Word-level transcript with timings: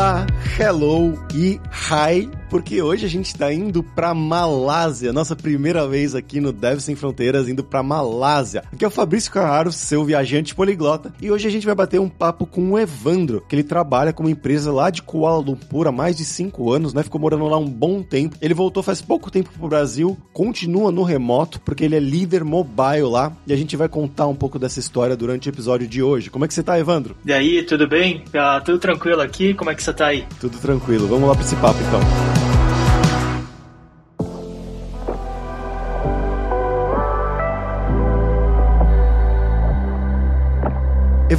Olá, 0.00 0.24
hello 0.58 1.12
e 1.30 1.60
hi 1.70 2.39
porque 2.50 2.82
hoje 2.82 3.06
a 3.06 3.08
gente 3.08 3.34
tá 3.34 3.52
indo 3.52 3.80
pra 3.82 4.12
Malásia, 4.12 5.12
nossa 5.12 5.36
primeira 5.36 5.86
vez 5.86 6.16
aqui 6.16 6.40
no 6.40 6.52
Dev 6.52 6.80
Sem 6.80 6.96
Fronteiras, 6.96 7.48
indo 7.48 7.62
pra 7.62 7.82
Malásia. 7.82 8.64
Aqui 8.72 8.84
é 8.84 8.88
o 8.88 8.90
Fabrício 8.90 9.30
Carraro, 9.30 9.70
seu 9.70 10.04
viajante 10.04 10.54
poliglota, 10.54 11.14
e 11.22 11.30
hoje 11.30 11.46
a 11.46 11.50
gente 11.50 11.64
vai 11.64 11.74
bater 11.74 12.00
um 12.00 12.08
papo 12.08 12.44
com 12.44 12.72
o 12.72 12.78
Evandro, 12.78 13.42
que 13.48 13.54
ele 13.54 13.62
trabalha 13.62 14.12
com 14.12 14.24
uma 14.24 14.32
empresa 14.32 14.72
lá 14.72 14.90
de 14.90 15.00
Kuala 15.00 15.38
Lumpur 15.38 15.86
há 15.86 15.92
mais 15.92 16.16
de 16.16 16.24
5 16.24 16.72
anos, 16.72 16.92
né? 16.92 17.04
Ficou 17.04 17.20
morando 17.20 17.46
lá 17.46 17.56
um 17.56 17.70
bom 17.70 18.02
tempo. 18.02 18.36
Ele 18.42 18.52
voltou 18.52 18.82
faz 18.82 19.00
pouco 19.00 19.30
tempo 19.30 19.50
pro 19.56 19.68
Brasil, 19.68 20.18
continua 20.32 20.90
no 20.90 21.04
remoto, 21.04 21.60
porque 21.60 21.84
ele 21.84 21.94
é 21.94 22.00
líder 22.00 22.42
mobile 22.42 23.02
lá, 23.02 23.32
e 23.46 23.52
a 23.52 23.56
gente 23.56 23.76
vai 23.76 23.88
contar 23.88 24.26
um 24.26 24.34
pouco 24.34 24.58
dessa 24.58 24.80
história 24.80 25.16
durante 25.16 25.48
o 25.48 25.50
episódio 25.50 25.86
de 25.86 26.02
hoje. 26.02 26.30
Como 26.30 26.44
é 26.44 26.48
que 26.48 26.54
você 26.54 26.64
tá, 26.64 26.78
Evandro? 26.78 27.16
E 27.24 27.32
aí, 27.32 27.62
tudo 27.62 27.86
bem? 27.86 28.24
Ah, 28.34 28.60
tudo 28.64 28.78
tranquilo 28.80 29.20
aqui? 29.20 29.54
Como 29.54 29.70
é 29.70 29.74
que 29.74 29.82
você 29.82 29.92
tá 29.92 30.06
aí? 30.06 30.24
Tudo 30.40 30.58
tranquilo. 30.58 31.06
Vamos 31.06 31.28
lá 31.28 31.34
pra 31.34 31.44
esse 31.44 31.56
papo 31.56 31.78
então. 31.86 32.39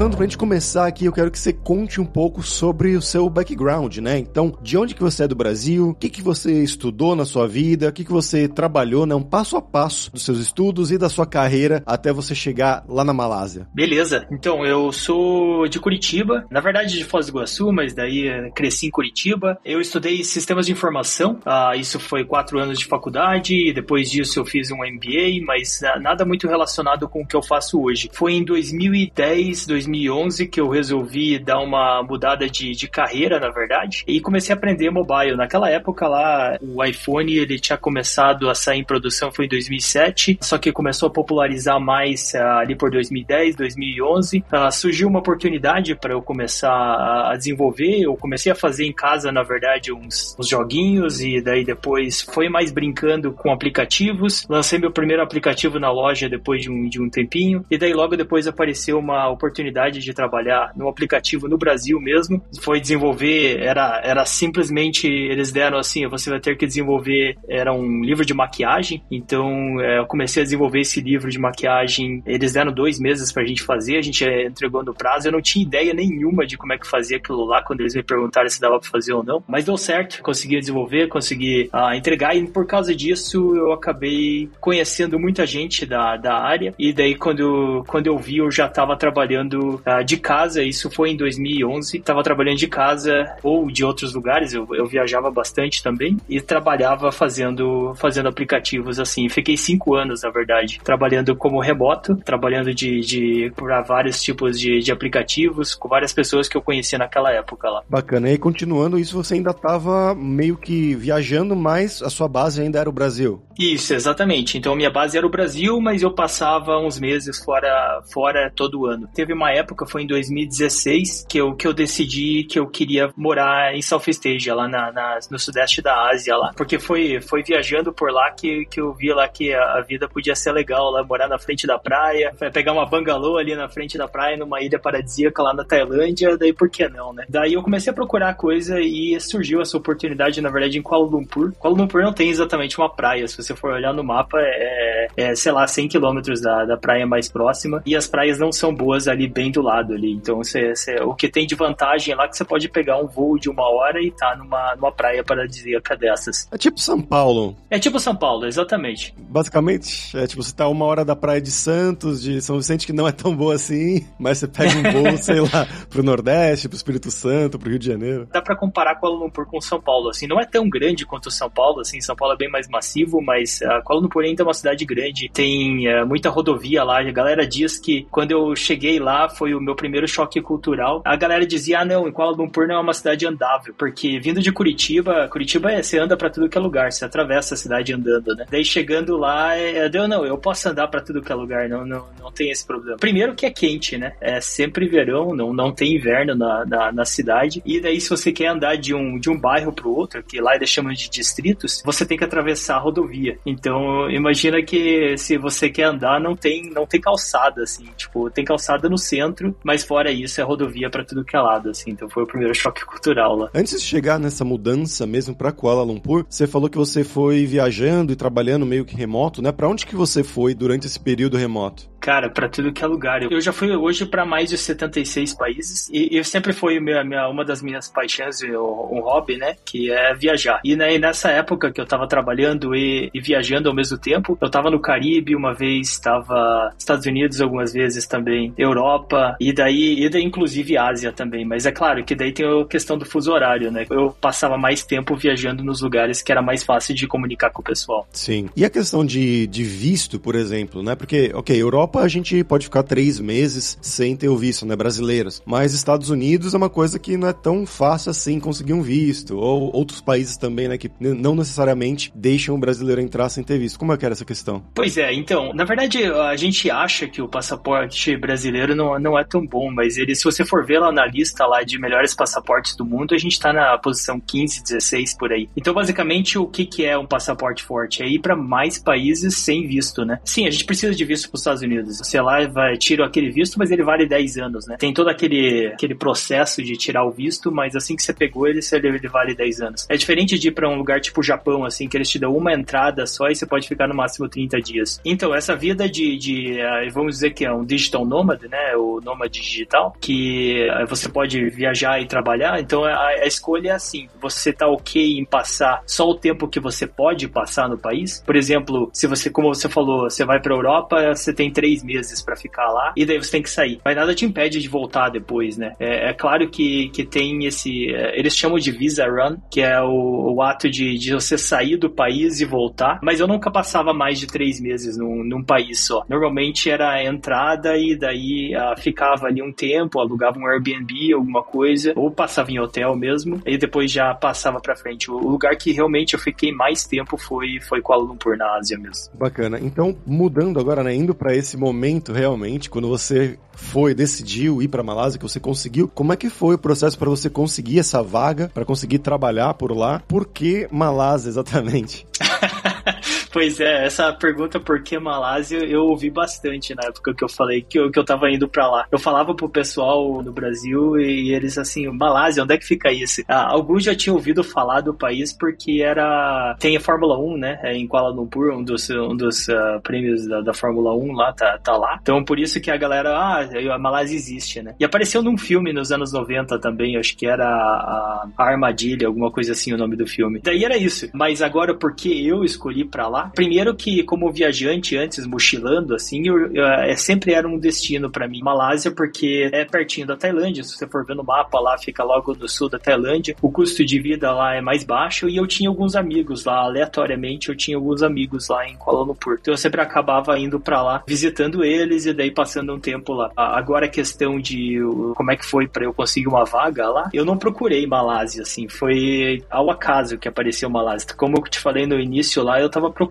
Evandro, 0.02 0.18
pra 0.18 0.26
gente 0.26 0.38
começar 0.38 0.88
aqui, 0.88 1.06
eu 1.06 1.12
quero 1.12 1.30
que 1.30 1.38
você 1.38 1.54
conte 1.54 2.02
um 2.02 2.06
pouco 2.06 2.42
sobre 2.42 2.96
o 2.96 3.02
seu 3.04 3.30
background, 3.30 4.00
né? 4.00 4.18
Então, 4.18 4.58
de 4.60 4.76
onde 4.76 4.96
que 4.96 5.02
você 5.02 5.26
é 5.26 5.28
do 5.28 5.36
Brasil, 5.36 5.90
o 5.90 5.94
que 5.94 6.10
que 6.10 6.24
você 6.24 6.64
estudou 6.64 7.16
na 7.16 7.24
sua 7.24 7.48
vida, 7.48 7.88
o 7.88 7.94
que 7.94 8.04
que 8.04 8.12
você 8.12 8.48
trabalhou, 8.48 9.06
né? 9.06 9.14
Um 9.14 9.22
passo 9.22 9.58
a 9.58 9.62
passo 9.62 10.12
dos 10.12 10.26
seus 10.26 10.40
estudos 10.40 10.92
e 10.92 10.98
da 10.98 11.08
sua 11.08 11.28
carreira 11.28 11.84
até 11.86 12.12
você 12.12 12.34
chegar 12.34 12.84
lá 12.90 13.04
na 13.04 13.14
Malásia. 13.14 13.68
Beleza. 13.76 14.26
Então, 14.32 14.66
eu 14.66 14.92
sou 14.92 15.68
de 15.68 15.80
Curitiba, 15.80 16.48
na 16.50 16.62
verdade 16.62 16.98
de 16.98 17.04
Foz 17.04 17.28
do 17.28 17.34
Iguaçu, 17.34 17.72
mas 17.72 17.94
daí 17.94 18.28
eh, 18.28 18.50
cresci 18.56 18.88
em 18.88 18.90
Curitiba. 18.90 19.60
Eu 19.64 19.80
estudei 19.80 20.24
sistemas 20.24 20.66
de 20.66 20.72
informação, 20.72 21.38
ah, 21.46 21.76
isso 21.76 22.00
foi 22.00 22.26
quatro 22.26 22.58
anos 22.58 22.80
de 22.80 22.88
faculdade, 22.88 23.72
depois 23.72 24.10
disso 24.10 24.40
eu 24.40 24.46
fiz 24.46 24.72
um 24.72 24.78
MBA, 24.78 25.46
mas 25.46 25.80
nada 26.02 26.26
muito 26.26 26.48
relacionado 26.48 27.08
com 27.08 27.22
o 27.22 27.28
que 27.28 27.36
eu 27.36 27.44
faço 27.44 27.80
hoje. 27.80 28.10
Foi 28.12 28.34
em 28.34 28.44
2010, 28.44 29.68
2011, 29.68 29.91
2011 29.92 30.48
que 30.48 30.62
eu 30.62 30.70
resolvi 30.70 31.38
dar 31.38 31.60
uma 31.60 32.02
mudada 32.04 32.48
de, 32.50 32.72
de 32.72 32.88
carreira, 32.88 33.40
na 33.40 33.50
verdade, 33.50 34.04
e 34.08 34.22
comecei 34.22 34.54
a 34.54 34.58
aprender 34.58 34.90
mobile. 34.90 35.36
Naquela 35.36 35.70
época 35.70 36.08
lá, 36.08 36.58
o 36.62 36.84
iPhone 36.84 37.34
ele 37.36 37.60
tinha 37.60 37.78
começado 37.78 38.50
a 38.50 38.56
sair 38.56 38.80
em 38.80 38.84
produção 38.84 39.32
foi 39.32 39.46
em 39.46 39.50
2007, 39.50 40.40
só 40.42 40.58
que 40.58 40.72
começou 40.72 41.08
a 41.08 41.12
popularizar 41.12 41.80
mais 41.80 42.34
uh, 42.34 42.60
ali 42.60 42.76
por 42.76 42.90
2010, 42.90 43.56
2011. 43.56 44.40
Uh, 44.40 44.72
surgiu 44.72 45.08
uma 45.08 45.20
oportunidade 45.20 45.96
para 45.96 46.14
eu 46.14 46.22
começar 46.22 46.72
a 46.72 47.36
desenvolver. 47.36 48.02
Eu 48.02 48.16
comecei 48.16 48.52
a 48.52 48.56
fazer 48.56 48.86
em 48.86 48.94
casa, 48.94 49.32
na 49.32 49.44
verdade, 49.44 49.92
uns, 49.92 50.36
uns 50.40 50.48
joguinhos 50.48 51.22
e 51.22 51.42
daí 51.42 51.66
depois 51.66 52.22
foi 52.22 52.50
mais 52.50 52.72
brincando 52.72 53.34
com 53.34 53.52
aplicativos. 53.52 54.46
Lancei 54.50 54.80
meu 54.80 54.92
primeiro 54.92 55.22
aplicativo 55.22 55.80
na 55.80 55.92
loja 55.92 56.30
depois 56.30 56.62
de 56.62 56.72
um, 56.72 56.88
de 56.88 57.02
um 57.02 57.10
tempinho 57.10 57.66
e 57.70 57.78
daí 57.78 57.94
logo 57.94 58.16
depois 58.16 58.48
apareceu 58.48 58.98
uma 58.98 59.30
oportunidade 59.30 59.81
oportunidade 59.82 60.00
de 60.00 60.14
trabalhar 60.14 60.72
no 60.76 60.88
aplicativo 60.88 61.48
no 61.48 61.58
Brasil 61.58 62.00
mesmo. 62.00 62.42
Foi 62.62 62.80
desenvolver, 62.80 63.60
era, 63.60 64.02
era 64.04 64.26
simplesmente, 64.26 65.08
eles 65.08 65.52
deram 65.52 65.78
assim, 65.78 66.08
você 66.08 66.30
vai 66.30 66.40
ter 66.40 66.56
que 66.56 66.66
desenvolver, 66.66 67.38
era 67.50 67.74
um 67.74 68.02
livro 68.02 68.26
de 68.26 68.34
maquiagem, 68.34 69.04
então 69.10 69.80
é, 69.82 70.00
eu 70.00 70.06
comecei 70.06 70.42
a 70.42 70.44
desenvolver 70.44 70.82
esse 70.82 71.02
livro 71.02 71.30
de 71.30 71.40
maquiagem, 71.40 72.22
eles 72.26 72.54
deram 72.54 72.72
dois 72.72 73.00
meses 73.00 73.32
pra 73.32 73.46
gente 73.46 73.64
fazer, 73.64 73.98
a 73.98 74.02
gente 74.02 74.24
é, 74.24 74.46
entregou 74.46 74.84
no 74.84 74.94
prazo, 74.94 75.28
eu 75.28 75.32
não 75.32 75.42
tinha 75.42 75.66
ideia 75.66 75.94
nenhuma 75.94 76.46
de 76.46 76.58
como 76.58 76.74
é 76.74 76.78
que 76.78 76.88
fazia 76.88 77.18
aquilo 77.18 77.46
lá, 77.46 77.64
quando 77.64 77.82
eles 77.82 77.96
me 77.96 78.04
perguntaram 78.04 78.50
se 78.50 78.60
dava 78.60 78.80
pra 78.80 78.90
fazer 78.90 79.14
ou 79.14 79.24
não, 79.24 79.44
mas 79.48 79.66
deu 79.66 79.78
certo, 79.78 80.22
consegui 80.22 80.60
desenvolver, 80.60 81.08
consegui 81.08 81.70
uh, 81.74 81.94
entregar, 81.94 82.36
e 82.36 82.46
por 82.48 82.68
causa 82.68 82.94
disso 82.96 83.56
eu 83.56 83.72
acabei 83.72 84.50
conhecendo 84.60 85.20
muita 85.20 85.46
gente 85.46 85.86
da, 85.86 86.18
da 86.18 86.36
área, 86.36 86.74
e 86.78 86.94
daí 86.94 87.16
quando, 87.16 87.84
quando 87.88 88.08
eu 88.08 88.18
vi, 88.18 88.38
eu 88.38 88.52
já 88.52 88.66
estava 88.66 88.98
trabalhando 88.98 89.61
uh, 89.76 90.04
de 90.04 90.18
casa, 90.18 90.64
isso 90.64 90.90
foi 90.90 91.12
em 91.12 91.18
2011. 91.18 91.98
Estava 91.98 92.24
trabalhando 92.24 92.58
de 92.58 92.68
casa 92.68 93.36
ou 93.44 93.68
de 93.70 93.84
outros 93.84 94.14
lugares, 94.14 94.54
eu, 94.54 94.68
eu, 94.74 94.86
viajava 94.86 95.32
bastante 95.32 95.82
também 95.82 96.18
e 96.28 96.42
trabalhava 96.42 97.12
fazendo, 97.12 97.94
fazendo 97.96 98.28
aplicativos 98.28 99.00
assim. 99.00 99.30
Fiquei 99.30 99.56
cinco 99.56 99.96
anos, 99.96 100.24
na 100.24 100.30
verdade, 100.30 100.80
trabalhando 100.84 101.36
como 101.36 101.60
remoto, 101.60 102.16
trabalhando 102.18 102.74
de, 102.74 103.00
de 103.02 103.52
para 103.56 103.82
vários 103.82 104.22
tipos 104.22 104.60
de, 104.60 104.80
de 104.80 104.92
aplicativos 104.92 105.76
com 105.76 105.88
várias 105.88 106.14
pessoas 106.14 106.48
que 106.48 106.58
eu 106.58 106.62
conhecia 106.62 106.98
naquela 106.98 107.32
época 107.32 107.70
lá. 107.70 107.84
Bacana. 107.90 108.30
E 108.30 108.38
continuando 108.38 109.00
isso, 109.00 109.16
você 109.16 109.36
ainda 109.36 109.52
estava 109.52 110.14
meio 110.16 110.58
que 110.58 110.96
viajando, 110.96 111.56
mas 111.56 112.02
a 112.02 112.10
sua 112.10 112.28
base 112.28 112.62
ainda 112.62 112.80
era 112.80 112.90
o 112.90 112.94
Brasil. 112.94 113.42
Isso, 113.58 113.94
exatamente. 113.94 114.58
Então 114.58 114.76
minha 114.76 114.90
base 114.90 115.18
era 115.18 115.26
o 115.26 115.30
Brasil, 115.30 115.80
mas 115.80 116.02
eu 116.02 116.12
passava 116.12 116.78
uns 116.78 117.00
meses 117.00 117.44
fora, 117.44 118.02
fora 118.12 118.52
todo 118.56 118.86
ano. 118.86 119.08
Teve 119.14 119.34
uma 119.34 119.51
época, 119.52 119.86
foi 119.86 120.04
em 120.04 120.08
2016, 120.08 121.26
que 121.28 121.38
eu, 121.38 121.56
que 121.56 121.68
eu 121.68 121.74
decidi 121.74 122.44
que 122.44 122.60
eu 122.60 122.68
queria 122.68 123.12
morar 123.16 123.76
em 123.76 123.82
Southeast 123.82 124.26
Asia, 124.26 124.56
lá 124.56 124.68
na, 124.68 124.92
na, 124.92 125.20
no 125.30 125.40
sudeste 125.40 125.82
da 125.82 126.10
Ásia, 126.10 126.36
lá. 126.36 126.52
Porque 126.56 126.80
foi, 126.80 127.22
foi 127.22 127.44
viajando 127.44 127.94
por 127.94 128.12
lá 128.12 128.32
que, 128.32 128.66
que 128.66 128.80
eu 128.80 128.94
vi 128.94 129.14
lá 129.14 129.28
que 129.28 129.54
a, 129.54 129.78
a 129.78 129.82
vida 129.82 130.08
podia 130.08 130.36
ser 130.36 130.52
legal, 130.52 130.92
lá, 130.92 131.04
morar 131.04 131.28
na 131.28 131.40
frente 131.40 131.66
da 131.66 131.80
praia, 131.80 132.34
pegar 132.54 132.74
uma 132.74 132.86
bangalô 132.86 133.38
ali 133.38 133.56
na 133.56 133.70
frente 133.70 133.98
da 133.98 134.08
praia, 134.08 134.38
numa 134.38 134.62
ilha 134.62 134.80
paradisíaca 134.80 135.42
lá 135.42 135.54
na 135.54 135.64
Tailândia, 135.64 136.38
daí 136.38 136.54
por 136.54 136.70
que 136.70 136.88
não, 136.88 137.14
né? 137.14 137.26
Daí 137.30 137.54
eu 137.54 137.64
comecei 137.64 137.92
a 137.92 137.94
procurar 137.94 138.34
coisa 138.36 138.80
e 138.80 139.20
surgiu 139.20 139.62
essa 139.62 139.78
oportunidade, 139.78 140.42
na 140.42 140.50
verdade, 140.50 140.78
em 140.78 140.82
Kuala 140.82 141.06
Lumpur. 141.06 141.54
Kuala 141.58 141.78
Lumpur 141.78 142.02
não 142.02 142.14
tem 142.14 142.30
exatamente 142.30 142.78
uma 142.78 142.90
praia, 142.90 143.28
se 143.28 143.36
você 143.36 143.56
for 143.56 143.72
olhar 143.72 143.94
no 143.94 144.04
mapa, 144.04 144.38
é, 144.40 145.08
é 145.16 145.36
sei 145.36 145.52
lá, 145.52 145.66
100 145.66 145.88
quilômetros 145.88 146.42
da, 146.42 146.66
da 146.66 146.78
praia 146.78 147.08
mais 147.08 147.30
próxima, 147.30 147.82
e 147.86 147.96
as 147.96 148.08
praias 148.08 148.38
não 148.38 148.52
são 148.52 148.74
boas 148.74 149.08
ali 149.08 149.28
bem 149.28 149.41
do 149.50 149.62
lado 149.62 149.94
ali. 149.94 150.12
Então, 150.12 150.38
você, 150.38 150.76
você, 150.76 150.96
o 151.02 151.16
que 151.16 151.30
tem 151.30 151.48
de 151.48 151.56
vantagem 151.56 152.14
lá 152.14 152.26
é 152.26 152.28
que 152.28 152.36
você 152.36 152.44
pode 152.44 152.68
pegar 152.68 153.02
um 153.02 153.08
voo 153.08 153.40
de 153.40 153.50
uma 153.50 153.64
hora 153.70 154.02
e 154.02 154.12
tá 154.12 154.36
numa, 154.36 154.76
numa 154.76 154.92
praia 154.92 155.24
paradisíaca 155.24 155.96
dessas. 155.96 156.48
É 156.52 156.58
tipo 156.58 156.80
São 156.80 157.02
Paulo. 157.02 157.56
É 157.70 157.80
tipo 157.80 158.00
São 158.00 158.16
Paulo, 158.16 158.46
exatamente. 158.46 159.16
Basicamente, 159.18 160.16
é 160.18 160.28
tipo, 160.28 160.44
você 160.44 160.54
tá 160.54 160.68
uma 160.68 160.86
hora 160.86 161.06
da 161.06 161.16
praia 161.16 161.42
de 161.42 161.52
Santos, 161.52 162.22
de 162.22 162.42
São 162.42 162.58
Vicente, 162.58 162.86
que 162.86 162.94
não 162.94 163.08
é 163.08 163.12
tão 163.12 163.36
boa 163.36 163.56
assim, 163.56 164.06
mas 164.20 164.40
você 164.40 164.48
pega 164.48 164.78
um 164.78 164.92
voo, 164.92 165.18
sei 165.22 165.40
lá, 165.40 165.68
pro 165.90 166.04
Nordeste, 166.04 166.68
pro 166.68 166.76
Espírito 166.76 167.10
Santo, 167.10 167.58
pro 167.58 167.70
Rio 167.70 167.80
de 167.80 167.88
Janeiro. 167.88 168.28
Dá 168.32 168.42
pra 168.42 168.56
comparar 168.56 168.96
Kuala 168.96 169.16
Lumpur 169.16 169.46
com 169.46 169.62
São 169.62 169.80
Paulo, 169.80 170.10
assim, 170.10 170.28
não 170.28 170.40
é 170.40 170.46
tão 170.46 170.70
grande 170.70 171.06
quanto 171.06 171.32
São 171.32 171.50
Paulo, 171.50 171.80
assim, 171.80 172.02
São 172.02 172.16
Paulo 172.16 172.34
é 172.34 172.38
bem 172.38 172.50
mais 172.50 172.68
massivo, 172.68 173.22
mas 173.22 173.62
a 173.62 173.82
Kuala 173.82 174.02
Lumpur 174.02 174.24
ainda 174.24 174.44
é 174.44 174.46
uma 174.46 174.54
cidade 174.54 174.86
grande, 174.86 175.30
tem 175.34 175.88
é, 175.88 176.04
muita 176.04 176.30
rodovia 176.30 176.84
lá, 176.84 177.00
a 177.00 177.12
galera 177.12 177.48
diz 177.48 177.78
que 177.78 178.08
quando 178.12 178.32
eu 178.32 178.56
cheguei 178.56 179.00
lá, 179.00 179.30
foi 179.32 179.54
o 179.54 179.62
meu 179.62 179.76
primeiro 179.76 180.08
choque 180.08 180.42
cultural. 180.42 181.02
A 181.06 181.16
galera 181.16 181.46
dizia, 181.46 181.80
ah, 181.80 181.86
não, 181.86 182.08
em 182.08 182.12
Kuala 182.12 182.36
Lumpur 182.36 182.68
não 182.68 182.76
é 182.76 182.80
uma 182.80 182.94
cidade 182.94 183.26
andável, 183.26 183.74
porque 183.78 184.20
vindo 184.20 184.42
de 184.42 184.52
Curitiba, 184.52 185.28
Curitiba 185.30 185.72
é, 185.72 185.82
você 185.82 186.00
anda 186.00 186.16
para 186.16 186.30
tudo 186.30 186.50
que 186.50 186.58
é 186.58 186.62
lugar, 186.62 186.92
você 186.92 187.06
atravessa 187.06 187.54
a 187.54 187.58
cidade 187.58 187.94
andando, 187.94 188.36
né? 188.36 188.46
Daí 188.50 188.64
chegando 188.64 189.18
lá, 189.18 189.56
é, 189.56 189.88
deu, 189.90 190.08
não, 190.08 190.26
eu 190.26 190.38
posso 190.38 190.70
andar 190.70 190.88
para 190.88 191.02
tudo 191.02 191.22
que 191.22 191.32
é 191.32 191.36
lugar, 191.36 191.68
não, 191.70 191.86
não, 191.86 192.08
não 192.20 192.32
tem 192.32 192.52
esse 192.52 192.66
problema. 192.66 192.98
Primeiro 192.98 193.36
que 193.36 193.46
é 193.46 193.52
quente, 193.52 193.98
né? 193.98 194.14
É 194.20 194.40
sempre 194.42 194.88
verão, 194.88 195.36
não, 195.36 195.54
não 195.54 195.72
tem 195.72 195.96
inverno 195.96 196.36
na, 196.36 196.66
na, 196.66 196.92
na 196.92 197.06
cidade. 197.06 197.62
E 197.66 197.80
daí, 197.80 198.00
se 198.00 198.10
você 198.10 198.32
quer 198.32 198.48
andar 198.48 198.76
de 198.76 198.94
um, 198.94 199.20
de 199.20 199.30
um 199.30 199.40
bairro 199.40 199.72
pro 199.72 199.94
outro, 199.94 200.24
que 200.24 200.40
lá 200.40 200.56
eles 200.56 200.70
chamam 200.70 200.94
de 200.94 201.10
distritos, 201.10 201.82
você 201.86 202.06
tem 202.06 202.18
que 202.18 202.24
atravessar 202.24 202.76
a 202.76 202.80
rodovia. 202.80 203.38
Então, 203.46 204.10
imagina 204.10 204.62
que 204.62 205.18
se 205.18 205.38
você 205.38 205.70
quer 205.70 205.86
andar, 205.86 206.20
não 206.20 206.36
tem, 206.36 206.70
não 206.70 206.86
tem 206.86 207.00
calçada, 207.00 207.64
assim, 207.64 207.86
tipo, 207.96 208.30
tem 208.30 208.44
calçada 208.44 208.90
no 208.90 208.98
centro, 208.98 209.21
mas 209.64 209.84
fora 209.84 210.12
isso 210.12 210.40
é 210.40 210.44
rodovia 210.44 210.90
para 210.90 211.04
tudo 211.04 211.24
que 211.24 211.36
é 211.36 211.40
lado, 211.40 211.70
assim. 211.70 211.92
Então 211.92 212.10
foi 212.10 212.24
o 212.24 212.28
primeiro 212.28 212.54
choque 212.54 212.86
cultural 212.86 213.36
lá. 213.36 213.50
Antes 213.54 213.82
de 213.82 213.88
chegar 213.88 214.20
nessa 214.20 214.44
mudança 214.44 215.06
mesmo 215.06 215.36
para 215.36 215.52
Kuala 215.52 215.84
Lumpur, 215.84 216.26
você 216.30 216.48
falou 216.48 216.70
que 216.70 216.78
você 216.78 217.04
foi 217.04 217.46
viajando 217.46 218.12
e 218.12 218.16
trabalhando 218.16 218.66
meio 218.66 218.86
que 218.86 218.96
remoto, 218.96 219.42
né? 219.42 219.52
Para 219.52 219.68
onde 219.68 219.86
que 219.86 219.96
você 219.96 220.24
foi 220.24 220.54
durante 220.54 220.88
esse 220.88 221.00
período 221.00 221.38
remoto? 221.38 221.92
Cara, 222.02 222.32
para 222.32 222.50
tudo 222.50 222.74
que 222.74 222.84
é 222.84 222.88
lugar. 222.88 223.22
Eu 223.32 223.40
já 223.40 223.54
fui 223.54 223.76
hoje 223.76 224.08
para 224.08 224.26
mais 224.26 224.50
de 224.50 224.58
76 224.58 225.36
países 225.36 225.88
e, 225.90 226.18
e 226.18 226.24
sempre 226.24 226.52
foi 226.52 226.80
minha, 226.80 227.04
minha, 227.04 227.28
uma 227.28 227.46
das 227.46 227.62
minhas 227.62 227.88
paixões, 227.88 228.42
um 228.42 229.02
hobby, 229.02 229.38
né? 229.38 229.56
Que 229.64 229.92
é 229.92 230.14
viajar. 230.16 230.60
E 230.66 230.76
né, 230.76 230.98
nessa 230.98 231.30
época 231.30 231.72
que 231.72 231.80
eu 231.80 231.86
tava 231.86 232.08
trabalhando 232.08 232.76
e, 232.76 233.12
e, 233.14 233.22
viajando 233.22 233.70
ao 233.70 233.76
mesmo 233.76 234.00
tempo, 234.00 234.36
eu 234.42 234.50
tava 234.50 234.72
no 234.72 234.82
Caribe 234.82 235.36
uma 235.36 235.54
vez, 235.54 236.00
tava 236.00 236.74
Estados 236.78 237.06
Unidos 237.06 237.40
algumas 237.40 237.72
vezes 237.72 238.08
também, 238.08 238.52
Europa 238.58 239.11
e 239.40 239.54
daí, 239.54 240.04
e 240.04 240.10
daí 240.10 240.24
inclusive 240.24 240.78
Ásia 240.78 241.12
também. 241.12 241.46
Mas 241.46 241.66
é 241.66 241.72
claro 241.72 242.04
que 242.04 242.16
daí 242.16 242.32
tem 242.32 242.46
a 242.46 242.66
questão 242.66 242.98
do 242.98 243.06
fuso 243.06 243.32
horário, 243.32 243.72
né? 243.72 243.86
Eu 243.90 244.16
passava 244.20 244.58
mais 244.58 244.84
tempo 244.84 245.16
viajando 245.16 245.64
nos 245.64 245.82
lugares 245.82 246.22
que 246.22 246.32
era 246.32 246.42
mais 246.42 246.64
fácil 246.64 246.96
de 246.96 247.08
comunicar 247.08 247.50
com 247.50 247.62
o 247.62 247.66
pessoal. 247.66 248.08
Sim. 248.12 248.50
E 248.56 248.66
a 248.66 248.70
questão 248.70 249.06
de, 249.06 249.48
de 249.48 249.64
visto, 249.64 250.20
por 250.20 250.36
exemplo, 250.36 250.82
né? 250.82 250.96
Porque, 250.96 251.32
ok, 251.34 251.62
Europa 251.62 251.82
Europa 251.82 252.02
a 252.02 252.08
gente 252.08 252.44
pode 252.44 252.66
ficar 252.66 252.84
três 252.84 253.20
meses 253.20 253.78
sem 253.82 254.16
ter 254.16 254.30
o 254.30 254.38
visto, 254.38 254.66
né, 254.66 254.76
brasileiros. 254.76 255.42
Mas 255.46 255.74
Estados 255.74 256.10
Unidos 256.10 256.54
é 256.54 256.58
uma 256.58 256.70
coisa 256.70 257.00
que 257.00 257.18
não 257.18 257.28
é 257.28 257.34
tão 257.34 257.66
fácil 257.66 258.12
assim 258.12 258.40
conseguir 258.40 258.74
um 258.74 258.82
visto. 258.82 259.38
Ou 259.38 259.76
outros 259.76 260.00
países 260.00 260.38
também, 260.38 260.68
né, 260.68 260.78
que 260.78 260.92
não 261.00 261.36
necessariamente 261.36 262.12
deixam 262.14 262.56
o 262.56 262.60
brasileiro 262.60 263.02
entrar 263.02 263.30
sem 263.30 263.44
ter 263.44 263.58
visto. 263.58 263.80
Como 263.80 263.92
é 263.92 263.98
que 263.98 264.06
era 264.06 264.14
essa 264.14 264.26
questão? 264.26 264.64
Pois 264.74 264.98
é, 264.98 265.14
então, 265.14 265.54
na 265.54 265.66
verdade, 265.66 266.04
a 266.06 266.36
gente 266.36 266.70
acha 266.70 267.08
que 267.08 267.22
o 267.22 267.28
passaporte 267.28 268.16
brasileiro 268.16 268.76
não, 268.76 269.00
não 269.02 269.18
é 269.18 269.24
tão 269.24 269.46
bom, 269.46 269.72
mas 269.72 269.98
ele, 269.98 270.16
se 270.16 270.24
você 270.24 270.46
for 270.46 270.66
ver 270.66 270.80
lá 270.80 270.92
na 270.92 271.06
lista 271.06 271.46
lá 271.46 271.64
de 271.64 271.80
melhores 271.80 272.16
passaportes 272.16 272.76
do 272.76 272.86
mundo, 272.86 273.14
a 273.14 273.18
gente 273.18 273.40
tá 273.40 273.52
na 273.52 273.78
posição 273.78 274.20
15, 274.20 274.64
16 274.64 275.18
por 275.18 275.32
aí. 275.32 275.50
Então, 275.56 275.74
basicamente, 275.74 276.38
o 276.38 276.48
que, 276.48 276.66
que 276.66 276.86
é 276.86 276.98
um 276.98 277.06
passaporte 277.06 277.64
forte? 277.64 278.04
É 278.04 278.08
ir 278.08 278.20
para 278.20 278.36
mais 278.36 278.78
países 278.78 279.38
sem 279.38 279.68
visto, 279.68 280.06
né? 280.06 280.20
Sim, 280.24 280.48
a 280.48 280.52
gente 280.52 280.66
precisa 280.66 280.94
de 280.94 281.04
visto 281.04 281.30
para 281.30 281.36
os 281.36 281.42
Estados 281.42 281.62
Unidos. 281.62 281.98
Você 281.98 282.22
lá 282.22 282.46
vai, 282.48 282.78
tira 282.78 283.06
aquele 283.06 283.32
visto, 283.32 283.58
mas 283.58 283.72
ele 283.72 283.84
vale 283.84 284.06
10 284.06 284.38
anos, 284.38 284.68
né? 284.68 284.78
Tem 284.78 284.94
todo 284.94 285.10
aquele, 285.10 285.68
aquele 285.68 285.96
processo 285.96 286.62
de 286.62 286.76
tirar 286.78 287.04
o 287.04 287.12
visto, 287.12 287.52
mas 287.52 287.76
assim 287.76 287.96
que 287.96 288.04
você 288.04 288.14
pegou 288.14 288.48
ele, 288.48 288.60
ele 288.74 289.08
vale 289.08 289.36
10 289.36 289.62
anos. 289.62 289.86
É 289.90 289.96
diferente 289.96 290.38
de 290.38 290.50
ir 290.50 290.52
para 290.52 290.70
um 290.70 290.76
lugar 290.76 291.00
tipo 291.00 291.24
Japão, 291.24 291.64
assim, 291.64 291.88
que 291.88 291.98
eles 291.98 292.10
te 292.10 292.20
dão 292.20 292.36
uma 292.36 292.54
entrada 292.54 293.06
só 293.06 293.28
e 293.30 293.36
você 293.36 293.46
pode 293.46 293.68
ficar 293.68 293.88
no 293.88 293.96
máximo 293.96 294.28
30 294.28 294.62
dias. 294.62 295.02
Então, 295.06 295.34
essa 295.34 295.56
vida 295.56 295.90
de, 295.90 296.18
de 296.18 296.60
eh, 296.60 296.90
vamos 296.92 297.16
dizer 297.16 297.32
que 297.32 297.46
é 297.46 297.52
um 297.52 297.66
digital 297.66 298.06
nomad, 298.06 298.42
né? 298.44 298.76
O 298.76 298.91
nômade 299.00 299.40
digital, 299.40 299.96
que 300.02 300.68
eh, 300.68 300.86
você 300.86 301.08
pode 301.08 301.50
viajar 301.50 302.02
e 302.02 302.06
trabalhar. 302.06 302.60
Então, 302.60 302.84
a, 302.84 303.08
a 303.08 303.26
escolha 303.26 303.70
é 303.70 303.74
assim: 303.74 304.08
você 304.20 304.52
tá 304.52 304.68
ok 304.68 305.20
em 305.20 305.26
passar 305.26 305.82
só 305.86 306.10
o 306.10 306.16
tempo 306.16 306.48
que 306.48 306.60
você 306.60 306.86
pode 306.88 307.28
passar 307.28 307.70
no 307.70 307.78
país. 307.78 308.22
Por 308.26 308.36
exemplo, 308.36 308.90
se 308.94 309.08
você, 309.08 309.30
como 309.30 309.54
você 309.54 309.70
falou, 309.70 310.10
você 310.10 310.26
vai 310.26 310.40
para 310.40 310.54
Europa, 310.54 311.16
você 311.16 311.34
tem 311.34 311.52
três 311.52 311.84
meses 311.84 312.22
para 312.22 312.36
ficar 312.36 312.70
lá 312.72 312.94
e 312.96 313.06
daí 313.06 313.18
você 313.18 313.32
tem 313.32 313.42
que 313.42 313.50
sair. 313.50 313.80
Mas 313.84 313.96
nada 313.96 314.14
te 314.16 314.26
impede 314.26 314.60
de 314.60 314.68
voltar 314.68 315.10
depois, 315.10 315.58
né? 315.58 315.76
É, 315.80 316.10
é 316.10 316.14
claro 316.14 316.50
que, 316.50 316.90
que 316.90 317.06
tem 317.06 317.46
esse. 317.46 317.94
É, 317.94 318.20
eles 318.20 318.36
chamam 318.36 318.58
de 318.58 318.72
visa 318.72 319.06
run, 319.06 319.38
que 319.50 319.62
é 319.62 319.82
o, 319.82 320.36
o 320.36 320.42
ato 320.42 320.70
de, 320.70 320.98
de 320.98 321.14
você 321.14 321.38
sair 321.38 321.78
do 321.78 321.90
país 321.90 322.40
e 322.42 322.46
voltar. 322.46 323.00
Mas 323.02 323.20
eu 323.20 323.28
nunca 323.28 323.52
passava 323.52 323.94
mais 323.94 324.20
de 324.20 324.28
três 324.28 324.60
meses 324.60 324.98
num, 324.98 325.24
num 325.24 325.44
país 325.44 325.86
só. 325.86 326.04
Normalmente 326.10 326.70
era 326.70 326.92
a 326.92 327.04
entrada 327.04 327.78
e 327.78 327.96
daí 327.96 328.54
ficava 328.78 329.28
ali 329.28 329.42
um 329.42 329.52
tempo, 329.52 330.00
alugava 330.00 330.40
um 330.40 330.48
Airbnb, 330.48 331.14
alguma 331.14 331.44
coisa, 331.44 331.94
ou 331.96 332.12
passava 332.12 332.52
em 332.52 332.60
hotel 332.60 332.96
mesmo, 332.96 333.42
e 333.46 333.58
depois 333.58 333.92
já 333.92 334.14
passava 334.14 334.60
para 334.60 334.76
frente. 334.76 335.10
O 335.10 335.18
lugar 335.18 335.56
que 335.56 335.72
realmente 335.72 336.14
eu 336.14 336.20
fiquei 336.20 336.52
mais 336.52 336.86
tempo 336.86 337.18
foi, 337.18 337.60
foi 337.62 337.82
Kuala 337.82 338.04
Lumpur, 338.04 338.38
na 338.38 338.58
Ásia 338.58 338.78
mesmo. 338.78 339.14
Bacana. 339.18 339.60
Então, 339.60 339.96
mudando 340.06 340.60
agora, 340.60 340.84
né, 340.84 340.94
indo 340.94 341.14
para 341.14 341.36
esse 341.36 341.58
momento 341.58 342.14
realmente, 342.14 342.70
quando 342.70 342.88
você 342.88 343.38
foi, 343.54 343.94
decidiu 343.94 344.62
ir 344.62 344.68
para 344.68 344.84
Malásia, 344.84 345.20
que 345.20 345.28
você 345.28 345.40
conseguiu, 345.40 345.88
como 345.88 346.14
é 346.14 346.16
que 346.16 346.30
foi 346.30 346.56
o 346.56 346.60
processo 346.60 346.98
para 346.98 347.10
você 347.10 347.30
conseguir 347.30 347.80
essa 347.80 348.02
vaga, 348.02 348.50
para 348.54 348.66
conseguir 348.66 349.00
trabalhar 349.00 349.54
por 349.54 349.76
lá? 349.76 350.02
Por 350.08 350.26
que 350.28 350.68
Malásia 350.72 351.30
exatamente? 351.30 352.06
pois 353.32 353.60
é, 353.60 353.86
essa 353.86 354.12
pergunta 354.14 354.60
por 354.60 354.82
que 354.84 354.98
Malásia 355.00 355.60
eu 355.60 355.82
ouvi 355.82 356.10
bastante 356.10 356.76
na 356.76 356.84
época 356.88 357.14
que 357.14 357.24
eu 357.24 357.30
falei 357.30 357.62
que 357.62 357.80
eu, 357.80 357.92
que 357.92 358.00
eu 358.00 358.04
tava 358.04 358.30
indo 358.30 358.48
pra 358.48 358.70
lá. 358.70 358.88
Eu 358.92 359.00
falava 359.00 359.34
pro 359.34 359.50
pessoal 359.50 360.22
no 360.22 360.32
Brasil 360.32 361.00
e 361.00 361.34
eles 361.34 361.58
assim, 361.58 361.88
Malásia, 361.90 362.44
onde 362.44 362.54
é 362.54 362.58
que 362.58 362.66
fica 362.66 362.92
isso? 362.92 363.22
Ah, 363.28 363.52
alguns 363.52 363.84
já 363.84 363.96
tinham 363.96 364.16
ouvido 364.16 364.44
falar 364.44 364.82
do 364.82 364.94
país 364.94 365.34
porque 365.34 365.82
era. 365.82 366.56
Tem 366.60 366.76
a 366.76 366.80
Fórmula 366.80 367.18
1, 367.18 367.38
né? 367.38 367.60
É 367.64 367.76
em 367.76 367.88
Kuala 367.88 368.10
Lumpur, 368.10 368.54
um 368.54 368.64
dos, 368.64 368.90
um 368.90 369.16
dos 369.16 369.48
uh, 369.48 369.82
prêmios 369.84 370.28
da, 370.28 370.42
da, 370.42 370.54
Fórmula 370.54 370.96
1 370.96 371.14
lá, 371.14 371.34
tá, 371.34 371.58
tá 371.64 371.78
lá. 371.78 372.00
Então 372.02 372.24
por 372.24 372.40
isso 372.40 372.60
que 372.60 372.72
a 372.72 372.78
galera, 372.78 373.12
ah, 373.12 373.74
a 373.74 373.80
Malásia 373.80 374.16
existe, 374.16 374.62
né? 374.62 374.76
E 374.80 374.86
apareceu 374.86 375.22
num 375.22 375.38
filme 375.38 375.74
nos 375.74 375.92
anos 375.92 376.12
90 376.12 376.60
também, 376.60 376.98
acho 376.98 377.16
que 377.16 377.26
era 377.26 377.46
a, 377.46 378.28
a 378.38 378.44
Armadilha, 378.44 379.08
alguma 379.08 379.32
coisa 379.32 379.52
assim 379.52 379.74
o 379.74 379.78
nome 379.78 379.96
do 379.96 380.08
filme. 380.08 380.42
Daí 380.44 380.64
era 380.64 380.78
isso. 380.78 381.10
Mas 381.14 381.42
agora, 381.42 381.74
por 381.74 381.96
que 381.96 382.28
eu 382.28 382.44
escolhi 382.44 382.86
pra 382.86 383.08
lá? 383.08 383.21
Primeiro 383.30 383.76
que, 383.76 384.04
como 384.04 384.32
viajante 384.32 384.98
antes, 384.98 385.26
mochilando, 385.26 385.96
assim, 385.96 386.28
eu, 386.28 386.54
eu, 386.54 386.66
é, 386.66 386.96
sempre 386.96 387.34
era 387.34 387.48
um 387.48 387.58
destino 387.58 388.10
para 388.10 388.28
mim. 388.28 388.42
Malásia, 388.42 388.92
porque 388.92 389.50
é 389.52 389.66
pertinho 389.66 390.08
da 390.08 390.16
Tailândia. 390.16 390.64
Se 390.64 390.78
você 390.78 390.88
for 390.88 391.06
ver 391.06 391.16
no 391.16 391.24
mapa, 391.24 391.60
lá 391.60 391.78
fica 391.78 392.04
logo 392.04 392.34
no 392.34 392.48
sul 392.48 392.70
da 392.70 392.80
Tailândia. 392.80 393.36
O 393.42 393.52
custo 393.52 393.86
de 393.86 394.00
vida 394.00 394.32
lá 394.32 394.56
é 394.56 394.62
mais 394.62 394.84
baixo 394.84 395.30
e 395.30 395.38
eu 395.38 395.48
tinha 395.48 395.70
alguns 395.70 395.96
amigos 395.96 396.46
lá, 396.46 396.60
aleatoriamente, 396.60 397.50
eu 397.50 397.56
tinha 397.56 397.78
alguns 397.78 398.04
amigos 398.04 398.50
lá 398.50 398.68
em 398.68 398.76
Kuala 398.76 399.04
Lumpur. 399.04 399.38
Então 399.40 399.54
eu 399.54 399.58
sempre 399.58 399.82
acabava 399.82 400.38
indo 400.38 400.60
para 400.60 400.82
lá, 400.82 401.04
visitando 401.08 401.64
eles 401.64 402.06
e 402.06 402.14
daí 402.14 402.32
passando 402.32 402.74
um 402.74 402.80
tempo 402.80 403.14
lá. 403.14 403.32
Agora 403.36 403.86
a 403.86 403.90
questão 403.90 404.40
de 404.40 404.80
como 405.16 405.32
é 405.32 405.36
que 405.36 405.46
foi 405.46 405.68
para 405.68 405.86
eu 405.86 405.94
conseguir 405.94 406.28
uma 406.28 406.46
vaga 406.46 406.90
lá, 406.90 407.10
eu 407.14 407.26
não 407.26 407.38
procurei 407.38 407.86
Malásia, 407.86 408.44
assim, 408.44 408.68
foi 408.68 409.44
ao 409.50 409.70
acaso 409.70 410.18
que 410.18 410.28
apareceu 410.28 410.70
Malásia. 410.70 411.10
Como 411.16 411.38
eu 411.38 411.44
te 411.44 411.60
falei 411.60 411.86
no 411.86 412.00
início 412.00 412.44
lá, 412.44 412.60
eu 412.60 412.70
tava 412.70 412.90
procurando 412.90 413.11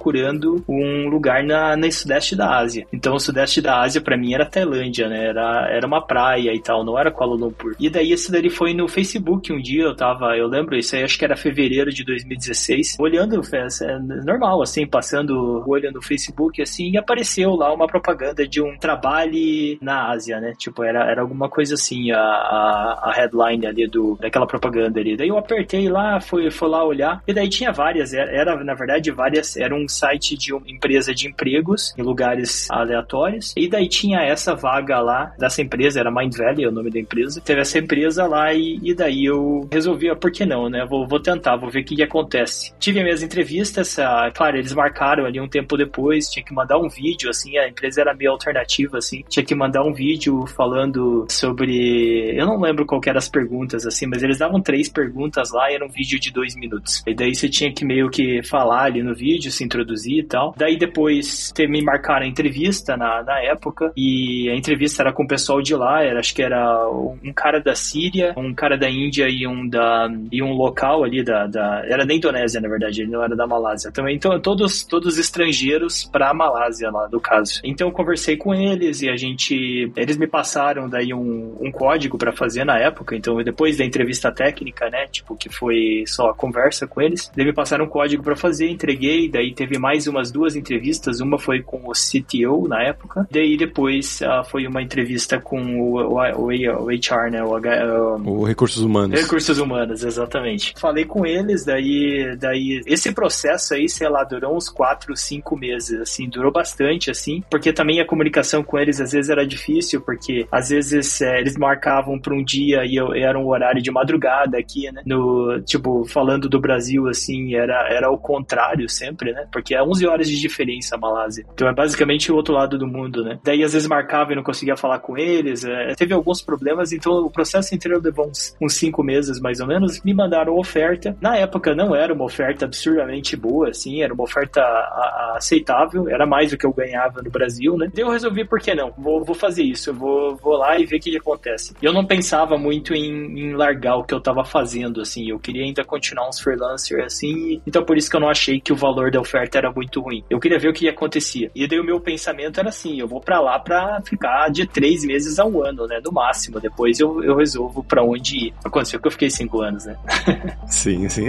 um 0.68 1.08
lugar 1.08 1.44
na, 1.44 1.76
na 1.76 1.90
sudeste 1.90 2.36
da 2.36 2.58
Ásia. 2.58 2.86
Então, 2.92 3.14
o 3.14 3.20
sudeste 3.20 3.60
da 3.60 3.80
Ásia 3.80 4.00
para 4.00 4.16
mim 4.16 4.34
era 4.34 4.46
Tailândia, 4.46 5.08
né? 5.08 5.26
Era, 5.26 5.68
era 5.70 5.86
uma 5.86 6.00
praia 6.00 6.52
e 6.54 6.60
tal, 6.60 6.84
não 6.84 6.98
era 6.98 7.10
Kuala 7.10 7.34
Lumpur. 7.34 7.74
E 7.78 7.90
daí 7.90 8.12
esse 8.12 8.30
daí 8.30 8.48
foi 8.48 8.72
no 8.72 8.88
Facebook 8.88 9.52
um 9.52 9.60
dia, 9.60 9.84
eu 9.84 9.94
tava, 9.94 10.36
eu 10.36 10.46
lembro, 10.46 10.76
isso 10.76 10.96
aí 10.96 11.02
acho 11.02 11.18
que 11.18 11.24
era 11.24 11.36
fevereiro 11.36 11.90
de 11.92 12.04
2016, 12.04 12.96
olhando, 12.98 13.40
é 13.82 13.98
normal, 14.24 14.62
assim, 14.62 14.86
passando 14.86 15.30
o 15.66 15.70
olho 15.70 15.92
no 15.92 16.02
Facebook, 16.02 16.62
assim, 16.62 16.90
e 16.90 16.98
apareceu 16.98 17.54
lá 17.54 17.72
uma 17.72 17.86
propaganda 17.86 18.46
de 18.46 18.62
um 18.62 18.76
trabalho 18.78 19.78
na 19.80 20.10
Ásia, 20.10 20.40
né? 20.40 20.52
Tipo, 20.56 20.82
era, 20.82 21.10
era 21.10 21.20
alguma 21.20 21.48
coisa 21.48 21.74
assim, 21.74 22.10
a, 22.10 22.20
a, 22.20 23.00
a 23.04 23.12
headline 23.12 23.66
ali 23.66 23.86
do, 23.86 24.16
daquela 24.20 24.46
propaganda 24.46 25.00
ali. 25.00 25.16
Daí 25.16 25.28
eu 25.28 25.38
apertei 25.38 25.88
lá, 25.88 26.20
fui, 26.20 26.50
fui 26.50 26.68
lá 26.68 26.84
olhar, 26.84 27.22
e 27.26 27.32
daí 27.32 27.48
tinha 27.48 27.72
várias, 27.72 28.12
era, 28.14 28.30
era 28.30 28.64
na 28.64 28.74
verdade 28.74 29.10
várias, 29.10 29.56
era 29.56 29.74
um 29.74 29.88
site 29.90 30.36
de 30.36 30.52
uma 30.54 30.62
empresa 30.66 31.14
de 31.14 31.28
empregos 31.28 31.94
em 31.98 32.02
lugares 32.02 32.70
aleatórios. 32.70 33.52
E 33.56 33.68
daí 33.68 33.88
tinha 33.88 34.20
essa 34.20 34.54
vaga 34.54 35.00
lá 35.00 35.32
dessa 35.38 35.62
empresa, 35.62 36.00
era 36.00 36.10
Mind 36.10 36.36
Valley, 36.36 36.64
é 36.64 36.68
o 36.68 36.72
nome 36.72 36.90
da 36.90 36.98
empresa. 36.98 37.40
Teve 37.40 37.60
essa 37.60 37.78
empresa 37.78 38.26
lá 38.26 38.52
e, 38.52 38.78
e 38.82 38.94
daí 38.94 39.24
eu 39.24 39.68
resolvi, 39.70 40.08
ah, 40.08 40.16
por 40.16 40.30
que 40.30 40.46
não, 40.46 40.68
né? 40.68 40.86
Vou, 40.88 41.06
vou 41.06 41.20
tentar, 41.20 41.56
vou 41.56 41.70
ver 41.70 41.80
o 41.80 41.84
que, 41.84 41.96
que 41.96 42.02
acontece. 42.02 42.72
Tive 42.78 43.02
minhas 43.02 43.22
entrevistas, 43.22 43.98
ah, 43.98 44.30
claro, 44.34 44.56
eles 44.56 44.72
marcaram 44.72 45.24
ali 45.24 45.40
um 45.40 45.48
tempo 45.48 45.76
depois, 45.76 46.28
tinha 46.28 46.44
que 46.44 46.54
mandar 46.54 46.78
um 46.78 46.88
vídeo, 46.88 47.28
assim, 47.30 47.56
a 47.58 47.68
empresa 47.68 48.00
era 48.00 48.14
meio 48.14 48.30
alternativa, 48.30 48.98
assim, 48.98 49.24
tinha 49.28 49.44
que 49.44 49.54
mandar 49.54 49.82
um 49.82 49.92
vídeo 49.92 50.46
falando 50.46 51.26
sobre. 51.28 52.34
Eu 52.36 52.46
não 52.46 52.60
lembro 52.60 52.86
qual 52.86 53.00
eram 53.06 53.18
as 53.18 53.28
perguntas, 53.28 53.86
assim, 53.86 54.06
mas 54.06 54.22
eles 54.22 54.38
davam 54.38 54.60
três 54.60 54.88
perguntas 54.88 55.50
lá 55.52 55.70
e 55.70 55.74
era 55.74 55.84
um 55.84 55.88
vídeo 55.88 56.18
de 56.18 56.32
dois 56.32 56.54
minutos. 56.54 57.02
E 57.06 57.14
daí 57.14 57.34
você 57.34 57.48
tinha 57.48 57.72
que 57.72 57.84
meio 57.84 58.08
que 58.10 58.42
falar 58.42 58.84
ali 58.84 59.02
no 59.02 59.14
vídeo, 59.14 59.50
se 59.50 59.64
introduzir 59.64 59.79
e 60.20 60.22
tal. 60.22 60.54
Daí 60.56 60.78
depois 60.78 61.52
me 61.58 61.82
marcaram 61.82 62.24
a 62.24 62.28
entrevista 62.28 62.96
na, 62.96 63.22
na 63.22 63.40
época 63.42 63.92
e 63.96 64.48
a 64.50 64.56
entrevista 64.56 65.02
era 65.02 65.12
com 65.12 65.24
o 65.24 65.28
pessoal 65.28 65.60
de 65.62 65.74
lá, 65.74 66.02
era, 66.02 66.20
acho 66.20 66.34
que 66.34 66.42
era 66.42 66.88
um 66.88 67.32
cara 67.32 67.60
da 67.60 67.74
Síria, 67.74 68.34
um 68.36 68.54
cara 68.54 68.76
da 68.76 68.88
Índia 68.88 69.26
e 69.28 69.46
um 69.46 69.68
da 69.68 70.08
e 70.30 70.42
um 70.42 70.52
local 70.52 71.04
ali 71.04 71.22
da, 71.22 71.46
da 71.46 71.82
era 71.86 72.04
da 72.04 72.14
Indonésia, 72.14 72.60
na 72.60 72.68
verdade, 72.68 73.02
ele 73.02 73.10
não 73.10 73.22
era 73.22 73.36
da 73.36 73.46
Malásia 73.46 73.90
também. 73.92 74.16
Então, 74.16 74.38
todos 74.40 74.84
todos 74.84 75.18
estrangeiros 75.18 76.04
para 76.04 76.30
a 76.30 76.34
Malásia 76.34 76.90
lá 76.90 77.06
do 77.06 77.20
caso. 77.20 77.60
Então 77.64 77.88
eu 77.88 77.92
conversei 77.92 78.36
com 78.36 78.54
eles 78.54 79.02
e 79.02 79.08
a 79.08 79.16
gente 79.16 79.92
eles 79.96 80.16
me 80.16 80.26
passaram 80.26 80.88
daí 80.88 81.12
um, 81.12 81.56
um 81.60 81.70
código 81.70 82.18
para 82.18 82.32
fazer 82.32 82.64
na 82.64 82.78
época, 82.78 83.16
então 83.16 83.42
depois 83.42 83.76
da 83.76 83.84
entrevista 83.84 84.30
técnica, 84.32 84.88
né, 84.90 85.06
tipo 85.06 85.36
que 85.36 85.48
foi 85.48 86.04
só 86.06 86.32
conversa 86.32 86.86
com 86.86 87.00
eles, 87.00 87.30
eles 87.36 87.46
me 87.46 87.52
passaram 87.52 87.84
um 87.84 87.88
código 87.88 88.22
para 88.22 88.36
fazer, 88.36 88.68
entreguei, 88.68 89.28
daí 89.28 89.52
teve 89.52 89.69
mais 89.78 90.06
umas 90.06 90.30
duas 90.30 90.56
entrevistas, 90.56 91.20
uma 91.20 91.38
foi 91.38 91.62
com 91.62 91.88
o 91.88 91.92
CTO 91.92 92.68
na 92.68 92.82
época, 92.82 93.26
daí 93.30 93.56
depois 93.56 94.20
uh, 94.20 94.44
foi 94.44 94.66
uma 94.66 94.82
entrevista 94.82 95.40
com 95.40 95.60
o, 95.80 95.96
o, 95.96 96.18
o, 96.18 96.46
o 96.46 96.90
HR, 96.90 97.30
né, 97.30 97.42
o, 97.42 98.40
o 98.40 98.44
Recursos 98.44 98.82
Humanos. 98.82 99.20
Recursos 99.20 99.58
Humanos, 99.58 100.04
exatamente. 100.04 100.74
Falei 100.78 101.04
com 101.04 101.26
eles, 101.26 101.64
daí, 101.64 102.36
daí 102.38 102.80
esse 102.86 103.12
processo 103.12 103.74
aí, 103.74 103.88
sei 103.88 104.08
lá, 104.08 104.24
durou 104.24 104.56
uns 104.56 104.68
quatro, 104.68 105.16
cinco 105.16 105.56
meses, 105.56 106.00
assim, 106.00 106.28
durou 106.28 106.52
bastante, 106.52 107.10
assim, 107.10 107.42
porque 107.50 107.72
também 107.72 108.00
a 108.00 108.06
comunicação 108.06 108.62
com 108.62 108.78
eles 108.78 109.00
às 109.00 109.12
vezes 109.12 109.30
era 109.30 109.46
difícil, 109.46 110.00
porque 110.00 110.46
às 110.50 110.70
vezes 110.70 111.20
é, 111.20 111.40
eles 111.40 111.56
marcavam 111.56 112.18
para 112.18 112.34
um 112.34 112.44
dia 112.44 112.84
e 112.84 112.96
eu, 112.96 113.14
era 113.14 113.38
um 113.38 113.46
horário 113.46 113.82
de 113.82 113.90
madrugada 113.90 114.58
aqui, 114.58 114.90
né, 114.90 115.02
no, 115.06 115.60
tipo, 115.60 116.04
falando 116.04 116.48
do 116.48 116.60
Brasil, 116.60 117.08
assim, 117.08 117.54
era, 117.54 117.88
era 117.88 118.10
o 118.10 118.18
contrário 118.18 118.88
sempre, 118.88 119.32
né, 119.32 119.46
porque 119.52 119.59
é 119.74 119.82
11 119.82 120.06
horas 120.06 120.28
de 120.28 120.38
diferença 120.38 120.96
a 120.96 120.98
Malásia. 120.98 121.44
Então 121.52 121.68
é 121.68 121.74
basicamente 121.74 122.30
o 122.30 122.36
outro 122.36 122.54
lado 122.54 122.78
do 122.78 122.86
mundo, 122.86 123.22
né? 123.24 123.38
Daí 123.44 123.62
às 123.62 123.72
vezes 123.72 123.88
marcava 123.88 124.32
e 124.32 124.36
não 124.36 124.42
conseguia 124.42 124.76
falar 124.76 124.98
com 125.00 125.16
eles, 125.16 125.64
é, 125.64 125.94
teve 125.94 126.14
alguns 126.14 126.42
problemas, 126.42 126.92
então 126.92 127.12
o 127.12 127.30
processo 127.30 127.74
inteiro 127.74 128.00
levou 128.02 128.28
uns, 128.28 128.56
uns 128.60 128.74
cinco 128.74 129.02
meses 129.02 129.40
mais 129.40 129.60
ou 129.60 129.66
menos. 129.66 130.02
Me 130.02 130.14
mandaram 130.14 130.56
oferta. 130.56 131.16
Na 131.20 131.36
época 131.36 131.74
não 131.74 131.94
era 131.94 132.12
uma 132.12 132.24
oferta 132.24 132.64
absurdamente 132.64 133.36
boa, 133.36 133.70
assim, 133.70 134.02
era 134.02 134.12
uma 134.12 134.24
oferta 134.24 134.60
a, 134.60 134.64
a 134.64 135.36
aceitável, 135.36 136.08
era 136.08 136.26
mais 136.26 136.50
do 136.50 136.58
que 136.58 136.66
eu 136.66 136.72
ganhava 136.72 137.22
no 137.22 137.30
Brasil, 137.30 137.76
né? 137.76 137.90
Daí 137.92 138.04
eu 138.04 138.10
resolvi, 138.10 138.44
por 138.44 138.60
que 138.60 138.74
não? 138.74 138.92
Vou, 138.96 139.24
vou 139.24 139.34
fazer 139.34 139.62
isso, 139.62 139.92
vou, 139.92 140.36
vou 140.36 140.56
lá 140.56 140.78
e 140.78 140.86
ver 140.86 140.96
o 140.96 141.00
que, 141.00 141.10
que 141.10 141.16
acontece. 141.16 141.74
Eu 141.82 141.92
não 141.92 142.04
pensava 142.04 142.56
muito 142.56 142.94
em, 142.94 143.38
em 143.38 143.54
largar 143.54 143.96
o 143.96 144.04
que 144.04 144.14
eu 144.14 144.20
tava 144.20 144.44
fazendo, 144.44 145.00
assim, 145.00 145.30
eu 145.30 145.38
queria 145.38 145.64
ainda 145.64 145.84
continuar 145.84 146.28
uns 146.28 146.40
freelancers, 146.40 147.04
assim, 147.04 147.60
então 147.66 147.84
por 147.84 147.96
isso 147.96 148.10
que 148.10 148.16
eu 148.16 148.20
não 148.20 148.28
achei 148.28 148.60
que 148.60 148.72
o 148.72 148.76
valor 148.76 149.10
da 149.10 149.20
oferta 149.20 149.39
era 149.56 149.72
muito 149.72 150.00
ruim. 150.00 150.24
Eu 150.28 150.38
queria 150.38 150.58
ver 150.58 150.68
o 150.68 150.72
que 150.72 150.88
acontecia. 150.88 151.50
E 151.54 151.66
daí 151.66 151.80
o 151.80 151.84
meu 151.84 152.00
pensamento 152.00 152.60
era 152.60 152.68
assim, 152.68 152.98
eu 152.98 153.08
vou 153.08 153.20
para 153.20 153.40
lá 153.40 153.58
para 153.58 154.00
ficar 154.02 154.50
de 154.50 154.66
três 154.66 155.04
meses 155.04 155.38
a 155.38 155.44
um 155.44 155.62
ano, 155.62 155.86
né, 155.86 156.00
no 156.04 156.12
máximo. 156.12 156.60
Depois 156.60 157.00
eu, 157.00 157.22
eu 157.22 157.36
resolvo 157.36 157.82
para 157.82 158.02
onde 158.02 158.46
ir. 158.46 158.54
Aconteceu 158.64 159.00
que 159.00 159.06
eu 159.06 159.12
fiquei 159.12 159.30
cinco 159.30 159.60
anos, 159.60 159.84
né? 159.84 159.96
sim, 160.66 161.08
sim. 161.08 161.26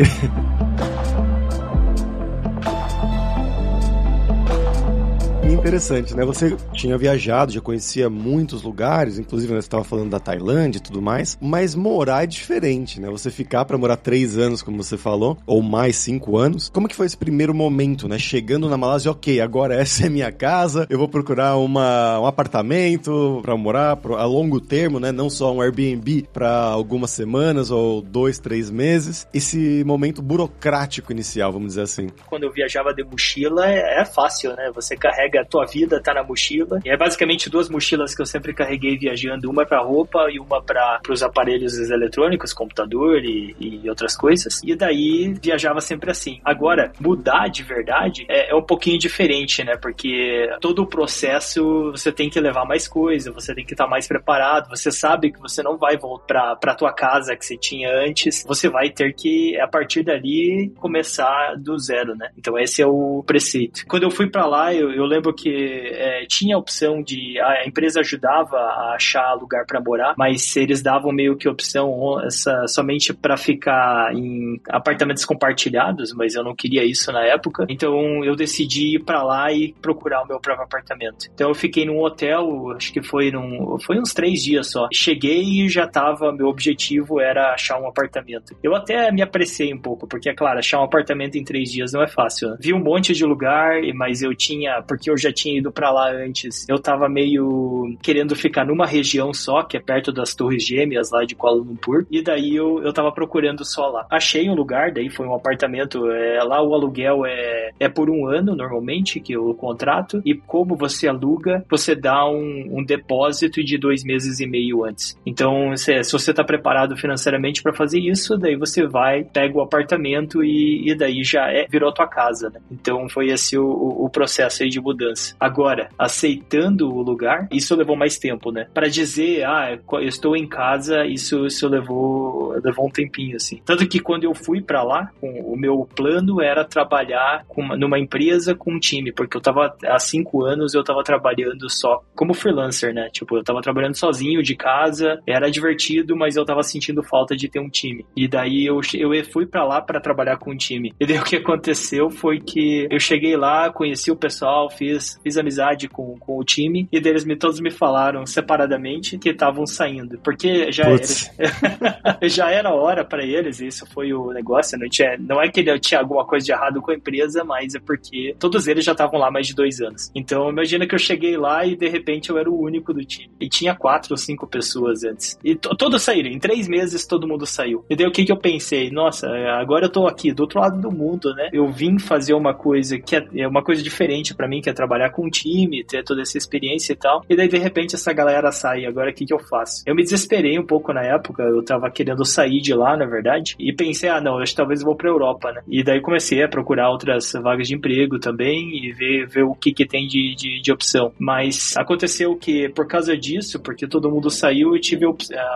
Interessante, 5.54 6.16
né? 6.16 6.24
Você 6.26 6.56
tinha 6.74 6.98
viajado, 6.98 7.52
já 7.52 7.62
conhecia 7.62 8.10
muitos 8.10 8.64
lugares, 8.64 9.20
inclusive 9.20 9.54
né, 9.54 9.62
você 9.62 9.68
estava 9.68 9.84
falando 9.84 10.10
da 10.10 10.20
Tailândia 10.20 10.80
e 10.80 10.82
tudo 10.82 11.02
mais, 11.02 11.38
mas 11.42 11.76
morar 11.76 12.24
é 12.24 12.28
diferente, 12.28 13.00
né? 13.00 13.10
Você 13.10 13.30
ficar 13.30 13.66
para 13.66 13.78
morar 13.78 13.98
três 13.98 14.38
anos, 14.38 14.62
como 14.62 14.82
você 14.82 14.98
falou, 14.98 15.38
ou 15.46 15.62
mais 15.62 15.96
cinco 15.96 16.38
anos. 16.38 16.70
Como 16.70 16.88
que 16.88 16.96
foi 16.96 17.06
esse 17.06 17.18
primeiro 17.18 17.54
momento, 17.54 18.08
né? 18.08 18.18
Chegando 18.18 18.70
na 18.70 18.78
Malásia, 18.78 19.12
ok, 19.12 19.42
agora 19.42 19.76
essa 19.76 20.06
é 20.06 20.10
minha 20.10 20.32
casa, 20.32 20.88
eu 20.90 20.98
vou 20.98 21.08
procurar 21.08 21.58
uma, 21.58 22.20
um 22.20 22.26
apartamento 22.26 23.40
para 23.42 23.56
morar 23.58 23.98
pro, 23.98 24.16
a 24.16 24.26
longo 24.26 24.60
termo, 24.60 25.00
né? 25.00 25.12
Não 25.12 25.30
só 25.30 25.54
um 25.54 25.62
Airbnb 25.62 26.28
para 26.32 26.50
algumas 26.50 27.12
semanas 27.12 27.72
ou 27.72 28.02
dois, 28.02 28.40
três 28.40 28.70
meses. 28.70 29.28
Esse 29.34 29.84
momento 29.84 30.22
burocrático 30.22 31.12
inicial, 31.12 31.52
vamos 31.52 31.70
dizer 31.70 31.82
assim. 31.82 32.08
Quando 32.28 32.44
eu 32.44 32.52
viajava 32.52 32.94
de 32.94 33.04
mochila, 33.04 33.70
é, 33.70 34.02
é 34.02 34.06
fácil, 34.06 34.56
né? 34.56 34.72
Você 34.74 34.96
carrega 34.96 35.41
tua 35.46 35.66
vida 35.66 36.02
tá 36.02 36.14
na 36.14 36.24
mochila. 36.24 36.80
E 36.86 36.90
é 36.90 36.98
basicamente 36.98 37.50
duas 37.50 37.70
mochilas 37.70 38.16
que 38.16 38.22
eu 38.22 38.26
sempre 38.26 38.54
carreguei 38.54 38.98
viajando, 38.98 39.50
uma 39.50 39.66
para 39.66 39.82
roupa 39.82 40.28
e 40.32 40.40
uma 40.40 40.62
para 40.62 41.02
os 41.10 41.24
aparelhos 41.24 41.78
eletrônicos, 41.90 42.54
computador 42.54 43.24
e, 43.24 43.56
e, 43.60 43.90
outras 43.90 44.16
coisas. 44.16 44.62
E 44.64 44.76
daí 44.76 45.34
viajava 45.42 45.82
sempre 45.82 46.12
assim. 46.12 46.40
Agora, 46.44 46.92
mudar 47.00 47.48
de 47.48 47.64
verdade 47.64 48.26
é, 48.30 48.52
é, 48.52 48.56
um 48.56 48.62
pouquinho 48.62 48.98
diferente, 48.98 49.64
né? 49.64 49.78
Porque 49.78 50.50
todo 50.60 50.84
o 50.84 50.88
processo 50.88 51.92
você 51.92 52.12
tem 52.12 52.30
que 52.30 52.40
levar 52.40 52.66
mais 52.66 52.88
coisa, 52.88 53.32
você 53.32 53.54
tem 53.54 53.66
que 53.66 53.74
estar 53.74 53.86
tá 53.86 53.90
mais 53.90 54.08
preparado, 54.08 54.70
você 54.70 54.92
sabe 54.92 55.32
que 55.32 55.40
você 55.40 55.64
não 55.64 55.78
vai 55.78 55.98
voltar 55.98 56.56
para 56.56 56.76
tua 56.76 56.94
casa 56.94 57.36
que 57.36 57.46
você 57.46 57.58
tinha 57.58 57.90
antes, 57.92 58.44
você 58.48 58.70
vai 58.70 58.90
ter 58.90 59.14
que, 59.14 59.60
a 59.60 59.68
partir 59.68 60.04
dali, 60.04 60.72
começar 60.80 61.56
do 61.58 61.78
zero, 61.78 62.16
né? 62.16 62.30
Então 62.38 62.58
esse 62.58 62.82
é 62.82 62.88
o 62.88 63.24
preceito. 63.26 63.86
Quando 63.88 64.04
eu 64.04 64.12
fui 64.12 64.30
para 64.30 64.46
lá, 64.46 64.74
eu, 64.74 64.92
eu 64.92 65.06
lembro 65.06 65.31
porque 65.32 65.94
é, 65.94 66.26
tinha 66.28 66.58
a 66.58 66.60
opção 66.60 67.02
de 67.02 67.40
a 67.40 67.66
empresa 67.66 68.02
ajudava 68.02 68.58
a 68.58 68.96
achar 68.96 69.34
lugar 69.34 69.66
para 69.66 69.80
morar, 69.80 70.14
mas 70.18 70.58
eles 70.58 70.82
davam 70.82 71.12
meio 71.14 71.38
que 71.38 71.48
opção 71.48 72.22
essa, 72.22 72.68
somente 72.68 73.14
para 73.14 73.38
ficar 73.38 74.14
em 74.14 74.60
apartamentos 74.70 75.24
compartilhados, 75.24 76.14
mas 76.14 76.36
eu 76.36 76.44
não 76.44 76.54
queria 76.54 76.84
isso 76.84 77.12
na 77.14 77.26
época. 77.26 77.66
Então 77.70 78.24
eu 78.26 78.36
decidi 78.36 78.96
ir 78.96 79.04
para 79.06 79.24
lá 79.24 79.52
e 79.54 79.74
procurar 79.82 80.24
o 80.24 80.28
meu 80.28 80.40
próprio 80.40 80.66
apartamento. 80.66 81.28
Então 81.34 81.48
eu 81.48 81.56
fiquei 81.56 81.86
num 81.86 82.02
hotel, 82.02 82.74
acho 82.76 82.92
que 82.92 83.02
foi 83.02 83.32
num, 83.32 83.78
foi 83.80 83.98
uns 84.00 84.14
três 84.14 84.44
dias 84.44 84.70
só. 84.70 84.90
Cheguei 84.94 85.64
e 85.64 85.70
já 85.70 85.88
tava, 85.88 86.34
meu 86.34 86.48
objetivo 86.48 87.22
era 87.22 87.54
achar 87.54 87.80
um 87.80 87.88
apartamento. 87.88 88.54
Eu 88.62 88.76
até 88.76 89.10
me 89.12 89.22
apressei 89.22 89.74
um 89.74 89.80
pouco, 89.80 90.06
porque 90.08 90.30
é 90.30 90.34
claro, 90.34 90.60
achar 90.60 90.82
um 90.82 90.84
apartamento 90.84 91.38
em 91.38 91.44
três 91.44 91.72
dias 91.72 91.94
não 91.94 92.04
é 92.04 92.08
fácil. 92.08 92.50
Né? 92.50 92.58
Vi 92.60 92.74
um 92.74 92.84
monte 92.84 93.14
de 93.14 93.24
lugar, 93.24 93.82
mas 93.96 94.22
eu 94.22 94.36
tinha, 94.36 94.82
porque 94.82 95.10
eu 95.10 95.21
já 95.22 95.32
tinha 95.32 95.58
ido 95.58 95.72
para 95.72 95.92
lá 95.92 96.12
antes, 96.12 96.68
eu 96.68 96.80
tava 96.80 97.08
meio 97.08 97.96
querendo 98.02 98.36
ficar 98.36 98.66
numa 98.66 98.86
região 98.86 99.34
só, 99.34 99.64
que 99.64 99.78
é 99.78 99.80
perto 99.80 100.12
das 100.12 100.36
Torres 100.36 100.66
Gêmeas 100.66 101.12
lá 101.12 101.24
de 101.24 101.36
Kuala 101.36 101.58
Lumpur, 101.58 102.06
e 102.10 102.22
daí 102.22 102.56
eu, 102.56 102.82
eu 102.84 102.94
tava 102.94 103.12
procurando 103.12 103.64
só 103.64 103.88
lá. 103.88 104.06
Achei 104.10 104.50
um 104.50 104.56
lugar, 104.56 104.92
daí 104.92 105.10
foi 105.10 105.28
um 105.28 105.36
apartamento, 105.36 106.10
é, 106.12 106.44
lá 106.44 106.62
o 106.62 106.74
aluguel 106.74 107.26
é, 107.26 107.72
é 107.80 107.90
por 107.90 108.10
um 108.10 108.28
ano 108.28 108.56
normalmente, 108.56 109.20
que 109.20 109.38
o 109.38 109.54
contrato, 109.54 110.22
e 110.26 110.36
como 110.36 110.76
você 110.76 111.08
aluga, 111.08 111.64
você 111.70 111.96
dá 111.96 112.28
um, 112.28 112.80
um 112.80 112.84
depósito 112.84 113.64
de 113.64 113.78
dois 113.78 114.04
meses 114.04 114.40
e 114.40 114.48
meio 114.48 114.84
antes. 114.84 115.18
Então, 115.26 115.76
se, 115.78 116.04
se 116.04 116.12
você 116.12 116.34
tá 116.34 116.44
preparado 116.44 116.96
financeiramente 116.98 117.62
para 117.62 117.74
fazer 117.74 118.00
isso, 118.00 118.38
daí 118.38 118.56
você 118.56 118.88
vai, 118.88 119.24
pega 119.24 119.58
o 119.58 119.62
apartamento 119.62 120.44
e, 120.44 120.90
e 120.90 120.96
daí 120.96 121.24
já 121.24 121.52
é, 121.52 121.66
virou 121.70 121.94
tua 121.94 122.08
casa, 122.08 122.50
né? 122.50 122.60
Então 122.72 123.08
foi 123.10 123.28
esse 123.28 123.58
o, 123.58 123.66
o 123.68 124.10
processo 124.10 124.64
aí 124.64 124.70
de 124.70 124.80
mudança. 124.80 125.11
Agora, 125.40 125.90
aceitando 125.98 126.90
o 126.90 127.02
lugar, 127.02 127.48
isso 127.52 127.76
levou 127.76 127.96
mais 127.96 128.18
tempo, 128.18 128.52
né? 128.52 128.68
Para 128.74 128.88
dizer, 128.88 129.44
ah, 129.46 129.78
eu 129.94 130.08
estou 130.08 130.36
em 130.36 130.48
casa, 130.48 131.06
isso, 131.06 131.46
isso 131.46 131.68
levou, 131.68 132.54
levou 132.64 132.88
um 132.88 132.92
tempinho, 132.92 133.36
assim. 133.36 133.62
Tanto 133.66 133.88
que 133.88 134.00
quando 134.00 134.24
eu 134.24 134.34
fui 134.34 134.62
para 134.62 134.84
lá, 134.84 135.12
o 135.22 135.56
meu 135.56 135.88
plano 135.96 136.42
era 136.42 136.64
trabalhar 136.66 137.44
com, 137.48 137.76
numa 137.78 138.00
empresa 138.00 138.56
com 138.56 138.74
um 138.74 138.80
time, 138.80 139.12
porque 139.12 139.38
eu 139.38 139.42
tava 139.42 139.76
há 139.86 140.00
cinco 140.00 140.44
anos 140.44 140.74
eu 140.74 140.84
tava 140.84 141.04
trabalhando 141.04 141.70
só 141.70 142.04
como 142.16 142.34
freelancer, 142.34 142.94
né? 142.94 143.10
Tipo, 143.12 143.38
eu 143.38 143.44
tava 143.44 143.62
trabalhando 143.62 143.96
sozinho 143.96 144.42
de 144.44 144.56
casa, 144.56 145.20
era 145.28 145.50
divertido, 145.50 146.16
mas 146.16 146.36
eu 146.36 146.46
tava 146.46 146.64
sentindo 146.64 147.04
falta 147.04 147.36
de 147.36 147.50
ter 147.50 147.60
um 147.60 147.70
time. 147.70 148.06
E 148.16 148.28
daí 148.28 148.66
eu, 148.66 148.80
eu 148.94 149.26
fui 149.26 149.46
para 149.46 149.66
lá 149.66 149.82
para 149.82 150.00
trabalhar 150.00 150.38
com 150.38 150.52
um 150.52 150.58
time. 150.58 150.94
E 151.00 151.06
daí 151.06 151.20
o 151.20 151.24
que 151.24 151.38
aconteceu 151.38 152.10
foi 152.10 152.40
que 152.40 152.88
eu 152.90 153.00
cheguei 153.00 153.36
lá, 153.36 153.72
conheci 153.72 154.12
o 154.12 154.16
pessoal, 154.16 154.70
fiz 154.70 155.01
fiz, 155.24 155.38
amizade 155.38 155.88
com, 155.88 156.18
com 156.20 156.38
o 156.38 156.44
time 156.44 156.88
e 156.92 157.00
deles 157.00 157.26
me, 157.26 157.36
todos 157.36 157.60
me 157.60 157.72
falaram 157.72 158.26
separadamente 158.26 159.18
que 159.18 159.30
estavam 159.30 159.66
saindo, 159.66 160.20
porque 160.24 160.72
já 160.72 160.86
era, 160.86 161.02
já 162.30 162.52
era 162.52 162.74
hora 162.74 163.04
para 163.04 163.24
eles, 163.24 163.60
e 163.60 163.68
isso 163.68 163.86
foi 163.88 164.14
o 164.14 164.32
negócio, 164.32 164.78
não, 164.78 164.88
tinha, 164.90 165.18
não 165.18 165.42
é 165.42 165.50
que 165.50 165.60
ele 165.60 165.80
tinha 165.80 166.00
alguma 166.00 166.26
coisa 166.26 166.46
de 166.46 166.52
errado 166.52 166.82
com 166.82 166.92
a 166.92 166.96
empresa, 166.96 167.44
mas 167.44 167.76
é 167.76 167.80
porque 167.80 168.36
todos 168.40 168.68
eles 168.68 168.86
já 168.86 168.92
estavam 168.92 169.20
lá 169.20 169.32
mais 169.32 169.48
de 169.48 169.56
dois 169.56 169.82
anos. 169.82 170.12
Então 170.16 170.50
imagina 170.50 170.88
que 170.88 170.96
eu 170.96 171.00
cheguei 171.00 171.38
lá 171.38 171.66
e 171.66 171.76
de 171.76 171.88
repente 171.88 172.30
eu 172.30 172.38
era 172.38 172.50
o 172.50 172.62
único 172.62 172.94
do 172.94 173.04
time. 173.04 173.32
E 173.40 173.50
tinha 173.50 173.76
quatro 173.76 174.14
ou 174.14 174.18
cinco 174.18 174.48
pessoas 174.48 175.04
antes. 175.04 175.38
E 175.44 175.56
todos 175.56 176.02
saíram, 176.02 176.30
em 176.30 176.40
três 176.40 176.68
meses 176.68 177.06
todo 177.06 177.28
mundo 177.28 177.46
saiu. 177.46 177.86
E 177.90 177.96
daí 177.96 178.08
o 178.08 178.12
que, 178.12 178.26
que 178.26 178.32
eu 178.32 178.38
pensei? 178.38 178.90
Nossa, 178.90 179.28
agora 179.60 179.86
eu 179.86 179.90
tô 179.90 180.08
aqui 180.08 180.32
do 180.32 180.42
outro 180.42 180.60
lado 180.60 180.80
do 180.80 180.92
mundo, 180.92 181.34
né? 181.34 181.50
Eu 181.54 181.70
vim 181.72 182.00
fazer 182.00 182.34
uma 182.34 182.54
coisa 182.54 183.00
que 183.00 183.16
é, 183.16 183.28
é 183.36 183.48
uma 183.48 183.64
coisa 183.64 183.82
diferente 183.82 184.34
para 184.34 184.48
mim, 184.48 184.62
que 184.62 184.70
é 184.70 184.74
trabalhar 184.82 185.12
com 185.12 185.26
um 185.26 185.30
time, 185.30 185.84
ter 185.84 186.04
toda 186.04 186.22
essa 186.22 186.38
experiência 186.38 186.94
e 186.94 186.96
tal. 186.96 187.24
E 187.30 187.36
daí, 187.36 187.48
de 187.48 187.58
repente, 187.58 187.96
essa 187.96 188.12
galera 188.12 188.52
sai. 188.52 188.86
Agora, 188.86 189.12
o 189.12 189.14
que, 189.14 189.26
que 189.26 189.34
eu 189.34 189.40
faço? 189.40 189.84
Eu 189.86 189.96
me 189.96 190.04
desesperei 190.04 190.58
um 190.58 190.66
pouco 190.66 190.92
na 190.92 191.04
época. 191.04 191.44
Eu 191.44 191.64
tava 191.64 191.90
querendo 191.92 192.26
sair 192.26 192.60
de 192.62 192.74
lá, 192.74 192.98
na 192.98 193.06
verdade. 193.06 193.56
E 193.60 193.72
pensei, 193.72 194.10
ah, 194.10 194.20
não, 194.20 194.40
acho 194.40 194.54
que 194.54 194.58
talvez 194.58 194.82
eu 194.82 194.86
vou 194.86 194.96
pra 194.96 195.10
Europa, 195.10 195.52
né? 195.52 195.62
E 195.68 195.84
daí 195.84 196.02
comecei 196.02 196.44
a 196.44 196.48
procurar 196.48 196.90
outras 196.90 197.32
vagas 197.34 197.68
de 197.68 197.76
emprego 197.76 198.20
também 198.20 198.86
e 198.86 198.92
ver, 198.92 199.28
ver 199.28 199.44
o 199.44 199.54
que, 199.54 199.72
que 199.72 199.86
tem 199.86 200.08
de, 200.08 200.36
de, 200.36 200.62
de 200.62 200.72
opção. 200.72 201.14
Mas 201.20 201.76
aconteceu 201.78 202.36
que, 202.36 202.70
por 202.70 202.88
causa 202.88 203.16
disso, 203.16 203.60
porque 203.62 203.88
todo 203.88 204.10
mundo 204.10 204.30
saiu, 204.30 204.76
eu 204.76 204.82
tive 204.82 205.06
uh, 205.06 205.16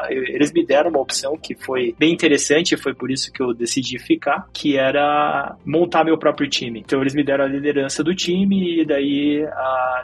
eles 0.09 0.51
me 0.51 0.65
deram 0.65 0.89
uma 0.89 0.99
opção 0.99 1.37
que 1.37 1.55
foi 1.55 1.95
bem 1.97 2.13
interessante, 2.13 2.77
foi 2.77 2.93
por 2.93 3.09
isso 3.09 3.31
que 3.31 3.41
eu 3.41 3.53
decidi 3.53 3.97
ficar, 3.97 4.47
que 4.53 4.77
era 4.77 5.55
montar 5.65 6.03
meu 6.03 6.17
próprio 6.17 6.49
time. 6.49 6.79
Então 6.79 7.01
eles 7.01 7.15
me 7.15 7.23
deram 7.23 7.45
a 7.45 7.47
liderança 7.47 8.03
do 8.03 8.13
time 8.13 8.81
e 8.81 8.85
daí 8.85 9.14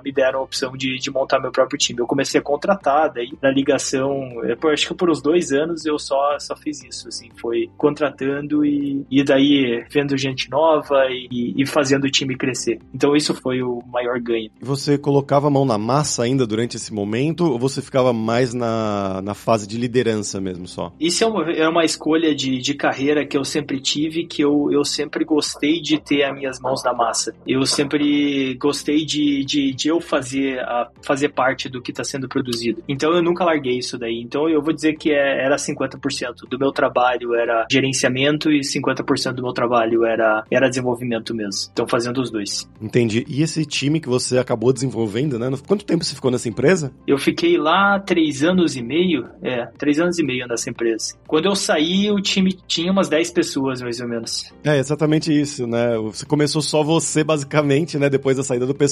me 0.03 0.11
deram 0.11 0.39
a 0.39 0.43
opção 0.43 0.75
de, 0.75 0.97
de 0.97 1.11
montar 1.11 1.39
meu 1.39 1.51
próprio 1.51 1.77
time. 1.77 1.99
Eu 1.99 2.07
comecei 2.07 2.39
a 2.39 2.43
contratar, 2.43 3.11
daí 3.11 3.31
na 3.41 3.49
ligação, 3.49 4.31
eu, 4.43 4.69
acho 4.69 4.87
que 4.87 4.93
por 4.93 5.09
uns 5.09 5.21
dois 5.21 5.51
anos 5.51 5.85
eu 5.85 5.97
só, 5.97 6.37
só 6.39 6.55
fiz 6.55 6.83
isso, 6.83 7.07
assim, 7.07 7.29
foi 7.39 7.69
contratando 7.77 8.65
e, 8.65 9.05
e 9.09 9.23
daí 9.23 9.85
vendo 9.89 10.17
gente 10.17 10.49
nova 10.49 11.05
e, 11.09 11.53
e 11.57 11.65
fazendo 11.65 12.05
o 12.05 12.11
time 12.11 12.35
crescer. 12.35 12.79
Então 12.93 13.15
isso 13.15 13.33
foi 13.33 13.61
o 13.61 13.81
maior 13.87 14.19
ganho. 14.19 14.49
E 14.61 14.65
você 14.65 14.97
colocava 14.97 15.47
a 15.47 15.51
mão 15.51 15.65
na 15.65 15.77
massa 15.77 16.23
ainda 16.23 16.45
durante 16.45 16.77
esse 16.77 16.93
momento 16.93 17.45
ou 17.45 17.59
você 17.59 17.81
ficava 17.81 18.13
mais 18.13 18.53
na, 18.53 19.21
na 19.21 19.33
fase 19.33 19.67
de 19.67 19.77
liderança 19.77 20.39
mesmo 20.39 20.67
só? 20.67 20.93
Isso 20.99 21.23
é 21.23 21.27
uma, 21.27 21.51
é 21.51 21.67
uma 21.67 21.85
escolha 21.85 22.33
de, 22.33 22.59
de 22.59 22.73
carreira 22.73 23.25
que 23.25 23.37
eu 23.37 23.43
sempre 23.43 23.79
tive, 23.79 24.25
que 24.25 24.43
eu, 24.43 24.69
eu 24.71 24.83
sempre 24.83 25.25
gostei 25.25 25.81
de 25.81 25.99
ter 25.99 26.23
as 26.23 26.35
minhas 26.35 26.59
mãos 26.59 26.83
na 26.83 26.93
massa. 26.93 27.33
Eu 27.45 27.65
sempre 27.65 28.55
gostei 28.55 29.00
de, 29.05 29.43
de, 29.43 29.73
de 29.73 29.87
eu 29.87 29.99
fazer, 29.99 30.59
a, 30.59 30.89
fazer 31.03 31.29
parte 31.29 31.69
do 31.69 31.81
que 31.81 31.91
está 31.91 32.03
sendo 32.03 32.27
produzido. 32.27 32.83
Então 32.87 33.11
eu 33.13 33.21
nunca 33.21 33.43
larguei 33.43 33.77
isso 33.77 33.97
daí. 33.97 34.21
Então 34.21 34.49
eu 34.49 34.61
vou 34.61 34.73
dizer 34.73 34.95
que 34.95 35.11
é, 35.11 35.45
era 35.45 35.55
50% 35.55 36.47
do 36.49 36.59
meu 36.59 36.71
trabalho 36.71 37.35
era 37.35 37.65
gerenciamento 37.69 38.51
e 38.51 38.61
50% 38.61 39.33
do 39.33 39.43
meu 39.43 39.53
trabalho 39.53 40.05
era, 40.05 40.43
era 40.51 40.69
desenvolvimento 40.69 41.33
mesmo. 41.33 41.69
Então 41.71 41.87
fazendo 41.87 42.21
os 42.21 42.31
dois. 42.31 42.69
Entendi. 42.81 43.25
E 43.27 43.41
esse 43.41 43.65
time 43.65 43.99
que 43.99 44.09
você 44.09 44.37
acabou 44.37 44.73
desenvolvendo, 44.73 45.37
né? 45.37 45.49
Quanto 45.67 45.85
tempo 45.85 46.03
você 46.03 46.15
ficou 46.15 46.31
nessa 46.31 46.49
empresa? 46.49 46.91
Eu 47.07 47.17
fiquei 47.17 47.57
lá 47.57 47.99
três 47.99 48.43
anos 48.43 48.75
e 48.75 48.81
meio. 48.81 49.27
É, 49.41 49.65
três 49.77 49.99
anos 49.99 50.19
e 50.19 50.23
meio 50.23 50.47
nessa 50.47 50.69
empresa. 50.69 51.15
Quando 51.27 51.45
eu 51.45 51.55
saí, 51.55 52.11
o 52.11 52.21
time 52.21 52.53
tinha 52.67 52.91
umas 52.91 53.09
10 53.09 53.31
pessoas, 53.31 53.81
mais 53.81 53.99
ou 53.99 54.07
menos. 54.07 54.51
É, 54.63 54.77
exatamente 54.77 55.31
isso, 55.31 55.67
né? 55.67 55.97
Você 55.97 56.25
começou 56.25 56.61
só 56.61 56.83
você, 56.83 57.23
basicamente, 57.23 57.97
né? 57.97 58.09
Depois 58.09 58.37
da 58.37 58.43
saída 58.43 58.65
do 58.65 58.75
pessoal. 58.75 58.90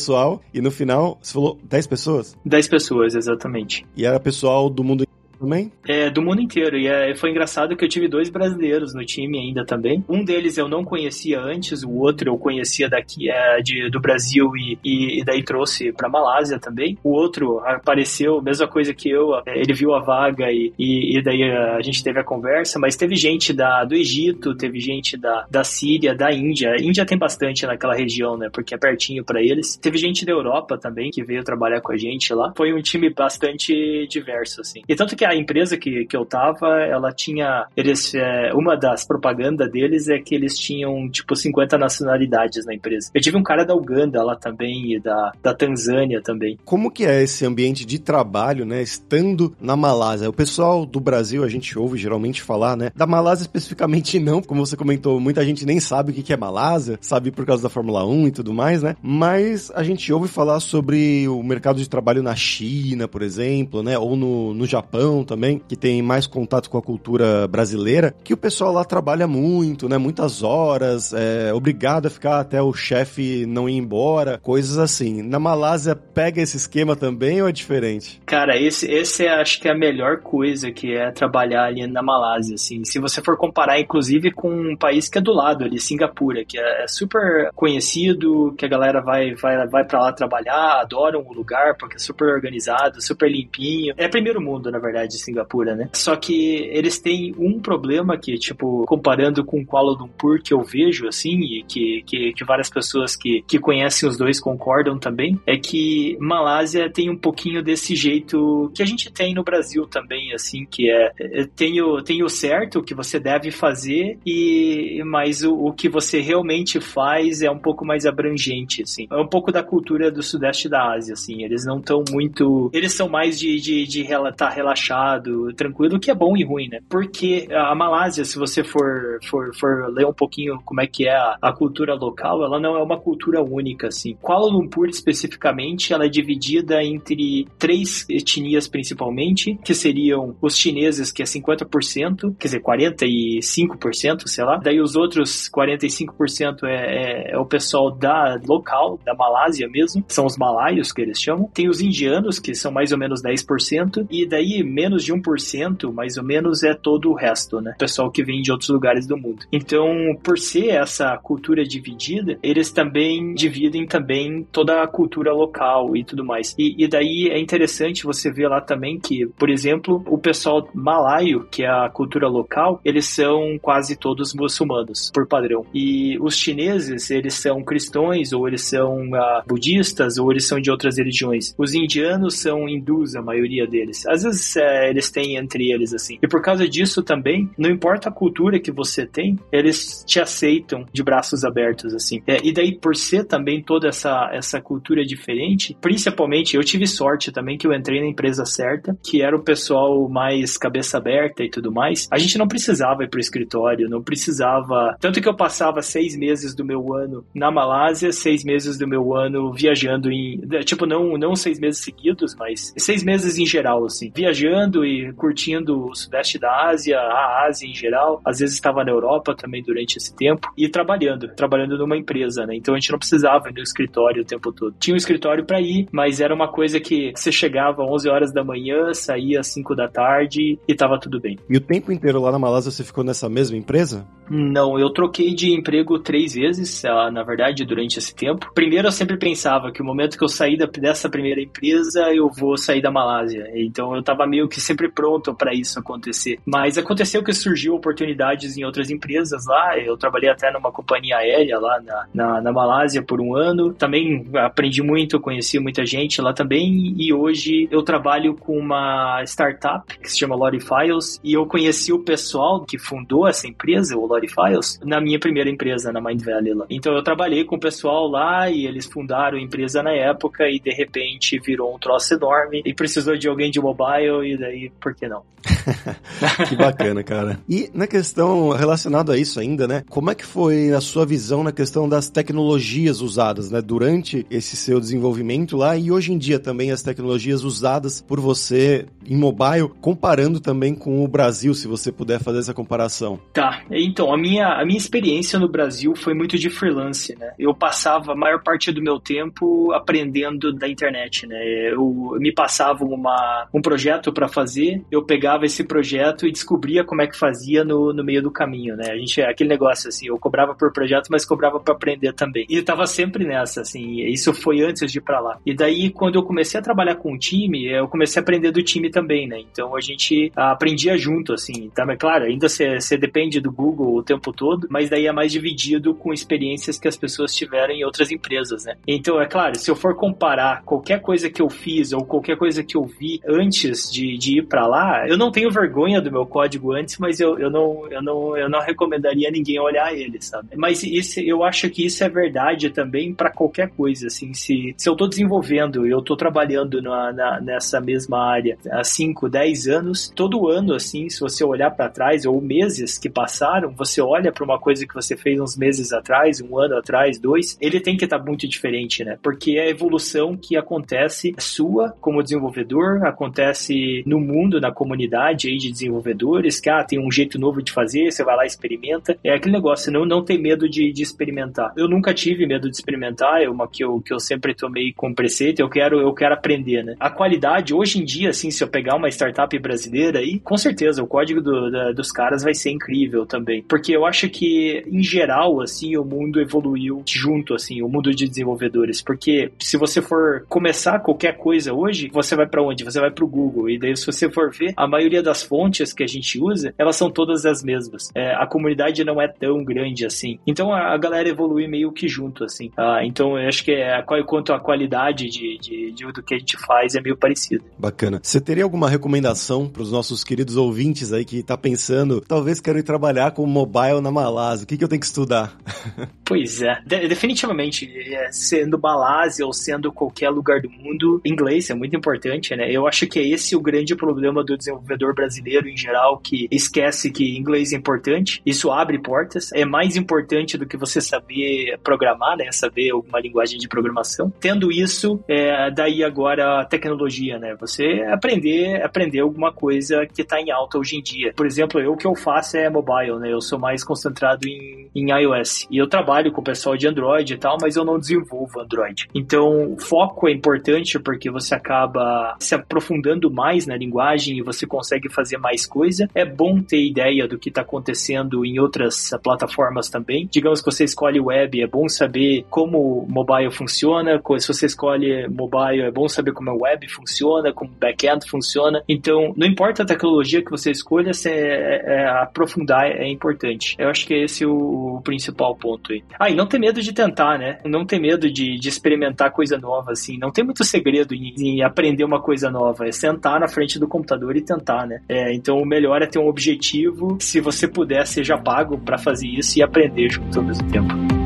E 0.53 0.61
no 0.61 0.71
final, 0.71 1.17
você 1.21 1.33
falou 1.33 1.59
10 1.63 1.87
pessoas? 1.87 2.37
10 2.45 2.67
pessoas, 2.67 3.15
exatamente. 3.15 3.85
E 3.95 4.05
era 4.05 4.19
pessoal 4.19 4.69
do 4.69 4.83
mundo 4.83 5.08
também? 5.39 5.71
É, 5.87 6.09
do 6.09 6.21
mundo 6.21 6.41
inteiro. 6.41 6.77
E 6.77 6.87
é, 6.87 7.15
foi 7.15 7.31
engraçado 7.31 7.75
que 7.75 7.85
eu 7.85 7.89
tive 7.89 8.07
dois 8.07 8.29
brasileiros 8.29 8.93
no 8.93 9.05
time 9.05 9.39
ainda 9.39 9.65
também. 9.65 10.03
Um 10.07 10.23
deles 10.23 10.57
eu 10.57 10.67
não 10.67 10.83
conhecia 10.83 11.39
antes, 11.39 11.83
o 11.83 11.91
outro 11.91 12.29
eu 12.29 12.37
conhecia 12.37 12.89
daqui 12.89 13.29
é, 13.29 13.61
de, 13.61 13.89
do 13.89 13.99
Brasil 13.99 14.51
e, 14.55 14.77
e, 14.83 15.21
e 15.21 15.23
daí 15.23 15.43
trouxe 15.43 15.91
pra 15.93 16.09
Malásia 16.09 16.59
também. 16.59 16.97
O 17.03 17.11
outro 17.11 17.59
apareceu, 17.59 18.41
mesma 18.41 18.67
coisa 18.67 18.93
que 18.93 19.09
eu, 19.09 19.35
é, 19.45 19.59
ele 19.59 19.73
viu 19.73 19.93
a 19.93 19.99
vaga 19.99 20.51
e, 20.51 20.73
e, 20.77 21.17
e 21.17 21.21
daí 21.23 21.43
a 21.43 21.81
gente 21.81 22.03
teve 22.03 22.19
a 22.19 22.23
conversa, 22.23 22.79
mas 22.79 22.95
teve 22.95 23.15
gente 23.15 23.53
da, 23.53 23.83
do 23.85 23.95
Egito, 23.95 24.55
teve 24.55 24.79
gente 24.79 25.17
da, 25.17 25.45
da 25.49 25.63
Síria, 25.63 26.13
da 26.13 26.31
Índia. 26.31 26.71
A 26.71 26.81
Índia 26.81 27.05
tem 27.05 27.17
bastante 27.17 27.65
naquela 27.65 27.95
região, 27.95 28.37
né? 28.37 28.49
Porque 28.51 28.73
é 28.73 28.77
pertinho 28.77 29.23
para 29.23 29.41
eles. 29.41 29.77
Teve 29.77 29.97
gente 29.97 30.25
da 30.25 30.31
Europa 30.31 30.77
também 30.77 31.11
que 31.11 31.23
veio 31.23 31.43
trabalhar 31.43 31.81
com 31.81 31.91
a 31.91 31.97
gente 31.97 32.33
lá. 32.33 32.53
Foi 32.55 32.73
um 32.73 32.81
time 32.81 33.09
bastante 33.09 34.07
diverso, 34.07 34.61
assim. 34.61 34.81
E 34.87 34.95
tanto 34.95 35.15
que 35.15 35.25
a 35.29 35.35
empresa 35.35 35.77
que, 35.77 36.05
que 36.05 36.15
eu 36.15 36.25
tava, 36.25 36.67
ela 36.81 37.11
tinha. 37.11 37.67
Eles, 37.75 38.13
é, 38.15 38.51
uma 38.53 38.75
das 38.75 39.05
propagandas 39.05 39.71
deles 39.71 40.07
é 40.07 40.19
que 40.19 40.35
eles 40.35 40.57
tinham, 40.57 41.09
tipo, 41.09 41.35
50 41.35 41.77
nacionalidades 41.77 42.65
na 42.65 42.73
empresa. 42.73 43.09
Eu 43.13 43.21
tive 43.21 43.37
um 43.37 43.43
cara 43.43 43.65
da 43.65 43.75
Uganda 43.75 44.23
lá 44.23 44.35
também 44.35 44.93
e 44.93 44.99
da, 44.99 45.31
da 45.41 45.53
Tanzânia 45.53 46.21
também. 46.21 46.57
Como 46.65 46.91
que 46.91 47.05
é 47.05 47.21
esse 47.21 47.45
ambiente 47.45 47.85
de 47.85 47.99
trabalho, 47.99 48.65
né? 48.65 48.81
Estando 48.81 49.55
na 49.59 49.75
Malásia? 49.75 50.29
O 50.29 50.33
pessoal 50.33 50.85
do 50.85 50.99
Brasil, 50.99 51.43
a 51.43 51.49
gente 51.49 51.77
ouve 51.77 51.97
geralmente 51.97 52.41
falar, 52.41 52.75
né? 52.75 52.91
Da 52.95 53.05
Malásia 53.05 53.43
especificamente 53.43 54.19
não, 54.19 54.41
como 54.41 54.65
você 54.65 54.75
comentou, 54.75 55.19
muita 55.19 55.43
gente 55.45 55.65
nem 55.65 55.79
sabe 55.79 56.11
o 56.11 56.15
que 56.15 56.33
é 56.33 56.37
Malásia, 56.37 56.97
sabe 57.01 57.31
por 57.31 57.45
causa 57.45 57.63
da 57.63 57.69
Fórmula 57.69 58.05
1 58.05 58.27
e 58.27 58.31
tudo 58.31 58.53
mais, 58.53 58.83
né? 58.83 58.95
Mas 59.01 59.71
a 59.71 59.83
gente 59.83 60.11
ouve 60.11 60.27
falar 60.27 60.59
sobre 60.59 61.27
o 61.27 61.41
mercado 61.43 61.77
de 61.77 61.89
trabalho 61.89 62.23
na 62.23 62.35
China, 62.35 63.07
por 63.07 63.21
exemplo, 63.21 63.83
né? 63.83 63.97
Ou 63.97 64.15
no, 64.15 64.53
no 64.53 64.65
Japão 64.65 65.18
também, 65.23 65.61
que 65.67 65.75
tem 65.75 66.01
mais 66.01 66.27
contato 66.27 66.69
com 66.69 66.77
a 66.77 66.81
cultura 66.81 67.47
brasileira, 67.47 68.13
que 68.23 68.33
o 68.33 68.37
pessoal 68.37 68.71
lá 68.71 68.83
trabalha 68.83 69.27
muito, 69.27 69.87
né? 69.87 69.97
Muitas 69.97 70.43
horas, 70.43 71.13
é 71.13 71.53
obrigado 71.53 72.07
a 72.07 72.09
ficar 72.09 72.39
até 72.39 72.61
o 72.61 72.73
chefe 72.73 73.45
não 73.45 73.67
ir 73.69 73.77
embora, 73.77 74.37
coisas 74.37 74.77
assim. 74.77 75.21
Na 75.21 75.39
Malásia 75.39 75.95
pega 75.95 76.41
esse 76.41 76.57
esquema 76.57 76.95
também 76.95 77.41
ou 77.41 77.47
é 77.47 77.51
diferente? 77.51 78.21
Cara, 78.25 78.57
esse, 78.57 78.89
esse 78.91 79.25
é, 79.25 79.33
acho 79.41 79.59
que 79.59 79.67
é 79.67 79.71
a 79.71 79.77
melhor 79.77 80.17
coisa 80.17 80.71
que 80.71 80.95
é 80.95 81.11
trabalhar 81.11 81.65
ali 81.65 81.85
na 81.87 82.01
Malásia, 82.01 82.55
assim. 82.55 82.83
Se 82.85 82.99
você 82.99 83.21
for 83.21 83.37
comparar, 83.37 83.79
inclusive, 83.79 84.31
com 84.31 84.49
um 84.49 84.75
país 84.75 85.09
que 85.09 85.17
é 85.17 85.21
do 85.21 85.33
lado 85.33 85.63
ali, 85.63 85.79
Singapura, 85.79 86.43
que 86.45 86.59
é, 86.59 86.83
é 86.83 86.87
super 86.87 87.51
conhecido, 87.55 88.53
que 88.57 88.65
a 88.65 88.69
galera 88.69 89.01
vai, 89.01 89.33
vai, 89.35 89.67
vai 89.67 89.85
para 89.85 89.99
lá 89.99 90.13
trabalhar, 90.13 90.81
adoram 90.81 91.25
o 91.27 91.33
lugar, 91.33 91.75
porque 91.77 91.95
é 91.95 91.99
super 91.99 92.27
organizado, 92.29 93.01
super 93.01 93.29
limpinho. 93.29 93.93
É 93.97 94.07
primeiro 94.07 94.41
mundo, 94.41 94.71
na 94.71 94.79
verdade 94.79 95.08
de 95.09 95.17
Singapura, 95.17 95.75
né? 95.75 95.89
Só 95.93 96.15
que 96.15 96.69
eles 96.71 96.99
têm 96.99 97.33
um 97.37 97.59
problema 97.59 98.17
que, 98.17 98.37
tipo, 98.37 98.85
comparando 98.85 99.43
com 99.43 99.65
Kuala 99.65 99.97
Lumpur, 99.97 100.41
que 100.41 100.53
eu 100.53 100.61
vejo, 100.61 101.07
assim, 101.07 101.39
e 101.41 101.63
que, 101.63 102.03
que, 102.05 102.33
que 102.33 102.45
várias 102.45 102.69
pessoas 102.69 103.15
que, 103.15 103.43
que 103.47 103.59
conhecem 103.59 104.07
os 104.07 104.17
dois 104.17 104.39
concordam 104.39 104.97
também, 104.97 105.39
é 105.45 105.57
que 105.57 106.17
Malásia 106.19 106.89
tem 106.89 107.09
um 107.09 107.17
pouquinho 107.17 107.63
desse 107.63 107.95
jeito 107.95 108.71
que 108.73 108.83
a 108.83 108.85
gente 108.85 109.11
tem 109.11 109.33
no 109.33 109.43
Brasil 109.43 109.85
também, 109.85 110.33
assim, 110.33 110.65
que 110.65 110.89
é, 110.89 111.11
é 111.19 111.45
tem 111.45 111.81
o, 111.81 112.01
tem 112.01 112.23
o 112.23 112.29
certo, 112.29 112.79
o 112.79 112.83
que 112.83 112.93
você 112.93 113.19
deve 113.19 113.51
fazer, 113.51 114.17
e 114.25 115.01
mas 115.05 115.43
o, 115.43 115.53
o 115.53 115.73
que 115.73 115.89
você 115.89 116.21
realmente 116.21 116.79
faz 116.79 117.41
é 117.41 117.49
um 117.49 117.59
pouco 117.59 117.85
mais 117.85 118.05
abrangente, 118.05 118.83
assim. 118.83 119.07
É 119.11 119.15
um 119.15 119.27
pouco 119.27 119.51
da 119.51 119.63
cultura 119.63 120.11
do 120.11 120.21
sudeste 120.21 120.69
da 120.69 120.93
Ásia, 120.93 121.13
assim. 121.13 121.43
Eles 121.43 121.65
não 121.65 121.79
estão 121.79 122.03
muito... 122.09 122.69
Eles 122.73 122.93
são 122.93 123.09
mais 123.09 123.39
de, 123.39 123.55
de, 123.59 123.85
de, 123.85 124.03
de 124.03 124.31
tá 124.35 124.49
relaxado 124.49 124.98
relaxado, 124.99 125.53
tranquilo, 125.53 125.99
que 125.99 126.11
é 126.11 126.15
bom 126.15 126.35
e 126.35 126.43
ruim, 126.43 126.67
né? 126.69 126.79
Porque 126.89 127.47
a 127.51 127.73
Malásia, 127.73 128.25
se 128.25 128.37
você 128.37 128.63
for, 128.63 129.19
for, 129.23 129.55
for 129.55 129.91
ler 129.93 130.05
um 130.05 130.13
pouquinho 130.13 130.59
como 130.65 130.81
é 130.81 130.87
que 130.87 131.07
é 131.07 131.15
a, 131.15 131.37
a 131.41 131.53
cultura 131.53 131.93
local, 131.95 132.43
ela 132.43 132.59
não 132.59 132.75
é 132.75 132.83
uma 132.83 132.99
cultura 132.99 133.41
única, 133.41 133.87
assim. 133.87 134.15
Kuala 134.21 134.51
Lumpur, 134.51 134.87
especificamente, 134.87 135.93
ela 135.93 136.05
é 136.05 136.09
dividida 136.09 136.83
entre 136.83 137.47
três 137.57 138.05
etnias, 138.09 138.67
principalmente, 138.67 139.57
que 139.63 139.73
seriam 139.73 140.35
os 140.41 140.57
chineses, 140.57 141.11
que 141.11 141.21
é 141.21 141.25
50%, 141.25 142.35
quer 142.37 142.47
dizer, 142.47 142.61
45%, 142.61 144.27
sei 144.27 144.43
lá. 144.43 144.57
Daí 144.57 144.81
os 144.81 144.95
outros 144.95 145.49
45% 145.49 146.63
é, 146.63 147.29
é, 147.29 147.31
é 147.31 147.37
o 147.37 147.45
pessoal 147.45 147.91
da 147.91 148.39
local, 148.47 148.99
da 149.05 149.13
Malásia 149.13 149.67
mesmo, 149.67 150.03
são 150.07 150.25
os 150.25 150.37
malaios 150.37 150.91
que 150.91 151.01
eles 151.01 151.19
chamam. 151.19 151.49
Tem 151.53 151.69
os 151.69 151.81
indianos, 151.81 152.39
que 152.39 152.53
são 152.55 152.71
mais 152.71 152.91
ou 152.91 152.97
menos 152.97 153.21
10%, 153.21 154.07
e 154.09 154.25
daí 154.25 154.63
menos 154.63 154.88
de 154.97 155.13
1%, 155.13 155.91
mais 155.93 156.17
ou 156.17 156.23
menos, 156.23 156.63
é 156.63 156.73
todo 156.73 157.09
o 157.09 157.13
resto, 157.13 157.61
né? 157.61 157.75
Pessoal 157.77 158.11
que 158.11 158.23
vem 158.23 158.41
de 158.41 158.51
outros 158.51 158.69
lugares 158.69 159.07
do 159.07 159.17
mundo. 159.17 159.45
Então, 159.51 160.15
por 160.23 160.37
ser 160.37 160.69
essa 160.69 161.17
cultura 161.17 161.63
dividida, 161.63 162.37
eles 162.41 162.71
também 162.71 163.33
dividem 163.33 163.85
também 163.85 164.47
toda 164.51 164.81
a 164.81 164.87
cultura 164.87 165.33
local 165.33 165.95
e 165.95 166.03
tudo 166.03 166.23
mais. 166.23 166.55
E, 166.57 166.75
e 166.83 166.87
daí 166.87 167.29
é 167.31 167.39
interessante 167.39 168.03
você 168.03 168.31
ver 168.31 168.47
lá 168.47 168.61
também 168.61 168.99
que, 168.99 169.25
por 169.37 169.49
exemplo, 169.49 170.03
o 170.07 170.17
pessoal 170.17 170.67
malaio, 170.73 171.47
que 171.51 171.63
é 171.63 171.69
a 171.69 171.89
cultura 171.89 172.27
local, 172.27 172.79
eles 172.83 173.05
são 173.05 173.57
quase 173.61 173.95
todos 173.95 174.33
muçulmanos, 174.33 175.11
por 175.13 175.27
padrão. 175.27 175.65
E 175.73 176.17
os 176.19 176.35
chineses, 176.35 177.09
eles 177.11 177.33
são 177.33 177.63
cristãos, 177.63 178.33
ou 178.33 178.47
eles 178.47 178.63
são 178.63 179.09
uh, 179.09 179.43
budistas, 179.47 180.17
ou 180.17 180.31
eles 180.31 180.47
são 180.47 180.59
de 180.59 180.71
outras 180.71 180.97
religiões. 180.97 181.53
Os 181.57 181.73
indianos 181.73 182.39
são 182.39 182.67
hindus, 182.67 183.15
a 183.15 183.21
maioria 183.21 183.67
deles. 183.67 184.05
Às 184.07 184.23
vezes 184.23 184.55
é, 184.55 184.68
eles 184.89 185.09
têm 185.09 185.37
entre 185.37 185.71
eles, 185.71 185.93
assim. 185.93 186.17
E 186.21 186.27
por 186.27 186.41
causa 186.41 186.67
disso 186.67 187.03
também, 187.03 187.49
não 187.57 187.69
importa 187.69 188.09
a 188.09 188.11
cultura 188.11 188.59
que 188.59 188.71
você 188.71 189.05
tem, 189.05 189.37
eles 189.51 190.03
te 190.05 190.19
aceitam 190.19 190.85
de 190.91 191.03
braços 191.03 191.43
abertos, 191.43 191.93
assim. 191.93 192.21
É, 192.27 192.37
e 192.43 192.51
daí, 192.51 192.75
por 192.75 192.95
ser 192.95 193.25
também 193.25 193.61
toda 193.61 193.87
essa, 193.87 194.29
essa 194.33 194.61
cultura 194.61 195.05
diferente, 195.05 195.77
principalmente, 195.79 196.55
eu 196.55 196.63
tive 196.63 196.87
sorte 196.87 197.31
também 197.31 197.57
que 197.57 197.67
eu 197.67 197.73
entrei 197.73 197.99
na 197.99 198.07
empresa 198.07 198.45
certa, 198.45 198.97
que 199.03 199.21
era 199.21 199.35
o 199.35 199.43
pessoal 199.43 200.07
mais 200.09 200.57
cabeça 200.57 200.97
aberta 200.97 201.43
e 201.43 201.49
tudo 201.49 201.71
mais. 201.71 202.07
A 202.11 202.17
gente 202.17 202.37
não 202.37 202.47
precisava 202.47 203.03
ir 203.03 203.09
pro 203.09 203.19
escritório, 203.19 203.89
não 203.89 204.01
precisava. 204.01 204.95
Tanto 204.99 205.21
que 205.21 205.27
eu 205.27 205.35
passava 205.35 205.81
seis 205.81 206.15
meses 206.15 206.55
do 206.55 206.65
meu 206.65 206.93
ano 206.93 207.25
na 207.33 207.51
Malásia, 207.51 208.11
seis 208.11 208.43
meses 208.43 208.77
do 208.77 208.87
meu 208.87 209.15
ano 209.15 209.53
viajando 209.53 210.11
em. 210.11 210.39
Tipo, 210.63 210.85
não, 210.85 211.17
não 211.17 211.35
seis 211.35 211.59
meses 211.59 211.81
seguidos, 211.81 212.35
mas 212.35 212.73
seis 212.77 213.03
meses 213.03 213.37
em 213.37 213.45
geral, 213.45 213.85
assim. 213.85 214.11
Viajando 214.13 214.58
viajando 214.59 214.85
e 214.85 215.13
curtindo 215.13 215.85
o 215.85 215.95
sudeste 215.95 216.37
da 216.37 216.69
Ásia, 216.69 216.99
a 216.99 217.45
Ásia 217.47 217.67
em 217.67 217.73
geral. 217.73 218.21
Às 218.25 218.39
vezes 218.39 218.55
estava 218.55 218.83
na 218.83 218.91
Europa 218.91 219.35
também 219.35 219.63
durante 219.63 219.97
esse 219.97 220.13
tempo 220.15 220.51
e 220.57 220.67
trabalhando, 220.67 221.27
trabalhando 221.35 221.77
numa 221.77 221.97
empresa, 221.97 222.45
né? 222.45 222.55
Então 222.55 222.73
a 222.73 222.79
gente 222.79 222.91
não 222.91 222.99
precisava 222.99 223.49
ir 223.49 223.53
no 223.53 223.61
escritório 223.61 224.21
o 224.21 224.25
tempo 224.25 224.51
todo. 224.51 224.75
Tinha 224.79 224.93
um 224.93 224.97
escritório 224.97 225.45
para 225.45 225.61
ir, 225.61 225.87
mas 225.91 226.19
era 226.19 226.33
uma 226.33 226.47
coisa 226.47 226.79
que 226.79 227.11
você 227.15 227.31
chegava 227.31 227.83
às 227.83 227.89
11 227.89 228.09
horas 228.09 228.33
da 228.33 228.43
manhã, 228.43 228.93
saía 228.93 229.39
às 229.39 229.47
5 229.47 229.75
da 229.75 229.87
tarde 229.87 230.59
e 230.67 230.75
tava 230.75 230.99
tudo 230.99 231.19
bem. 231.19 231.37
E 231.49 231.57
o 231.57 231.61
tempo 231.61 231.91
inteiro 231.91 232.21
lá 232.21 232.31
na 232.31 232.39
Malásia 232.39 232.71
você 232.71 232.83
ficou 232.83 233.03
nessa 233.03 233.29
mesma 233.29 233.57
empresa? 233.57 234.05
Não, 234.29 234.77
eu 234.77 234.91
troquei 234.91 235.33
de 235.33 235.53
emprego 235.53 235.97
três 235.99 236.35
vezes, 236.35 236.85
ah, 236.85 237.09
na 237.11 237.23
verdade, 237.23 237.65
durante 237.65 237.97
esse 237.97 238.13
tempo. 238.13 238.51
Primeiro 238.53 238.87
eu 238.87 238.91
sempre 238.91 239.17
pensava 239.17 239.71
que 239.71 239.81
o 239.81 239.85
momento 239.85 240.17
que 240.17 240.23
eu 240.23 240.27
saí 240.27 240.55
dessa 240.57 241.09
primeira 241.09 241.41
empresa, 241.41 242.13
eu 242.13 242.29
vou 242.29 242.57
sair 242.57 242.81
da 242.81 242.91
Malásia. 242.91 243.49
Então 243.55 243.95
eu 243.95 244.03
tava 244.03 244.27
meio 244.27 244.47
que 244.49 244.59
sempre 244.59 244.89
pronto 244.89 245.33
para 245.33 245.53
isso 245.53 245.79
acontecer. 245.79 246.39
Mas 246.45 246.77
aconteceu 246.77 247.23
que 247.23 247.31
surgiu 247.33 247.75
oportunidades 247.75 248.57
em 248.57 248.65
outras 248.65 248.89
empresas 248.89 249.45
lá. 249.45 249.77
Eu 249.77 249.95
trabalhei 249.97 250.29
até 250.29 250.51
numa 250.51 250.71
companhia 250.71 251.17
aérea 251.17 251.59
lá 251.59 251.79
na, 251.81 252.07
na, 252.13 252.41
na 252.41 252.51
Malásia 252.51 253.01
por 253.01 253.21
um 253.21 253.35
ano. 253.35 253.73
Também 253.73 254.27
aprendi 254.35 254.81
muito, 254.81 255.19
conheci 255.19 255.59
muita 255.59 255.85
gente 255.85 256.21
lá 256.21 256.33
também. 256.33 256.95
E 256.97 257.13
hoje 257.13 257.67
eu 257.71 257.83
trabalho 257.83 258.35
com 258.35 258.57
uma 258.57 259.23
startup 259.23 259.97
que 259.99 260.11
se 260.11 260.19
chama 260.19 260.35
Lottie 260.35 260.59
Files. 260.59 261.19
E 261.23 261.33
eu 261.33 261.45
conheci 261.45 261.93
o 261.93 261.99
pessoal 261.99 262.65
que 262.65 262.77
fundou 262.77 263.27
essa 263.27 263.47
empresa, 263.47 263.97
o 263.97 264.05
Lottie 264.05 264.29
Files, 264.29 264.79
na 264.83 264.99
minha 264.99 265.19
primeira 265.19 265.49
empresa, 265.49 265.91
na 265.91 266.01
Mind 266.01 266.23
Valley 266.23 266.53
lá. 266.53 266.65
Então 266.69 266.93
eu 266.93 267.03
trabalhei 267.03 267.43
com 267.43 267.55
o 267.55 267.59
pessoal 267.59 268.07
lá 268.07 268.49
e 268.49 268.65
eles 268.65 268.85
fundaram 268.85 269.37
a 269.37 269.41
empresa 269.41 269.83
na 269.83 269.91
época 269.91 270.49
e 270.49 270.59
de 270.59 270.71
repente 270.71 271.39
virou 271.39 271.75
um 271.75 271.79
troço 271.79 272.13
enorme 272.13 272.61
e 272.65 272.73
precisou 272.73 273.17
de 273.17 273.27
alguém 273.27 273.51
de 273.51 273.59
mobile 273.59 274.25
e 274.25 274.37
daí 274.39 274.71
por 274.81 274.95
que 274.95 275.07
não? 275.07 275.23
que 276.47 276.55
bacana, 276.55 277.03
cara. 277.03 277.39
E 277.47 277.69
na 277.73 277.87
questão 277.87 278.49
relacionada 278.49 279.13
a 279.13 279.17
isso 279.17 279.39
ainda, 279.39 279.67
né? 279.67 279.83
Como 279.89 280.09
é 280.09 280.15
que 280.15 280.25
foi 280.25 280.71
a 280.71 280.81
sua 280.81 281.05
visão 281.05 281.43
na 281.43 281.51
questão 281.51 281.87
das 281.87 282.09
tecnologias 282.09 283.01
usadas, 283.01 283.49
né, 283.51 283.61
durante 283.61 284.25
esse 284.29 284.55
seu 284.55 284.79
desenvolvimento 284.79 285.55
lá 285.55 285.77
e 285.77 285.91
hoje 285.91 286.11
em 286.11 286.17
dia 286.17 286.39
também 286.39 286.71
as 286.71 286.83
tecnologias 286.83 287.43
usadas 287.43 288.01
por 288.01 288.19
você 288.19 288.85
em 289.07 289.15
mobile, 289.15 289.69
comparando 289.81 290.39
também 290.39 290.75
com 290.75 291.03
o 291.03 291.07
Brasil, 291.07 291.53
se 291.53 291.67
você 291.67 291.91
puder 291.91 292.19
fazer 292.19 292.39
essa 292.39 292.53
comparação. 292.53 293.19
Tá. 293.33 293.61
Então, 293.71 294.13
a 294.13 294.17
minha 294.17 294.59
a 294.59 294.65
minha 294.65 294.77
experiência 294.77 295.39
no 295.39 295.47
Brasil 295.47 295.95
foi 295.95 296.13
muito 296.13 296.37
de 296.37 296.49
freelance, 296.49 297.15
né? 297.17 297.33
Eu 297.37 297.53
passava 297.53 298.13
a 298.13 298.15
maior 298.15 298.41
parte 298.43 298.71
do 298.71 298.81
meu 298.81 298.99
tempo 298.99 299.71
aprendendo 299.73 300.53
da 300.53 300.67
internet, 300.67 301.25
né? 301.25 301.37
Eu 301.71 302.15
me 302.19 302.31
passava 302.31 302.83
uma, 302.83 303.47
um 303.53 303.61
projeto 303.61 304.11
para 304.13 304.27
fazer, 304.29 304.83
eu 304.91 305.03
pegava 305.03 305.45
esse 305.45 305.63
projeto 305.63 306.27
e 306.27 306.31
descobria 306.31 306.83
como 306.83 307.01
é 307.01 307.07
que 307.07 307.17
fazia 307.17 307.63
no, 307.63 307.93
no 307.93 308.03
meio 308.03 308.21
do 308.21 308.31
caminho, 308.31 308.75
né? 308.75 308.91
A 308.91 308.97
gente, 308.97 309.21
aquele 309.21 309.49
negócio 309.49 309.89
assim, 309.89 310.07
eu 310.07 310.17
cobrava 310.17 310.55
por 310.55 310.71
projeto, 310.71 311.07
mas 311.09 311.25
cobrava 311.25 311.59
para 311.59 311.73
aprender 311.73 312.13
também. 312.13 312.45
E 312.49 312.57
eu 312.57 312.63
tava 312.63 312.85
sempre 312.87 313.25
nessa, 313.25 313.61
assim, 313.61 314.01
isso 314.01 314.33
foi 314.33 314.61
antes 314.61 314.91
de 314.91 314.99
ir 314.99 315.01
pra 315.01 315.19
lá. 315.19 315.39
E 315.45 315.53
daí, 315.53 315.89
quando 315.89 316.15
eu 316.15 316.23
comecei 316.23 316.59
a 316.59 316.63
trabalhar 316.63 316.95
com 316.95 317.13
o 317.13 317.17
time, 317.17 317.65
eu 317.67 317.87
comecei 317.87 318.19
a 318.19 318.23
aprender 318.23 318.51
do 318.51 318.63
time 318.63 318.89
também, 318.89 319.27
né? 319.27 319.39
Então 319.39 319.75
a 319.75 319.81
gente 319.81 320.31
aprendia 320.35 320.97
junto, 320.97 321.33
assim, 321.33 321.69
tá? 321.73 321.85
Mas 321.85 321.97
claro, 321.97 322.25
ainda 322.25 322.47
você 322.47 322.97
depende 322.97 323.39
do 323.39 323.51
Google 323.51 323.95
o 323.95 324.03
tempo 324.03 324.31
todo, 324.31 324.67
mas 324.69 324.89
daí 324.89 325.07
é 325.07 325.11
mais 325.11 325.31
dividido 325.31 325.93
com 325.93 326.13
experiências 326.13 326.79
que 326.79 326.87
as 326.87 326.97
pessoas 326.97 327.33
tiveram 327.33 327.73
em 327.73 327.83
outras 327.83 328.11
empresas, 328.11 328.65
né? 328.65 328.75
Então, 328.87 329.21
é 329.21 329.25
claro, 329.25 329.57
se 329.57 329.69
eu 329.69 329.75
for 329.75 329.95
comparar 329.95 330.63
qualquer 330.63 331.01
coisa 331.01 331.29
que 331.29 331.41
eu 331.41 331.49
fiz 331.49 331.91
ou 331.93 332.05
qualquer 332.05 332.37
coisa 332.37 332.63
que 332.63 332.75
eu 332.75 332.83
vi 332.83 333.19
antes 333.27 333.91
de, 333.91 334.17
de 334.19 334.39
ir 334.39 334.47
para 334.47 334.67
lá, 334.67 335.07
eu 335.07 335.17
não 335.17 335.31
tenho 335.31 335.49
vergonha 335.49 336.01
do 336.01 336.11
meu 336.11 336.25
código 336.25 336.73
antes, 336.73 336.97
mas 336.97 337.19
eu, 337.19 337.39
eu, 337.39 337.49
não, 337.49 337.87
eu, 337.89 338.01
não, 338.01 338.37
eu 338.37 338.49
não 338.49 338.59
recomendaria 338.59 339.31
ninguém 339.31 339.59
olhar 339.59 339.93
ele, 339.93 340.21
sabe? 340.21 340.49
Mas 340.55 340.83
isso, 340.83 341.19
eu 341.21 341.43
acho 341.43 341.69
que 341.69 341.85
isso 341.85 342.03
é 342.03 342.09
verdade 342.09 342.69
também 342.69 343.13
para 343.13 343.31
qualquer 343.31 343.69
coisa, 343.69 344.07
assim, 344.07 344.33
se, 344.33 344.73
se 344.77 344.89
eu 344.89 344.95
tô 344.95 345.07
desenvolvendo 345.07 345.87
e 345.87 345.91
eu 345.91 346.01
tô 346.01 346.15
trabalhando 346.15 346.81
na, 346.81 347.11
na, 347.13 347.41
nessa 347.41 347.79
mesma 347.79 348.19
área 348.19 348.57
há 348.71 348.83
5, 348.83 349.29
10 349.29 349.67
anos, 349.67 350.11
todo 350.13 350.49
ano, 350.49 350.73
assim, 350.73 351.09
se 351.09 351.19
você 351.19 351.43
olhar 351.43 351.71
para 351.71 351.89
trás, 351.89 352.25
ou 352.25 352.41
meses 352.41 352.97
que 352.97 353.09
passaram, 353.09 353.71
você 353.71 354.01
olha 354.01 354.31
para 354.31 354.43
uma 354.43 354.59
coisa 354.59 354.85
que 354.85 354.93
você 354.93 355.15
fez 355.15 355.39
uns 355.39 355.57
meses 355.57 355.93
atrás, 355.93 356.41
um 356.41 356.57
ano 356.59 356.77
atrás, 356.77 357.19
dois, 357.19 357.57
ele 357.61 357.79
tem 357.79 357.95
que 357.95 358.03
estar 358.03 358.19
tá 358.19 358.25
muito 358.25 358.47
diferente, 358.47 359.03
né? 359.03 359.17
Porque 359.21 359.51
é 359.57 359.63
a 359.63 359.69
evolução 359.69 360.35
que 360.35 360.57
acontece 360.57 361.33
sua 361.37 361.91
como 362.01 362.23
desenvolvedor, 362.23 363.05
acontece 363.05 364.03
no 364.09 364.19
mundo, 364.19 364.59
na 364.59 364.71
comunidade 364.71 365.47
aí 365.47 365.57
de 365.57 365.71
desenvolvedores, 365.71 366.59
que 366.59 366.69
ah, 366.69 366.83
tem 366.83 366.99
um 366.99 367.11
jeito 367.11 367.39
novo 367.39 367.61
de 367.61 367.71
fazer, 367.71 368.11
você 368.11 368.23
vai 368.23 368.35
lá 368.35 368.43
e 368.43 368.47
experimenta. 368.47 369.17
É 369.23 369.33
aquele 369.33 369.53
negócio, 369.53 369.91
não, 369.91 370.05
não 370.05 370.23
tem 370.23 370.41
medo 370.41 370.67
de, 370.67 370.91
de 370.91 371.03
experimentar. 371.03 371.71
Eu 371.77 371.87
nunca 371.87 372.13
tive 372.13 372.45
medo 372.47 372.69
de 372.69 372.75
experimentar, 372.75 373.41
é 373.41 373.49
uma 373.49 373.67
que 373.67 373.83
eu, 373.83 374.01
que 374.01 374.13
eu 374.13 374.19
sempre 374.19 374.53
tomei 374.53 374.91
como 374.93 375.13
preceito, 375.13 375.59
eu 375.59 375.69
quero, 375.69 375.99
eu 375.99 376.13
quero 376.13 376.33
aprender, 376.33 376.83
né? 376.83 376.95
A 376.99 377.09
qualidade, 377.09 377.73
hoje 377.73 378.01
em 378.01 378.05
dia, 378.05 378.29
assim, 378.29 378.49
se 378.49 378.63
eu 378.63 378.67
pegar 378.67 378.95
uma 378.95 379.09
startup 379.09 379.57
brasileira 379.59 380.19
aí, 380.19 380.39
com 380.39 380.57
certeza 380.57 381.03
o 381.03 381.07
código 381.07 381.41
do, 381.41 381.69
da, 381.69 381.91
dos 381.91 382.11
caras 382.11 382.43
vai 382.43 382.53
ser 382.53 382.71
incrível 382.71 383.25
também. 383.25 383.63
Porque 383.63 383.95
eu 383.95 384.05
acho 384.05 384.29
que, 384.29 384.83
em 384.87 385.03
geral, 385.03 385.61
assim, 385.61 385.95
o 385.95 386.03
mundo 386.03 386.41
evoluiu 386.41 387.03
junto, 387.07 387.53
assim, 387.53 387.81
o 387.81 387.87
mundo 387.87 388.13
de 388.13 388.27
desenvolvedores. 388.27 389.01
Porque 389.01 389.51
se 389.59 389.77
você 389.77 390.01
for 390.01 390.45
começar 390.47 390.99
qualquer 390.99 391.37
coisa 391.37 391.73
hoje, 391.73 392.09
você 392.11 392.35
vai 392.35 392.47
para 392.47 392.63
onde? 392.63 392.83
Você 392.83 392.99
vai 392.99 393.11
para 393.11 393.23
o 393.23 393.27
Google. 393.27 393.69
E 393.69 393.77
daí, 393.77 393.95
se 393.99 394.05
você 394.05 394.29
for 394.29 394.51
ver, 394.51 394.73
a 394.75 394.87
maioria 394.87 395.21
das 395.21 395.43
fontes 395.43 395.93
que 395.93 396.03
a 396.03 396.07
gente 396.07 396.39
usa, 396.39 396.73
elas 396.77 396.95
são 396.95 397.09
todas 397.09 397.45
as 397.45 397.63
mesmas. 397.63 398.09
É, 398.15 398.33
a 398.33 398.45
comunidade 398.47 399.03
não 399.03 399.21
é 399.21 399.27
tão 399.27 399.63
grande 399.63 400.05
assim. 400.05 400.39
Então 400.45 400.73
a, 400.73 400.93
a 400.93 400.97
galera 400.97 401.29
evolui 401.29 401.67
meio 401.67 401.91
que 401.91 402.07
junto, 402.07 402.43
assim. 402.43 402.71
Ah, 402.77 403.01
então 403.03 403.37
eu 403.37 403.47
acho 403.47 403.63
que 403.63 403.71
é, 403.71 404.01
quanto 404.25 404.53
à 404.53 404.59
qualidade 404.59 405.29
de, 405.29 405.57
de, 405.57 405.91
de, 405.91 406.11
do 406.11 406.23
que 406.23 406.35
a 406.35 406.39
gente 406.39 406.57
faz 406.57 406.95
é 406.95 407.01
meio 407.01 407.17
parecido. 407.17 407.63
Bacana. 407.77 408.19
Você 408.23 408.39
teria 408.39 408.63
alguma 408.63 408.89
recomendação 408.89 409.67
para 409.67 409.81
os 409.81 409.91
nossos 409.91 410.23
queridos 410.23 410.55
ouvintes 410.55 411.13
aí 411.13 411.25
que 411.25 411.43
tá 411.43 411.57
pensando, 411.57 412.21
talvez 412.21 412.59
quero 412.59 412.79
ir 412.79 412.83
trabalhar 412.83 413.31
com 413.31 413.45
mobile 413.45 414.01
na 414.01 414.11
Malásia, 414.11 414.63
o 414.63 414.67
que, 414.67 414.77
que 414.77 414.83
eu 414.83 414.87
tenho 414.87 414.99
que 414.99 415.05
estudar? 415.05 415.57
Pois 416.29 416.61
é, 416.61 416.79
de 416.85 417.07
definitivamente, 417.07 417.91
é, 418.13 418.31
sendo 418.31 418.79
Malásia 418.79 419.43
ou 419.47 419.51
sendo 419.51 419.91
qualquer 419.91 420.29
lugar 420.29 420.61
do 420.61 420.69
mundo, 420.69 421.19
inglês 421.25 421.71
é 421.71 421.73
muito 421.73 421.95
importante, 421.95 422.55
né? 422.55 422.71
Eu 422.71 422.87
acho 422.87 423.07
que 423.07 423.17
é 423.17 423.27
esse 423.27 423.55
o 423.55 423.61
grande 423.61 423.78
problema 423.95 424.43
do 424.43 424.57
desenvolvedor 424.57 425.13
brasileiro 425.13 425.67
em 425.67 425.77
geral, 425.77 426.17
que 426.17 426.47
esquece 426.51 427.11
que 427.11 427.37
inglês 427.37 427.73
é 427.73 427.75
importante, 427.75 428.41
isso 428.45 428.71
abre 428.71 428.99
portas, 428.99 429.51
é 429.53 429.65
mais 429.65 429.95
importante 429.95 430.57
do 430.57 430.65
que 430.65 430.77
você 430.77 431.01
saber 431.01 431.77
programar, 431.83 432.37
né? 432.37 432.51
Saber 432.51 432.91
alguma 432.91 433.19
linguagem 433.19 433.59
de 433.59 433.67
programação. 433.67 434.31
Tendo 434.39 434.71
isso, 434.71 435.19
é, 435.27 435.69
daí 435.71 436.03
agora 436.03 436.61
a 436.61 436.65
tecnologia, 436.65 437.37
né? 437.37 437.55
Você 437.59 438.03
aprender, 438.11 438.81
aprender 438.83 439.19
alguma 439.19 439.51
coisa 439.51 440.05
que 440.05 440.21
está 440.21 440.39
em 440.39 440.51
alta 440.51 440.77
hoje 440.77 440.97
em 440.97 441.01
dia. 441.01 441.33
Por 441.35 441.45
exemplo, 441.45 441.79
eu 441.79 441.89
o 441.89 441.97
que 441.97 442.07
eu 442.07 442.15
faço 442.15 442.57
é 442.57 442.69
mobile, 442.69 443.19
né? 443.19 443.33
Eu 443.33 443.41
sou 443.41 443.59
mais 443.59 443.83
concentrado 443.83 444.47
em, 444.47 444.89
em 444.95 445.11
iOS. 445.11 445.67
E 445.69 445.77
eu 445.77 445.87
trabalho 445.87 446.31
com 446.31 446.41
o 446.41 446.43
pessoal 446.43 446.77
de 446.77 446.87
Android 446.87 447.33
e 447.33 447.37
tal, 447.37 447.57
mas 447.61 447.75
eu 447.75 447.83
não 447.83 447.99
desenvolvo 447.99 448.59
Android. 448.59 449.07
Então, 449.13 449.75
foco 449.79 450.27
é 450.27 450.31
importante 450.31 450.99
porque 450.99 451.29
você 451.29 451.55
acaba 451.55 452.35
se 452.39 452.55
aprofundando 452.55 453.31
mais 453.31 453.65
na 453.69 453.77
linguagem 453.77 454.37
e 454.37 454.41
você 454.41 454.67
consegue 454.67 455.09
fazer 455.09 455.37
mais 455.37 455.65
coisa. 455.65 456.09
É 456.13 456.25
bom 456.25 456.61
ter 456.61 456.85
ideia 456.85 457.27
do 457.27 457.37
que 457.37 457.49
está 457.49 457.61
acontecendo 457.61 458.45
em 458.45 458.59
outras 458.59 459.11
plataformas 459.23 459.89
também. 459.89 460.27
Digamos 460.29 460.61
que 460.61 460.71
você 460.71 460.83
escolhe 460.83 461.19
web, 461.19 461.61
é 461.61 461.67
bom 461.67 461.87
saber 461.87 462.45
como 462.49 463.05
mobile 463.07 463.51
funciona. 463.51 464.21
Se 464.39 464.47
você 464.47 464.65
escolhe 464.65 465.27
mobile, 465.27 465.81
é 465.81 465.91
bom 465.91 466.07
saber 466.07 466.33
como 466.33 466.49
a 466.49 466.53
web 466.53 466.87
funciona, 466.89 467.53
como 467.53 467.71
backend 467.79 468.27
funciona. 468.29 468.83
Então, 468.87 469.33
não 469.37 469.47
importa 469.47 469.83
a 469.83 469.85
tecnologia 469.85 470.43
que 470.43 470.51
você 470.51 470.71
escolha, 470.71 471.11
é, 471.25 471.29
é, 471.29 471.83
é, 471.85 472.07
aprofundar 472.07 472.85
é 472.87 473.07
importante. 473.07 473.75
Eu 473.77 473.89
acho 473.89 474.05
que 474.05 474.13
esse 474.13 474.43
é 474.43 474.47
o, 474.47 474.97
o 474.97 475.01
principal 475.01 475.55
ponto 475.55 475.93
aí. 475.93 476.03
Ah, 476.19 476.29
e 476.29 476.35
não 476.35 476.47
ter 476.47 476.59
medo 476.59 476.81
de 476.81 476.93
tentar, 476.93 477.37
né? 477.37 477.59
Não 477.65 477.85
ter 477.85 477.99
medo 477.99 478.31
de, 478.31 478.57
de 478.57 478.69
experimentar 478.69 479.31
coisa 479.31 479.57
nova, 479.57 479.91
assim. 479.91 480.17
Não 480.17 480.31
tem 480.31 480.43
muito 480.43 480.63
segredo 480.63 481.13
em, 481.13 481.33
em, 481.37 481.61
aprender 481.61 482.03
uma 482.03 482.21
coisa 482.21 482.49
nova. 482.49 482.87
É 482.87 482.91
sentar 482.91 483.39
na 483.39 483.47
frente 483.47 483.58
do 483.79 483.87
computador 483.87 484.35
e 484.37 484.41
tentar, 484.41 484.85
né? 484.85 485.01
É, 485.09 485.33
então, 485.33 485.57
o 485.57 485.65
melhor 485.65 486.01
é 486.01 486.07
ter 486.07 486.19
um 486.19 486.27
objetivo. 486.27 487.17
Se 487.19 487.41
você 487.41 487.67
puder, 487.67 488.05
seja 488.05 488.37
pago 488.37 488.77
para 488.77 488.97
fazer 488.97 489.27
isso 489.27 489.59
e 489.59 489.63
aprender 489.63 490.09
junto 490.09 490.39
ao 490.39 490.45
mesmo 490.45 490.67
tempo. 490.69 491.18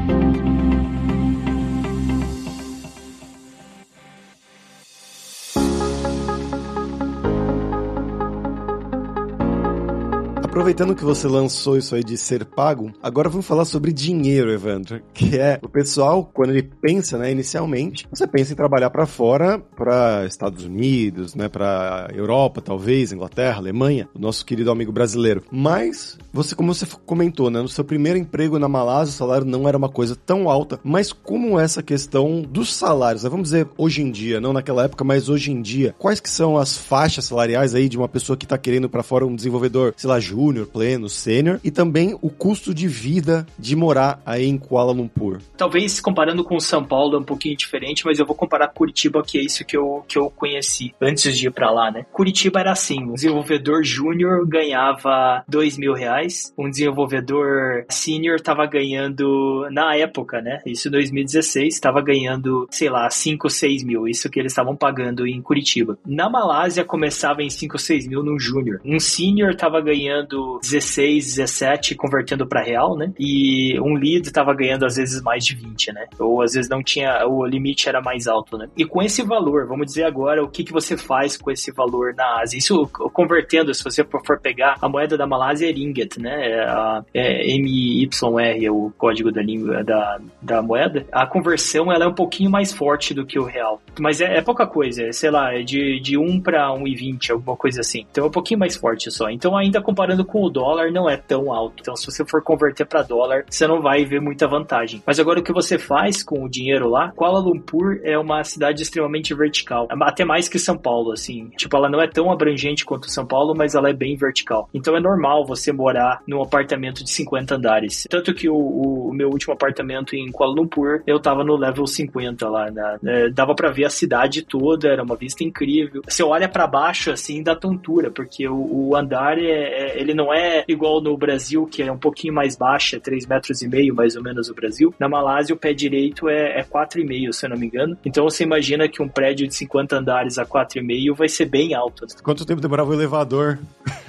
Aproveitando 10.54 10.94
que 10.94 11.04
você 11.04 11.28
lançou 11.28 11.80
isso 11.80 11.96
aí 11.96 12.04
de 12.04 12.16
ser 12.16 12.46
pago, 12.46 12.92
agora 13.02 13.28
vamos 13.28 13.48
falar 13.48 13.66
sobre 13.66 13.92
dinheiro, 13.92 14.52
Evandro, 14.52 15.02
que 15.12 15.36
é 15.36 15.60
o 15.63 15.68
pessoal, 15.68 16.30
quando 16.32 16.52
ele 16.52 16.62
pensa, 16.62 17.18
né, 17.18 17.32
inicialmente, 17.32 18.08
você 18.08 18.28
pensa 18.28 18.54
em 18.54 18.56
trabalhar 18.56 18.92
para 18.92 19.08
fora, 19.08 19.58
para 19.58 20.28
Estados 20.28 20.63
Unidos, 20.63 21.34
né, 21.34 21.50
para 21.50 22.08
Europa, 22.13 22.62
talvez, 22.62 23.12
Inglaterra, 23.12 23.58
Alemanha, 23.58 24.08
o 24.13 24.20
nosso 24.20 24.46
querido 24.46 24.70
amigo 24.70 24.92
brasileiro. 24.92 25.42
Mas 25.52 26.20
você, 26.32 26.54
como 26.54 26.72
você 26.72 26.86
comentou, 27.04 27.50
né, 27.50 27.60
no 27.60 27.68
seu 27.68 27.84
primeiro 27.84 28.20
emprego 28.20 28.60
na 28.60 28.68
Malásia, 28.68 29.12
o 29.12 29.18
salário 29.18 29.48
não 29.48 29.68
era 29.68 29.76
uma 29.76 29.89
coisa 29.89 30.16
tão 30.16 30.48
alta, 30.48 30.80
mas 30.84 31.12
como 31.12 31.60
essa 31.60 31.82
questão 31.82 32.44
dos 32.44 32.76
salários, 32.76 33.24
né, 33.24 33.30
vamos 33.32 33.46
dizer 33.46 33.68
hoje 33.76 34.04
em 34.04 34.12
dia, 34.12 34.39
não 34.39 34.54
naquela 34.54 34.84
época, 34.84 35.04
mas 35.04 35.30
hoje 35.30 35.52
em 35.52 35.63
dia, 35.63 35.96
quais 35.98 36.20
que 36.20 36.30
são 36.30 36.60
as 36.60 36.78
faixas 36.78 37.26
salariais 37.26 37.74
aí 37.74 37.89
de 37.89 37.98
uma 37.98 38.08
pessoa 38.08 38.38
que 38.38 38.46
está 38.46 38.56
querendo 38.56 38.88
para 38.88 39.02
fora 39.02 39.26
um 39.26 39.36
desenvolvedor, 39.36 39.96
sei 39.98 40.08
lá, 40.08 40.20
júnior 40.43 40.67
pleno, 40.67 41.08
sênior 41.08 41.60
e 41.63 41.71
também 41.71 42.17
o 42.21 42.29
custo 42.29 42.73
de 42.73 42.88
vida 42.88 43.45
de 43.58 43.75
morar 43.75 44.21
aí 44.25 44.45
em 44.45 44.58
Kuala 44.58 44.91
Lumpur. 44.91 45.39
Talvez 45.58 46.01
comparando 46.01 46.43
com 46.43 46.60
São 46.60 46.84
Paulo 46.84 47.15
é 47.15 47.19
um 47.19 47.23
pouquinho 47.23 47.56
diferente, 47.56 48.06
mas 48.06 48.19
eu 48.19 48.25
vou 48.25 48.36
comparar 48.36 48.67
Curitiba, 48.67 49.23
que 49.23 49.38
é 49.38 49.41
isso 49.41 49.63
que 49.65 49.77
eu, 49.77 50.03
que 50.08 50.17
eu 50.17 50.29
conheci 50.29 50.93
antes 51.01 51.38
de 51.38 51.47
ir 51.47 51.51
para 51.51 51.71
lá, 51.71 51.89
né? 51.89 52.06
Curitiba 52.12 52.60
era 52.60 52.71
assim, 52.71 53.03
um 53.03 53.13
desenvolvedor 53.13 53.84
júnior 53.84 54.45
ganhava 54.45 55.43
dois 55.47 55.77
mil 55.77 55.93
reais, 55.93 56.53
um 56.58 56.69
desenvolvedor 56.69 57.86
sênior 57.89 58.41
tava 58.41 58.65
ganhando, 58.65 59.67
na 59.71 59.95
época, 59.95 60.41
né? 60.41 60.62
Isso 60.65 60.89
em 60.89 60.91
2016, 60.91 61.79
tava 61.79 62.01
ganhando, 62.01 62.67
sei 62.69 62.89
lá, 62.89 63.10
5, 63.10 63.49
6 63.49 63.84
mil, 63.84 64.08
isso 64.08 64.29
que 64.29 64.39
eles 64.39 64.51
estavam 64.51 64.75
pagando 64.75 65.25
em 65.25 65.41
Curitiba. 65.41 65.97
Na 66.06 66.29
Malásia 66.29 66.84
começava 66.84 67.41
em 67.41 67.49
5, 67.49 67.77
6 67.77 68.08
mil 68.08 68.23
num 68.23 68.39
júnior. 68.39 68.82
Um 68.84 68.99
sênior 68.99 69.56
tava 69.56 69.79
ganhando 69.79 70.33
16, 70.62 71.36
17, 71.36 71.96
convertendo 71.96 72.48
para 72.48 72.62
real, 72.62 72.96
né? 72.96 73.12
E 73.19 73.80
um 73.80 73.93
lead 73.93 74.32
tava 74.32 74.54
ganhando 74.54 74.86
às 74.86 74.96
vezes 74.96 75.22
mais 75.22 75.46
de 75.46 75.56
20, 75.56 75.93
né? 75.93 76.08
Ou 76.19 76.41
às 76.41 76.54
vezes 76.54 76.69
não 76.69 76.84
tinha, 76.84 77.26
o 77.28 77.46
limite 77.46 77.88
era 77.88 78.02
mais 78.02 78.28
alto, 78.28 78.58
né? 78.58 78.67
E 78.78 78.86
com 78.86 79.02
esse 79.02 79.24
valor, 79.24 79.67
vamos 79.67 79.88
dizer 79.88 80.04
agora 80.04 80.43
o 80.43 80.50
que, 80.50 80.63
que 80.63 80.72
você 80.72 80.98
faz 80.98 81.38
com 81.38 81.52
esse 81.52 81.72
valor 81.72 82.13
na 82.15 82.41
Ásia. 82.41 82.58
Isso 82.58 82.88
convertendo, 83.13 83.74
se 83.74 83.84
você 83.84 84.04
for 84.04 84.39
pegar 84.39 84.78
a 84.82 84.89
moeda 84.89 85.17
da 85.17 85.28
Malásia 85.28 85.69
é 85.69 85.72
ringgit, 85.72 86.19
né? 86.19 86.52
É, 86.52 86.60
a, 86.63 87.04
é 87.13 87.58
MYR, 87.58 88.65
é 88.65 88.72
o 88.72 88.91
código 88.98 89.32
da 89.32 89.41
língua 89.41 89.84
da, 89.84 90.19
da 90.41 90.62
moeda. 90.62 91.06
A 91.12 91.26
conversão 91.26 91.91
ela 91.91 92.06
é 92.06 92.08
um 92.08 92.13
pouquinho 92.13 92.50
mais 92.50 92.74
forte 92.74 93.13
do 93.13 93.26
que 93.26 93.39
o 93.39 93.43
real. 93.43 93.82
Mas 94.00 94.22
é, 94.22 94.38
é 94.38 94.41
pouca 94.41 94.65
coisa, 94.65 95.04
é, 95.04 95.12
sei 95.12 95.30
lá, 95.30 95.54
é 95.54 95.62
de, 95.62 96.00
de 96.00 96.17
1 96.17 96.41
para 96.41 96.69
1,20, 96.69 97.32
alguma 97.32 97.56
coisa 97.56 97.82
assim. 97.82 98.06
Então 98.12 98.26
é 98.26 98.28
um 98.28 98.32
pouquinho 98.32 98.60
mais 98.60 98.76
forte 98.76 99.12
só. 99.12 99.30
Então 99.30 99.56
ainda 99.56 99.82
comparando 99.82 100.22
com 100.25 100.43
o 100.43 100.49
dólar 100.49 100.91
não 100.91 101.09
é 101.09 101.17
tão 101.17 101.51
alto. 101.51 101.75
Então 101.81 101.95
se 101.95 102.05
você 102.05 102.25
for 102.25 102.41
converter 102.41 102.86
para 102.86 103.03
dólar, 103.03 103.45
você 103.49 103.67
não 103.67 103.81
vai 103.81 104.05
ver 104.05 104.21
muita 104.21 104.47
vantagem. 104.47 105.01
Mas 105.05 105.19
agora 105.19 105.39
o 105.39 105.43
que 105.43 105.53
você 105.53 105.77
faz 105.77 106.23
com 106.23 106.43
o 106.43 106.49
dinheiro 106.49 106.89
lá, 106.89 107.12
Kuala 107.12 107.39
Lumpur 107.39 107.99
é 108.03 108.17
uma 108.17 108.43
cidade 108.43 108.81
extremamente 108.81 109.33
vertical, 109.33 109.88
até 110.01 110.25
mais 110.25 110.47
que 110.47 110.59
São 110.59 110.77
Paulo, 110.77 111.12
assim. 111.12 111.49
Tipo, 111.57 111.77
ela 111.77 111.89
não 111.89 112.01
é 112.01 112.07
tão 112.07 112.31
abrangente 112.31 112.86
quanto 112.86 113.09
São 113.09 113.25
Paulo, 113.25 113.53
mas 113.55 113.75
ela 113.75 113.89
é 113.89 113.93
bem 113.93 114.15
vertical. 114.15 114.69
Então 114.73 114.95
é 114.95 114.99
normal 114.99 115.45
você 115.45 115.71
morar 115.71 116.21
num 116.27 116.41
apartamento 116.41 117.03
de 117.03 117.12
50 117.12 117.55
andares. 117.55 118.07
Tanto 118.09 118.33
que 118.33 118.49
o, 118.49 118.55
o 118.55 119.13
meu 119.13 119.29
último 119.29 119.53
apartamento 119.53 120.15
em 120.15 120.31
Kuala 120.31 120.53
Lumpur, 120.53 121.01
eu 121.05 121.19
tava 121.19 121.43
no 121.43 121.55
level 121.55 121.86
50 121.86 122.49
lá, 122.49 122.71
né? 122.71 122.97
É, 123.05 123.29
dava 123.29 123.55
para 123.55 123.71
ver 123.71 123.86
a 123.86 123.89
cidade 123.89 124.43
toda, 124.43 124.89
era 124.89 125.03
uma 125.03 125.15
vista 125.15 125.43
incrível. 125.43 126.01
Você 126.07 126.23
olha 126.23 126.47
para 126.47 126.67
baixo, 126.67 127.12
assim, 127.12 127.41
dá 127.43 127.55
tontura, 127.55 128.12
porque 128.12 128.47
o, 128.47 128.89
o 128.89 128.95
andar, 128.95 129.38
é, 129.38 129.43
é, 129.43 129.99
ele 129.99 130.12
não 130.13 130.34
é 130.34 130.63
igual 130.67 131.02
no 131.02 131.17
Brasil, 131.17 131.65
que 131.65 131.82
é 131.82 131.91
um 131.91 131.97
pouquinho 131.97 132.34
mais 132.34 132.56
baixo, 132.56 132.95
é 132.95 132.99
3 132.99 133.26
metros 133.26 133.62
e 133.62 133.67
meio, 133.67 133.95
mais 133.95 134.15
ou 134.15 134.23
menos, 134.23 134.49
o 134.49 134.54
Brasil. 134.54 134.93
Na 134.99 135.10
Malásia, 135.10 135.56
o 135.56 135.58
pé 135.58 135.73
direito 135.73 136.30
é, 136.30 136.60
é 136.60 136.63
4,5, 136.63 137.34
se 137.34 137.45
eu 137.45 137.49
não 137.49 137.58
me 137.58 137.67
engano. 137.67 137.97
Então 138.06 138.23
você 138.23 138.43
imagina 138.43 138.88
que 138.88 139.02
um 139.02 139.08
prédio 139.08 139.47
de 139.47 139.56
50 139.56 139.97
andares 139.97 140.38
a 140.38 140.45
4,5 140.45 141.15
vai 141.15 141.28
ser 141.28 141.45
bem 141.45 141.73
alto. 141.73 142.06
Quanto 142.23 142.45
tempo 142.45 142.62
demorava 142.62 142.89
o 142.89 142.93
elevador? 142.93 143.60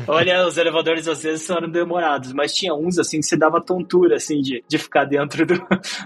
Olha, 0.07 0.47
os 0.47 0.57
elevadores 0.57 1.09
às 1.09 1.23
vezes 1.23 1.49
eram 1.49 1.69
demorados, 1.69 2.33
mas 2.33 2.53
tinha 2.53 2.75
uns 2.75 2.99
assim 2.99 3.21
que 3.21 3.27
você 3.27 3.37
dava 3.37 3.61
tontura 3.61 4.17
assim 4.17 4.40
de, 4.40 4.62
de 4.67 4.79
ficar 4.79 5.05
dentro 5.05 5.47
do, 5.47 5.55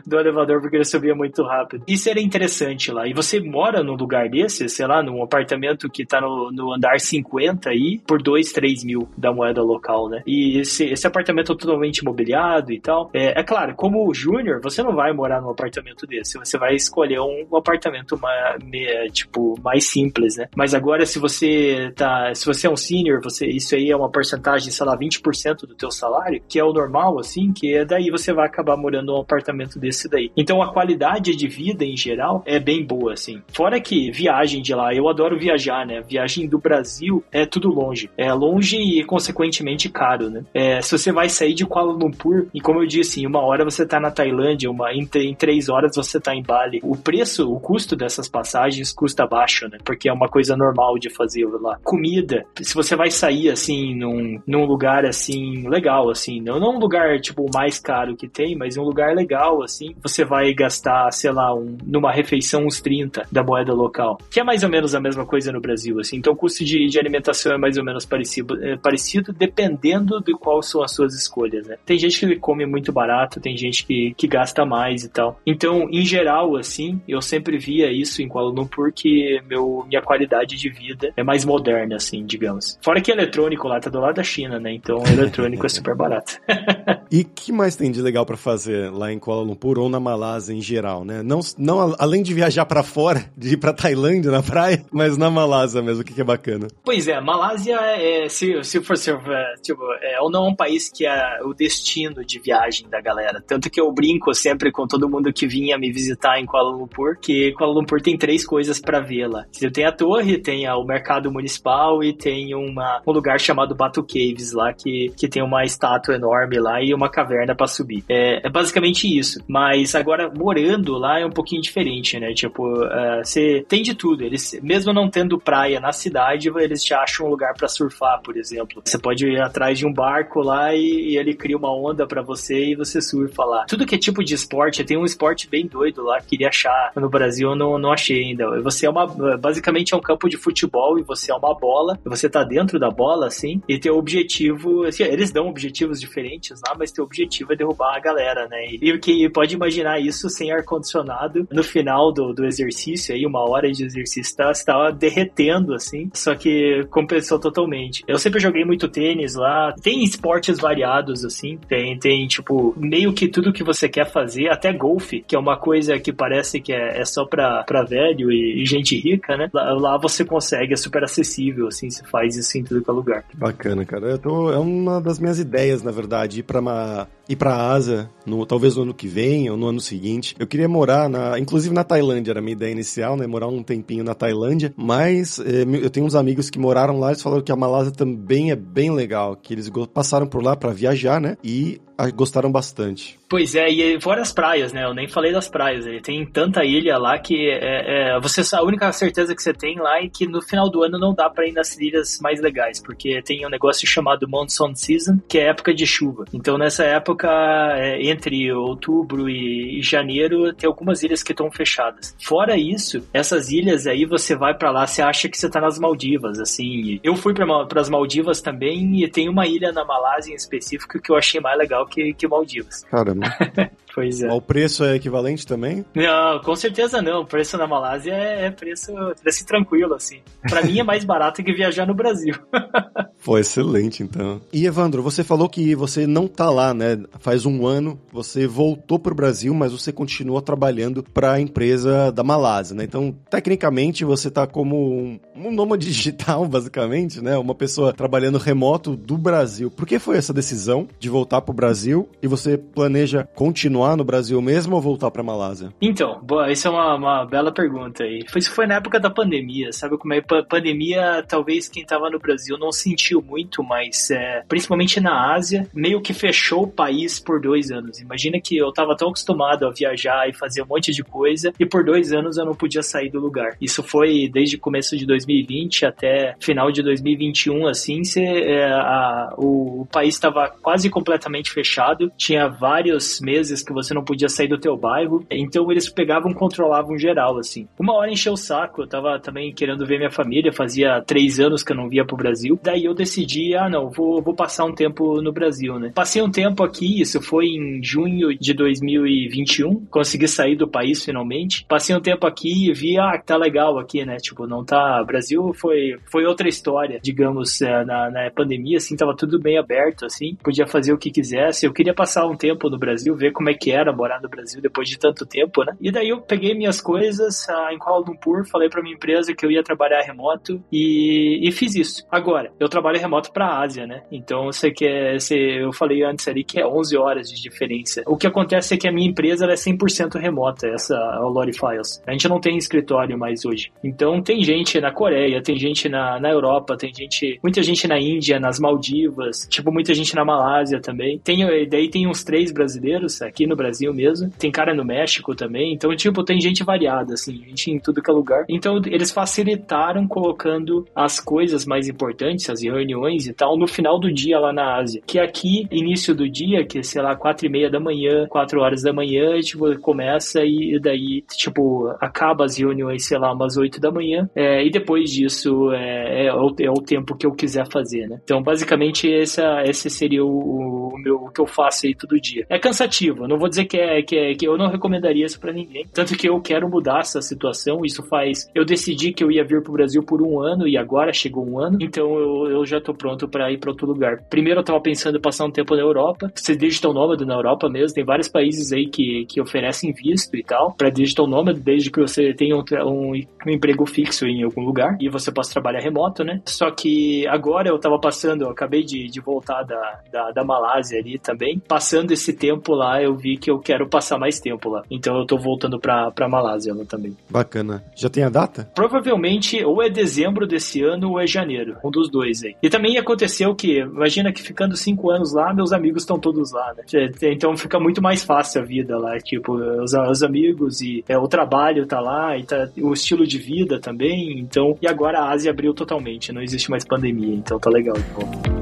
do 0.07 0.19
elevador 0.19 0.61
porque 0.61 0.77
ele 0.77 0.85
subia 0.85 1.15
muito 1.15 1.43
rápido. 1.43 1.85
Isso 1.87 2.09
era 2.09 2.21
interessante 2.21 2.91
lá. 2.91 3.07
E 3.07 3.13
você 3.13 3.41
mora 3.41 3.83
num 3.83 3.95
lugar 3.95 4.29
desse, 4.29 4.69
sei 4.69 4.87
lá, 4.87 5.03
num 5.03 5.23
apartamento 5.23 5.89
que 5.89 6.05
tá 6.05 6.21
no, 6.21 6.51
no 6.53 6.75
andar 6.75 7.01
50 7.01 7.71
aí, 7.71 8.01
por 8.07 8.23
2, 8.23 8.53
3 8.53 8.85
mil 8.85 9.09
da 9.17 9.33
moeda 9.33 9.63
local, 9.63 9.88
né? 10.09 10.23
E 10.27 10.59
esse, 10.61 10.85
esse 10.85 11.07
apartamento 11.07 11.53
é 11.53 11.57
totalmente 11.57 12.05
mobiliado 12.05 12.73
e 12.73 12.81
tal. 12.81 13.11
É, 13.15 13.41
é 13.41 13.43
claro, 13.43 13.75
como 13.75 14.13
júnior, 14.13 14.61
você 14.63 14.83
não 14.83 14.95
vai 14.95 15.13
morar 15.13 15.41
num 15.41 15.51
apartamento 15.51 16.07
desse. 16.07 16.39
Você 16.39 16.59
vai 16.59 16.75
escolher 16.75 17.21
um, 17.21 17.57
apartamento 17.57 18.19
mais, 18.19 19.13
tipo, 19.13 19.55
mais 19.63 19.85
simples, 19.85 20.37
né? 20.37 20.49
Mas 20.55 20.75
agora, 20.75 21.07
se 21.07 21.19
você 21.19 21.93
tá. 21.97 22.35
Se 22.35 22.45
você 22.45 22.67
é 22.67 22.71
um 22.71 22.77
senior, 22.77 23.21
você, 23.23 23.47
isso 23.47 23.75
aí 23.75 23.91
é 23.91 23.97
uma 23.97 24.11
porcentagem, 24.11 24.71
sei 24.71 24.87
lá, 24.87 24.97
20% 24.97 25.67
do 25.67 25.75
teu 25.75 25.91
salário, 25.91 26.43
que 26.49 26.59
é 26.59 26.65
o 26.65 26.73
normal, 26.73 27.19
assim, 27.19 27.53
que 27.53 27.75
é 27.75 27.85
daí 27.85 28.11
você 28.11 28.33
vai 28.33 28.47
acabar 28.47 28.77
morando 28.77 29.13
num 29.13 29.21
apartamento 29.21 29.79
desse 29.79 30.09
daí. 30.09 30.31
Então 30.37 30.63
a 30.63 30.73
qualidade 30.73 31.35
de 31.35 31.49
vida 31.49 31.85
em 31.85 31.97
geral 31.97 32.43
é 32.45 32.59
bem 32.59 32.85
boa, 32.85 33.15
assim. 33.15 33.43
Fora 33.53 33.81
que 33.81 34.11
viagem 34.11 34.61
de 34.61 34.75
lá, 34.75 34.95
eu 34.95 35.09
adoro 35.09 35.39
viajar, 35.39 35.87
né? 35.87 36.01
Viagem 36.01 36.49
do 36.49 36.59
Brasil 36.59 37.25
é 37.33 37.47
tudo 37.47 37.69
longe. 37.69 38.11
É 38.17 38.33
longe 38.33 38.77
e, 38.77 39.05
consequentemente, 39.05 39.78
caro, 39.87 40.31
né? 40.31 40.43
É, 40.55 40.81
se 40.81 40.97
você 40.97 41.13
vai 41.13 41.29
sair 41.29 41.53
de 41.53 41.67
Kuala 41.67 41.93
Lumpur, 41.93 42.47
e 42.55 42.61
como 42.61 42.83
eu 42.83 42.87
disse, 42.87 43.21
em 43.21 43.27
uma 43.27 43.41
hora 43.41 43.65
você 43.65 43.85
tá 43.85 44.01
na 44.01 44.11
Tailândia, 44.11 44.71
uma, 44.71 44.91
em, 44.93 45.07
em 45.17 45.35
três 45.35 45.69
horas 45.69 45.95
você 45.95 46.19
tá 46.19 46.35
em 46.35 46.43
Bali. 46.43 46.81
O 46.83 46.97
preço, 46.97 47.53
o 47.53 47.61
custo 47.61 47.95
dessas 47.95 48.29
passagens 48.29 48.93
custa 48.93 49.27
baixo, 49.27 49.69
né? 49.69 49.77
Porque 49.85 50.09
é 50.09 50.13
uma 50.13 50.29
coisa 50.29 50.57
normal 50.57 50.99
de 50.99 51.11
fazer 51.11 51.47
lá. 51.61 51.79
Comida, 51.85 52.47
se 52.61 52.75
você 52.75 52.97
vai 52.97 53.11
sair, 53.11 53.51
assim, 53.51 53.95
num, 53.95 54.41
num 54.47 54.65
lugar, 54.65 55.05
assim, 55.05 55.69
legal, 55.69 56.09
assim, 56.09 56.41
não, 56.41 56.59
não 56.59 56.77
um 56.77 56.79
lugar, 56.79 57.21
tipo, 57.21 57.47
mais 57.53 57.79
caro 57.79 58.17
que 58.17 58.29
tem, 58.29 58.57
mas 58.57 58.77
um 58.77 58.83
lugar 58.83 59.15
legal, 59.15 59.63
assim, 59.63 59.95
você 60.03 60.25
vai 60.25 60.53
gastar, 60.55 61.11
sei 61.13 61.33
lá, 61.33 61.55
um, 61.55 61.77
numa 61.85 62.13
refeição 62.13 62.65
uns 62.65 62.81
30 62.81 63.27
da 63.31 63.43
moeda 63.43 63.73
local, 63.73 64.19
que 64.31 64.41
é 64.41 64.45
mais 64.45 64.63
ou 64.63 64.71
menos 64.71 64.95
a 64.95 65.01
mesma 65.01 65.27
coisa 65.27 65.53
no 65.53 65.61
Brasil, 65.61 65.99
assim. 66.01 66.17
Então 66.17 66.33
o 66.33 66.37
custo 66.37 66.65
de, 66.65 66.87
de 66.87 66.99
alimentação 66.99 67.53
é 67.53 67.59
mais 67.59 67.77
ou 67.77 67.85
menos 67.85 68.07
parecido, 68.07 68.63
é 68.65 68.77
parecido 68.77 69.33
dependendo 69.59 70.21
de 70.21 70.33
qual 70.33 70.63
são 70.63 70.83
as 70.83 70.93
suas 70.93 71.15
escolhas, 71.15 71.67
né? 71.67 71.77
Tem 71.85 71.99
gente 71.99 72.25
que 72.25 72.37
come 72.37 72.65
muito 72.65 72.93
barato, 72.93 73.41
tem 73.41 73.57
gente 73.57 73.85
que, 73.85 74.15
que 74.17 74.29
gasta 74.29 74.65
mais 74.65 75.03
e 75.03 75.09
tal. 75.09 75.41
Então, 75.45 75.89
em 75.91 76.05
geral, 76.05 76.57
assim, 76.57 77.01
eu 77.09 77.21
sempre 77.21 77.59
via 77.59 77.91
isso 77.91 78.23
em 78.23 78.29
Kuala 78.29 78.51
Lumpur 78.51 78.93
que 78.93 79.41
meu, 79.49 79.85
minha 79.89 80.01
qualidade 80.01 80.57
de 80.57 80.69
vida 80.69 81.13
é 81.17 81.25
mais 81.25 81.45
moderna, 81.45 81.97
assim, 81.97 82.25
digamos. 82.25 82.79
Fora 82.81 83.01
que 83.01 83.11
eletrônico 83.11 83.67
lá 83.67 83.81
tá 83.81 83.91
do 83.91 83.99
lado 83.99 84.15
da 84.15 84.23
China, 84.23 84.61
né? 84.61 84.73
Então, 84.73 85.03
eletrônico 85.11 85.67
é 85.67 85.69
super 85.69 85.97
barato. 85.97 86.39
e 87.11 87.25
que 87.25 87.51
mais 87.51 87.75
tem 87.75 87.91
de 87.91 88.01
legal 88.01 88.25
para 88.25 88.37
fazer 88.37 88.93
lá 88.93 89.13
em 89.13 89.19
Kuala 89.19 89.43
Lumpur 89.43 89.79
ou 89.79 89.89
na 89.89 89.99
Malásia 89.99 90.53
em 90.53 90.63
geral, 90.63 91.05
né? 91.05 91.23
Não, 91.23 91.41
não 91.57 91.97
além 91.99 92.23
de 92.23 92.33
viajar 92.33 92.65
para 92.65 92.85
fora, 92.85 93.25
de 93.37 93.55
ir 93.55 93.57
para 93.57 93.73
Tailândia 93.73 94.31
na 94.31 94.43
praia, 94.43 94.85
mas 94.93 95.17
na 95.17 95.31
Malásia 95.31 95.83
mesmo, 95.83 96.03
o 96.03 96.05
que, 96.05 96.15
que 96.15 96.21
é 96.21 96.25
bacana? 96.25 96.69
Pois 96.85 97.09
é, 97.09 97.21
Malásia 97.21 97.77
é, 97.81 98.29
se, 98.29 98.63
se 98.63 98.81
for 98.81 98.97
se, 98.97 99.11
é, 99.53 99.61
tipo, 99.61 99.83
é 100.03 100.21
ou 100.21 100.31
não 100.31 100.47
é 100.47 100.49
um 100.51 100.55
país 100.55 100.91
que 100.91 101.07
é 101.07 101.41
o 101.43 101.55
destino 101.55 102.25
de 102.25 102.39
viagem 102.39 102.89
da 102.89 103.01
galera. 103.01 103.43
Tanto 103.47 103.71
que 103.71 103.81
eu 103.81 103.91
brinco 103.93 104.35
sempre 104.35 104.71
com 104.71 104.87
todo 104.87 105.09
mundo 105.09 105.33
que 105.33 105.47
vinha 105.47 105.79
me 105.79 105.91
visitar 105.91 106.39
em 106.41 106.47
Kuala 106.47 106.71
Lumpur, 106.71 107.17
que 107.21 107.53
Kuala 107.53 107.73
Lumpur 107.73 108.01
tem 108.01 108.17
três 108.17 108.47
coisas 108.47 108.81
para 108.81 109.01
ver 109.01 109.29
lá. 109.29 109.45
Tem 109.73 109.85
a 109.85 109.93
torre, 109.93 110.39
tem 110.39 110.69
o 110.69 110.85
mercado 110.85 111.31
municipal 111.31 112.03
e 112.03 112.13
tem 112.13 112.55
uma, 112.55 113.03
um 113.07 113.13
lugar 113.13 113.41
chamado 113.41 113.75
Batu 113.75 114.03
Caves 114.03 114.53
lá, 114.53 114.73
que, 114.73 115.13
que 115.17 115.29
tem 115.29 115.43
uma 115.43 115.65
estátua 115.65 116.15
enorme 116.15 116.59
lá 116.59 116.83
e 116.83 116.93
uma 116.95 117.11
caverna 117.11 117.55
para 117.55 117.67
subir. 117.67 118.05
É, 118.09 118.47
é, 118.47 118.51
basicamente 118.51 119.07
isso. 119.07 119.43
Mas 119.47 119.95
agora, 119.95 120.31
morando 120.31 120.97
lá 120.97 121.21
é 121.21 121.27
um 121.27 121.31
pouquinho 121.31 121.63
diferente, 121.63 122.19
né? 122.19 122.33
Tipo, 122.33 122.65
uh, 122.65 123.25
você 123.25 123.65
tem 123.69 123.83
de 123.83 123.95
tudo. 123.95 124.25
Eles, 124.25 124.59
mesmo 124.63 124.93
não 124.93 125.09
tendo 125.09 125.39
praia 125.39 125.81
na 125.81 125.93
cidade, 125.93 126.49
eles 126.57 126.83
te 126.83 126.95
acham 126.95 127.27
um 127.27 127.31
lugar 127.31 127.55
para 127.55 127.69
surfar, 127.69 128.21
por 128.23 128.37
exemplo. 128.37 128.83
Você 128.85 128.99
pode 128.99 129.38
atrás 129.41 129.79
de 129.79 129.87
um 129.87 129.93
barco 129.93 130.41
lá 130.41 130.75
e, 130.75 131.13
e 131.13 131.19
ele 131.19 131.35
cria 131.35 131.57
uma 131.57 131.75
onda 131.75 132.07
para 132.07 132.23
você 132.23 132.73
e 132.73 132.77
você 132.77 133.01
surfa 133.01 133.45
lá. 133.45 133.65
Tudo 133.67 133.87
que 133.87 133.95
é 133.95 133.99
tipo 133.99 134.23
de 134.23 134.35
esporte, 134.35 134.85
tem 134.85 134.97
um 134.97 135.05
esporte 135.05 135.49
bem 135.49 135.67
doido 135.67 136.03
lá, 136.03 136.21
queria 136.21 136.49
achar 136.49 136.93
no 136.97 137.09
Brasil, 137.09 137.51
eu 137.51 137.57
não, 137.57 137.79
não 137.79 137.93
achei 137.93 138.25
ainda. 138.25 138.61
Você 138.63 138.87
é 138.87 138.91
uma, 138.91 139.07
basicamente 139.37 139.95
é 139.95 139.97
um 139.97 140.01
campo 140.01 140.29
de 140.29 140.37
futebol 140.37 140.99
e 140.99 141.03
você 141.03 141.33
é 141.33 141.35
uma 141.35 141.55
bola, 141.55 141.99
e 142.05 142.09
você 142.09 142.29
tá 142.29 142.45
dentro 142.45 142.79
da 142.79 142.91
bola, 142.91 143.27
assim, 143.27 143.61
e 143.69 143.79
teu 143.79 143.97
objetivo, 143.97 144.85
assim, 144.85 145.05
eles 145.05 145.33
dão 145.33 145.49
objetivos 145.49 146.01
diferentes 146.01 146.61
lá, 146.67 146.75
mas 146.79 146.93
teu 146.93 147.05
objetivo 147.05 147.53
é 147.53 147.57
derrubar 147.57 147.97
a 147.97 148.01
galera, 148.01 148.47
né? 148.49 148.67
E 148.71 148.99
que 148.99 149.29
pode 149.31 149.55
imaginar 149.55 150.01
isso 150.01 150.29
sem 150.29 150.51
ar-condicionado 150.51 151.47
no 151.51 151.63
final 151.63 152.13
do, 152.13 152.33
do 152.33 152.45
exercício, 152.45 153.15
aí 153.15 153.25
uma 153.25 153.49
hora 153.49 153.71
de 153.71 153.85
exercício, 153.85 154.37
tá, 154.37 154.53
você 154.53 154.65
tava 154.65 154.93
derretendo, 154.93 155.75
assim, 155.75 156.11
só 156.13 156.35
que 156.35 156.85
compensou 156.91 157.39
totalmente. 157.39 158.05
Eu 158.07 158.19
sempre 158.19 158.41
joguei 158.41 158.65
muito 158.65 158.89
tênis 158.89 159.28
lá, 159.35 159.73
tem 159.83 160.05
esportes 160.05 160.59
variados, 160.59 161.25
assim, 161.25 161.59
tem, 161.69 161.99
tem, 161.99 162.27
tipo, 162.27 162.75
meio 162.77 163.13
que 163.13 163.29
tudo 163.29 163.53
que 163.53 163.65
você 163.65 163.89
quer 163.89 164.11
fazer, 164.11 164.49
até 164.49 164.73
golfe, 164.73 165.25
que 165.27 165.37
é 165.37 165.39
uma 165.39 165.57
coisa 165.57 165.99
que 165.99 166.13
parece 166.13 166.61
que 166.61 166.73
é, 166.73 167.01
é 167.01 167.05
só 167.05 167.25
pra, 167.25 167.63
pra 167.65 167.85
velho 167.85 168.31
e, 168.31 168.63
e 168.63 168.67
gente 168.67 168.97
rica, 168.99 169.37
né? 169.37 169.49
Lá, 169.53 169.73
lá, 169.73 169.99
você 169.99 170.25
consegue, 170.25 170.73
é 170.75 170.77
super 170.77 171.05
acessível, 171.05 171.69
assim, 171.69 171.91
você 171.91 172.05
faz 172.05 172.37
isso 172.37 172.59
em 172.59 172.65
tudo 172.65 172.83
que 172.83 172.91
é 172.91 172.93
lugar. 172.93 173.25
Bacana, 173.35 173.85
cara. 173.85 174.19
Tô, 174.19 174.53
é 174.53 174.59
uma 174.59 175.01
das 175.01 175.19
minhas 175.19 175.39
ideias, 175.39 175.83
na 175.83 175.91
verdade, 175.91 176.41
ir 176.41 176.43
pra 176.43 176.61
uma 176.61 177.09
ir 177.29 177.37
pra 177.37 177.71
Ásia, 177.71 178.09
no, 178.25 178.47
talvez 178.47 178.77
no 178.77 178.83
ano 178.83 178.95
que 178.95 179.07
vem 179.07 179.51
ou 179.51 179.57
no 179.57 179.67
ano 179.67 179.81
seguinte. 179.81 180.35
Eu 180.39 180.47
queria 180.47 180.69
morar, 180.69 181.09
na, 181.09 181.39
inclusive 181.39 181.75
na 181.75 181.85
Tailândia, 181.85 182.33
era 182.33 182.41
a 182.41 182.43
minha 182.43 182.55
ideia 182.55 182.73
inicial, 182.73 183.17
né? 183.17 183.27
Morar 183.27 183.49
um 183.49 183.63
tempinho 183.63 184.03
na 184.03 184.15
Tailândia, 184.15 184.73
mas 184.77 185.39
é, 185.39 185.63
eu 185.63 185.91
tenho 185.91 186.07
uns 186.07 186.15
amigos 186.15 186.49
que 186.49 186.59
moraram 186.59 186.99
lá, 186.99 187.09
eles 187.11 187.23
falaram 187.23 187.43
que 187.43 187.53
a 187.53 187.57
Malásia 187.57 187.93
também 187.93 188.51
é 188.51 188.57
bem 188.57 188.91
legal, 188.91 189.37
que 189.37 189.53
eles 189.53 189.71
passaram 189.93 190.27
por 190.27 190.43
lá 190.43 190.57
para 190.57 190.73
viajar, 190.73 191.21
né? 191.21 191.37
E 191.45 191.81
gostaram 192.15 192.51
bastante. 192.51 193.19
Pois 193.29 193.55
é, 193.55 193.69
e 193.69 194.01
fora 194.01 194.23
as 194.23 194.33
praias, 194.33 194.73
né? 194.73 194.85
Eu 194.85 194.95
nem 194.95 195.09
falei 195.09 195.33
das 195.33 195.49
praias. 195.49 195.87
Ele 195.87 196.01
tem 196.01 196.25
tanta 196.25 196.65
ilha 196.65 196.97
lá 196.97 197.19
que 197.19 197.51
é, 197.51 198.15
é, 198.15 198.21
você 198.21 198.43
a 198.55 198.63
única 198.63 198.91
certeza 198.93 199.35
que 199.35 199.43
você 199.43 199.53
tem 199.53 199.79
lá 199.79 199.99
é 199.99 200.09
que 200.09 200.27
no 200.27 200.41
final 200.41 200.71
do 200.71 200.83
ano 200.83 200.99
não 200.99 201.13
dá 201.13 201.29
para 201.29 201.47
ir 201.47 201.53
nas 201.53 201.77
ilhas 201.77 202.21
mais 202.23 202.41
legais, 202.41 202.81
porque 202.81 203.21
tem 203.23 203.45
um 203.45 203.51
negócio 203.51 203.87
chamado 203.87 204.29
monsoon 204.29 204.75
season, 204.75 205.19
que 205.29 205.39
é 205.39 205.49
época 205.49 205.75
de 205.75 205.87
chuva. 205.87 206.25
Então 206.33 206.57
nessa 206.57 206.85
época, 206.85 207.29
é, 207.77 208.01
entre 208.09 208.51
outubro 208.53 209.29
e, 209.29 209.81
e, 209.81 209.83
janeiro, 209.83 210.53
tem 210.53 210.69
algumas 210.69 211.03
ilhas 211.03 211.23
que 211.23 211.33
estão 211.33 211.51
fechadas. 211.51 212.15
Fora 212.23 212.57
isso, 212.57 213.03
essas 213.13 213.51
ilhas 213.51 213.87
aí 213.87 214.05
você 214.05 214.37
vai 214.37 214.55
para 214.55 214.71
lá, 214.71 214.87
você 214.87 215.03
acha 215.03 215.29
que 215.29 215.37
você 215.37 215.51
tá 215.51 215.61
nas 215.61 215.79
Maldivas, 215.79 216.39
assim. 216.39 217.01
Eu 217.03 217.17
fui 217.17 217.35
para 217.35 217.81
as 217.81 217.91
Maldivas 217.91 218.41
também 218.41 219.03
e 219.03 219.09
tem 219.09 219.29
uma 219.29 219.47
ilha 219.47 219.73
na 219.73 219.85
Malásia 219.85 220.33
em 220.33 220.37
específico 220.37 221.01
que 221.01 221.11
eu 221.11 221.17
achei 221.17 221.41
mais 221.41 221.59
legal 221.59 221.88
que, 221.89 222.13
que 222.15 222.29
Maldivas. 222.29 222.85
Caramba. 222.85 223.35
Pois 223.99 224.23
é. 224.23 224.33
O 224.33 224.41
preço 224.41 224.85
é 224.85 224.95
equivalente 224.95 225.45
também? 225.45 225.85
Não, 225.93 226.41
com 226.41 226.55
certeza 226.55 227.03
não. 227.03 227.23
O 227.23 227.27
preço 227.27 227.59
na 227.59 227.67
Malásia 227.67 228.13
é, 228.13 228.47
é 228.47 228.51
preço, 228.51 228.93
preço 229.21 229.45
tranquilo, 229.45 229.95
assim. 229.95 230.21
Pra 230.49 230.63
mim 230.63 230.79
é 230.79 230.85
mais 230.85 231.05
barato 231.05 231.43
que 231.43 231.53
viajar 231.53 231.85
no 231.85 231.95
Brasil. 231.95 232.35
Pô, 233.25 233.37
excelente, 233.37 234.05
então. 234.05 234.41
E 234.53 234.67
Evandro, 234.67 235.03
você 235.03 235.25
falou 235.25 235.49
que 235.49 235.75
você 235.75 236.07
não 236.07 236.29
tá 236.29 236.49
lá, 236.49 236.73
né? 236.73 236.97
Faz 237.19 237.45
um 237.45 237.67
ano, 237.67 237.99
você 238.13 238.47
voltou 238.47 239.01
pro 239.01 239.17
Brasil, 239.17 239.53
mas 239.53 239.73
você 239.73 239.93
continua 239.93 240.41
trabalhando 240.41 241.03
para 241.03 241.33
a 241.33 241.41
empresa 241.41 242.13
da 242.13 242.23
Malásia, 242.23 242.77
né? 242.77 242.85
Então, 242.85 243.13
tecnicamente, 243.29 244.05
você 244.05 244.31
tá 244.31 244.47
como 244.47 244.77
um, 244.77 245.21
um 245.35 245.51
nômade 245.51 245.87
digital, 245.91 246.47
basicamente, 246.47 247.21
né? 247.21 247.37
Uma 247.37 247.55
pessoa 247.55 247.93
trabalhando 247.93 248.39
remoto 248.39 248.95
do 248.95 249.19
Brasil. 249.19 249.73
Por 249.73 249.87
que 249.87 249.99
foi 249.99 250.17
essa 250.17 250.33
decisão 250.33 250.87
de 251.01 251.09
voltar 251.09 251.41
pro 251.41 251.53
Brasil 251.53 252.09
e 252.23 252.29
você 252.29 252.57
planeja 252.57 253.29
continuar 253.35 253.88
continuar 253.89 253.97
no 253.97 254.05
Brasil 254.05 254.43
mesmo 254.43 254.75
ou 254.75 254.83
voltar 254.83 255.11
para 255.11 255.23
Malásia? 255.23 255.73
Então, 255.81 256.21
boa, 256.23 256.51
isso 256.51 256.69
é 256.69 256.71
uma, 256.71 256.95
uma 256.95 257.25
bela 257.25 257.53
pergunta 257.53 258.05
aí. 258.05 258.25
Isso 258.37 258.53
foi 258.53 258.67
na 258.67 258.77
época 258.77 259.01
da 259.01 259.09
pandemia, 259.09 259.73
sabe 259.73 259.97
como 259.97 260.13
é? 260.13 260.21
Pandemia, 260.21 261.25
talvez 261.27 261.69
quem 261.69 261.83
estava 261.83 262.11
no 262.11 262.19
Brasil 262.19 262.59
não 262.59 262.73
sentiu 262.73 263.23
muito, 263.23 263.63
mas 263.63 264.11
é, 264.11 264.43
principalmente 264.49 265.01
na 265.01 265.35
Ásia, 265.35 265.67
meio 265.73 266.01
que 266.01 266.13
fechou 266.13 266.65
o 266.65 266.69
país 266.69 267.19
por 267.19 267.41
dois 267.41 267.71
anos. 267.71 268.01
Imagina 268.01 268.41
que 268.41 268.57
eu 268.57 268.69
estava 268.69 268.97
tão 268.97 269.09
acostumado 269.09 269.67
a 269.67 269.71
viajar 269.71 270.29
e 270.29 270.35
fazer 270.35 270.63
um 270.63 270.67
monte 270.67 270.93
de 270.93 271.03
coisa 271.03 271.53
e 271.59 271.65
por 271.65 271.85
dois 271.85 272.13
anos 272.13 272.37
eu 272.37 272.45
não 272.45 272.55
podia 272.55 272.83
sair 272.83 273.11
do 273.11 273.21
lugar. 273.21 273.57
Isso 273.61 273.83
foi 273.83 274.29
desde 274.29 274.59
começo 274.59 274.97
de 274.97 275.07
2020 275.07 275.87
até 275.87 276.35
final 276.41 276.71
de 276.71 276.83
2021, 276.83 277.67
assim, 277.67 278.05
cê, 278.05 278.23
é, 278.23 278.65
a, 278.71 279.35
o, 279.37 279.83
o 279.83 279.87
país 279.87 280.15
estava 280.15 280.49
quase 280.49 280.91
completamente 280.91 281.51
fechado, 281.51 282.11
tinha 282.17 282.49
vários 282.49 283.21
meses 283.21 283.63
que 283.63 283.73
você 283.83 283.95
não 283.95 284.05
podia 284.05 284.29
sair 284.29 284.49
do 284.49 284.59
teu 284.59 284.77
bairro. 284.77 285.25
Então 285.31 285.71
eles 285.71 285.89
pegavam, 285.89 286.33
controlavam 286.33 286.99
geral, 286.99 287.39
assim. 287.39 287.67
Uma 287.79 287.95
hora 287.95 288.11
encheu 288.11 288.33
o 288.33 288.37
saco, 288.37 288.83
eu 288.83 288.87
tava 288.87 289.19
também 289.19 289.53
querendo 289.53 289.87
ver 289.87 289.99
minha 289.99 290.11
família, 290.11 290.53
fazia 290.53 291.03
três 291.07 291.41
anos 291.41 291.63
que 291.63 291.73
eu 291.73 291.77
não 291.77 291.89
via 291.89 292.05
pro 292.05 292.17
Brasil. 292.17 292.59
Daí 292.63 292.85
eu 292.85 292.95
decidi, 292.95 293.55
ah, 293.55 293.69
não, 293.69 293.91
vou, 293.91 294.23
vou 294.23 294.35
passar 294.35 294.65
um 294.65 294.75
tempo 294.75 295.21
no 295.23 295.33
Brasil, 295.33 295.79
né? 295.79 295.93
Passei 295.95 296.23
um 296.23 296.31
tempo 296.31 296.63
aqui, 296.63 297.01
isso 297.01 297.21
foi 297.23 297.47
em 297.47 297.83
junho 297.83 298.37
de 298.37 298.53
2021, 298.55 299.87
consegui 299.87 300.29
sair 300.29 300.57
do 300.57 300.69
país 300.69 301.05
finalmente. 301.05 301.65
Passei 301.69 301.95
um 301.95 302.01
tempo 302.01 302.27
aqui 302.27 302.69
e 302.69 302.73
vi, 302.73 302.99
ah, 302.99 303.21
tá 303.25 303.37
legal 303.37 303.79
aqui, 303.79 304.05
né? 304.05 304.17
Tipo, 304.17 304.47
não 304.47 304.65
tá. 304.65 305.03
Brasil 305.05 305.53
foi, 305.55 305.97
foi 306.11 306.25
outra 306.25 306.49
história, 306.49 306.99
digamos, 307.03 307.61
é, 307.61 307.85
na, 307.85 308.11
na 308.11 308.31
pandemia, 308.31 308.79
assim, 308.79 308.97
tava 308.97 309.17
tudo 309.17 309.41
bem 309.41 309.59
aberto, 309.59 310.05
assim, 310.05 310.37
podia 310.43 310.67
fazer 310.67 310.93
o 310.93 310.99
que 310.99 311.11
quisesse. 311.11 311.67
Eu 311.67 311.73
queria 311.73 311.95
passar 311.95 312.27
um 312.27 312.37
tempo 312.37 312.69
no 312.69 312.79
Brasil, 312.79 313.15
ver 313.17 313.33
como 313.33 313.51
é 313.51 313.55
que 313.59 313.71
era 313.71 313.93
morar 313.93 314.21
no 314.21 314.29
Brasil 314.29 314.61
depois 314.61 314.89
de 314.89 314.99
tanto 314.99 315.27
tempo, 315.27 315.65
né? 315.65 315.77
E 315.81 315.91
daí 315.91 316.09
eu 316.09 316.21
peguei 316.21 316.55
minhas 316.55 316.81
coisas 316.81 317.47
em 317.73 317.79
Kuala 317.79 318.05
Lumpur, 318.07 318.47
falei 318.47 318.69
para 318.69 318.83
minha 318.83 318.95
empresa 318.95 319.35
que 319.35 319.45
eu 319.45 319.51
ia 319.51 319.63
trabalhar 319.63 320.03
remoto 320.03 320.63
e, 320.73 321.41
e 321.43 321.53
fiz 321.53 321.75
isso. 321.75 322.07
Agora, 322.11 322.53
eu 322.59 322.69
trabalho 322.69 322.99
remoto 322.99 323.33
para 323.33 323.47
a 323.47 323.63
Ásia, 323.63 323.87
né? 323.87 324.03
Então 324.11 324.47
você 324.47 324.71
quer, 324.71 325.21
você, 325.21 325.37
eu 325.37 325.73
falei 325.73 326.03
antes 326.03 326.27
ali 326.29 326.45
que 326.45 326.61
é 326.61 326.67
11 326.67 326.97
horas 326.97 327.29
de 327.31 327.41
diferença. 327.41 328.03
O 328.07 328.17
que 328.17 328.27
acontece 328.27 328.75
é 328.75 328.77
que 328.77 328.89
a 328.89 328.93
minha 328.93 329.09
empresa 329.09 329.47
é 329.47 329.55
100% 329.55 330.19
remota, 330.19 330.69
essa 330.69 330.97
a 330.97 331.21
Lori 331.21 331.53
Files. 331.53 332.03
A 332.07 332.13
gente 332.13 332.29
não 332.29 332.41
tem 332.41 332.57
escritório 332.57 333.19
mais 333.19 333.45
hoje. 333.45 333.73
Então 333.83 334.23
tem 334.23 334.43
gente 334.43 334.81
na 334.81 334.93
Coreia, 334.93 335.43
tem 335.43 335.59
gente 335.59 335.89
na, 335.89 336.21
na 336.21 336.31
Europa, 336.31 336.77
tem 336.77 336.93
gente, 336.95 337.39
muita 337.43 337.63
gente 337.63 337.87
na 337.87 337.99
Índia, 337.99 338.39
nas 338.39 338.59
Maldivas, 338.59 339.47
tipo 339.51 339.73
muita 339.73 339.95
gente 339.95 340.15
na 340.15 340.25
Malásia 340.25 340.81
também. 340.81 341.19
Tem, 341.19 341.47
daí 341.69 341.89
tem 341.89 342.07
uns 342.07 342.25
três 342.25 342.53
brasileiros 342.53 343.21
aqui 343.23 343.47
no 343.49 343.57
Brasil 343.57 343.93
mesmo. 343.93 344.31
Tem 344.39 344.51
cara 344.51 344.75
no 344.75 344.85
México 344.85 345.35
também. 345.35 345.73
Então, 345.73 345.95
tipo, 345.97 346.23
tem 346.23 346.41
gente 346.41 346.63
variada, 346.63 347.15
assim, 347.15 347.33
gente 347.49 347.71
em 347.71 347.79
tudo 347.79 348.03
que 348.03 348.11
é 348.11 348.15
lugar. 348.15 348.45
Então, 348.49 348.81
eles 348.87 349.11
facilitaram 349.11 350.07
colocando 350.07 350.87
as 350.95 351.19
coisas 351.19 351.65
mais 351.65 351.89
importantes, 351.89 352.51
as 352.51 352.63
reuniões 352.63 353.27
e 353.27 353.33
tal, 353.33 353.57
no 353.59 353.67
final 353.67 353.99
do 353.99 354.13
dia 354.13 354.39
lá 354.39 354.53
na 354.53 354.77
Ásia. 354.77 355.03
Que 355.07 355.19
aqui, 355.19 355.67
início 355.71 356.15
do 356.15 356.29
dia, 356.29 356.65
que 356.65 356.83
sei 356.83 357.03
lá, 357.03 357.17
quatro 357.17 357.47
e 357.47 357.49
meia 357.49 357.71
da 357.71 357.81
manhã, 357.81 358.27
quatro 358.29 358.61
horas 358.61 358.83
da 358.83 358.93
manhã, 358.93 359.39
tipo, 359.41 359.79
começa 359.81 360.45
e 360.45 360.79
daí, 360.81 361.23
tipo, 361.37 361.89
acaba 362.01 362.45
as 362.45 362.59
reuniões, 362.59 363.07
sei 363.07 363.19
lá, 363.19 363.33
umas 363.33 363.57
oito 363.57 363.81
da 363.81 363.91
manhã. 363.91 364.29
É, 364.35 364.65
e 364.65 364.71
depois 364.71 365.11
disso 365.11 365.73
é, 365.73 366.27
é, 366.27 366.35
o, 366.35 366.55
é, 366.59 366.71
o, 366.71 366.83
tempo 366.83 367.17
que 367.17 367.27
eu 367.27 367.33
quiser 367.33 367.67
fazer, 367.71 368.09
né? 368.09 368.21
Então, 368.23 368.43
basicamente, 368.43 369.11
essa, 369.13 369.63
esse 369.65 369.91
seria 369.91 370.25
o, 370.25 370.93
o 370.93 370.99
meu, 370.99 371.17
o 371.17 371.31
que 371.31 371.41
eu 371.41 371.47
faço 371.47 371.87
aí 371.87 371.95
todo 371.95 372.21
dia. 372.21 372.47
É 372.49 372.59
cansativo, 372.59 373.27
não 373.27 373.38
vou 373.39 373.49
dizer 373.49 373.65
que 373.65 373.77
é, 373.77 374.03
que 374.03 374.17
é 374.17 374.35
que 374.35 374.47
eu 374.47 374.57
não 374.57 374.69
recomendaria 374.69 375.27
isso 375.27 375.41
para 375.41 375.53
ninguém. 375.53 375.87
Tanto 375.93 376.17
que 376.17 376.29
eu 376.29 376.41
quero 376.41 376.69
mudar 376.69 377.01
essa 377.01 377.21
situação. 377.21 377.85
Isso 377.85 378.03
faz. 378.03 378.49
Eu 378.55 378.65
decidi 378.65 379.13
que 379.13 379.23
eu 379.23 379.31
ia 379.31 379.45
vir 379.45 379.63
pro 379.63 379.73
Brasil 379.73 380.03
por 380.03 380.23
um 380.23 380.41
ano 380.41 380.67
e 380.67 380.77
agora 380.77 381.13
chegou 381.13 381.49
um 381.49 381.59
ano. 381.59 381.79
Então 381.81 382.15
eu, 382.19 382.51
eu 382.51 382.67
já 382.67 382.81
tô 382.81 382.95
pronto 382.95 383.29
para 383.29 383.51
ir 383.51 383.59
para 383.59 383.71
outro 383.71 383.87
lugar. 383.87 384.23
Primeiro 384.29 384.61
eu 384.61 384.65
tava 384.65 384.81
pensando 384.81 385.19
em 385.19 385.21
passar 385.21 385.45
um 385.45 385.51
tempo 385.51 385.75
na 385.75 385.83
Europa, 385.83 386.31
ser 386.35 386.57
digital 386.57 386.93
nômade 386.93 387.25
na 387.25 387.35
Europa 387.35 387.69
mesmo. 387.69 387.95
Tem 387.95 388.05
vários 388.05 388.29
países 388.29 388.73
aí 388.73 388.87
que, 388.89 389.25
que 389.27 389.41
oferecem 389.41 389.93
visto 389.93 390.37
e 390.37 390.43
tal 390.43 390.73
para 390.73 390.91
digital 390.91 391.27
nômade, 391.27 391.61
desde 391.61 391.91
que 391.91 392.01
você 392.01 392.33
tenha 392.33 392.57
um, 392.57 392.65
um, 392.85 393.13
um 393.47 393.51
emprego 393.51 393.87
fixo 393.87 394.27
em 394.27 394.43
algum 394.43 394.63
lugar 394.63 394.97
e 395.01 395.09
você 395.09 395.33
possa 395.33 395.53
trabalhar 395.53 395.81
remoto, 395.81 396.25
né? 396.25 396.41
Só 396.47 396.71
que 396.71 397.27
agora 397.27 397.69
eu 397.69 397.79
tava 397.79 397.99
passando, 397.99 398.43
eu 398.43 398.51
acabei 398.51 398.83
de, 398.83 399.09
de 399.09 399.21
voltar 399.21 399.63
da, 399.63 400.01
da, 400.11 400.31
da 400.31 400.45
Malásia 400.45 400.99
ali 400.99 401.19
também. 401.19 401.61
Passando 401.67 402.13
esse 402.13 402.33
tempo 402.33 402.75
lá, 402.75 403.03
eu 403.03 403.17
vi 403.17 403.28
que 403.37 403.51
eu 403.51 403.59
quero 403.59 403.89
passar 403.89 404.19
mais 404.19 404.41
tempo 404.41 404.69
lá. 404.69 404.83
Então 404.91 405.17
eu 405.19 405.27
tô 405.27 405.37
voltando 405.37 405.79
pra, 405.79 406.11
pra 406.11 406.29
Malásia 406.29 406.75
lá 406.75 406.85
também. 406.85 407.17
Bacana. 407.29 407.83
Já 407.97 408.09
tem 408.09 408.25
a 408.25 408.29
data? 408.29 408.69
Provavelmente 408.75 409.65
ou 409.65 409.83
é 409.83 409.89
dezembro 409.89 410.47
desse 410.47 410.83
ano 410.83 411.11
ou 411.11 411.21
é 411.21 411.27
janeiro. 411.27 411.77
Um 411.85 411.91
dos 411.91 412.11
dois 412.11 412.43
aí. 412.43 412.55
E 412.63 412.69
também 412.69 412.99
aconteceu 412.99 413.55
que, 413.55 413.79
imagina 413.79 414.33
que 414.33 414.43
ficando 414.43 414.77
cinco 414.77 415.11
anos 415.11 415.33
lá, 415.33 415.53
meus 415.53 415.73
amigos 415.73 416.03
estão 416.03 416.19
todos 416.19 416.53
lá, 416.53 416.75
né? 416.77 417.11
Então 417.23 417.57
fica 417.57 417.79
muito 417.79 418.03
mais 418.03 418.25
fácil 418.25 418.63
a 418.63 418.65
vida 418.65 418.99
lá. 418.99 419.19
Tipo, 419.19 419.55
os, 419.55 419.93
os 419.93 420.23
amigos 420.23 420.81
e 420.81 421.05
é, 421.09 421.19
o 421.19 421.29
trabalho 421.29 421.87
tá 421.87 422.01
lá, 422.01 422.37
e 422.37 422.45
tá, 422.45 422.69
o 422.81 422.93
estilo 422.93 423.27
de 423.27 423.39
vida 423.39 423.81
também. 423.81 424.39
Então, 424.39 424.77
e 424.81 424.87
agora 424.87 425.21
a 425.21 425.31
Ásia 425.33 425.51
abriu 425.51 425.75
totalmente. 425.75 426.33
Não 426.33 426.43
existe 426.43 426.71
mais 426.71 426.85
pandemia. 426.85 427.35
Então 427.35 427.59
tá 427.59 427.71
legal 427.71 427.97
de. 427.97 428.58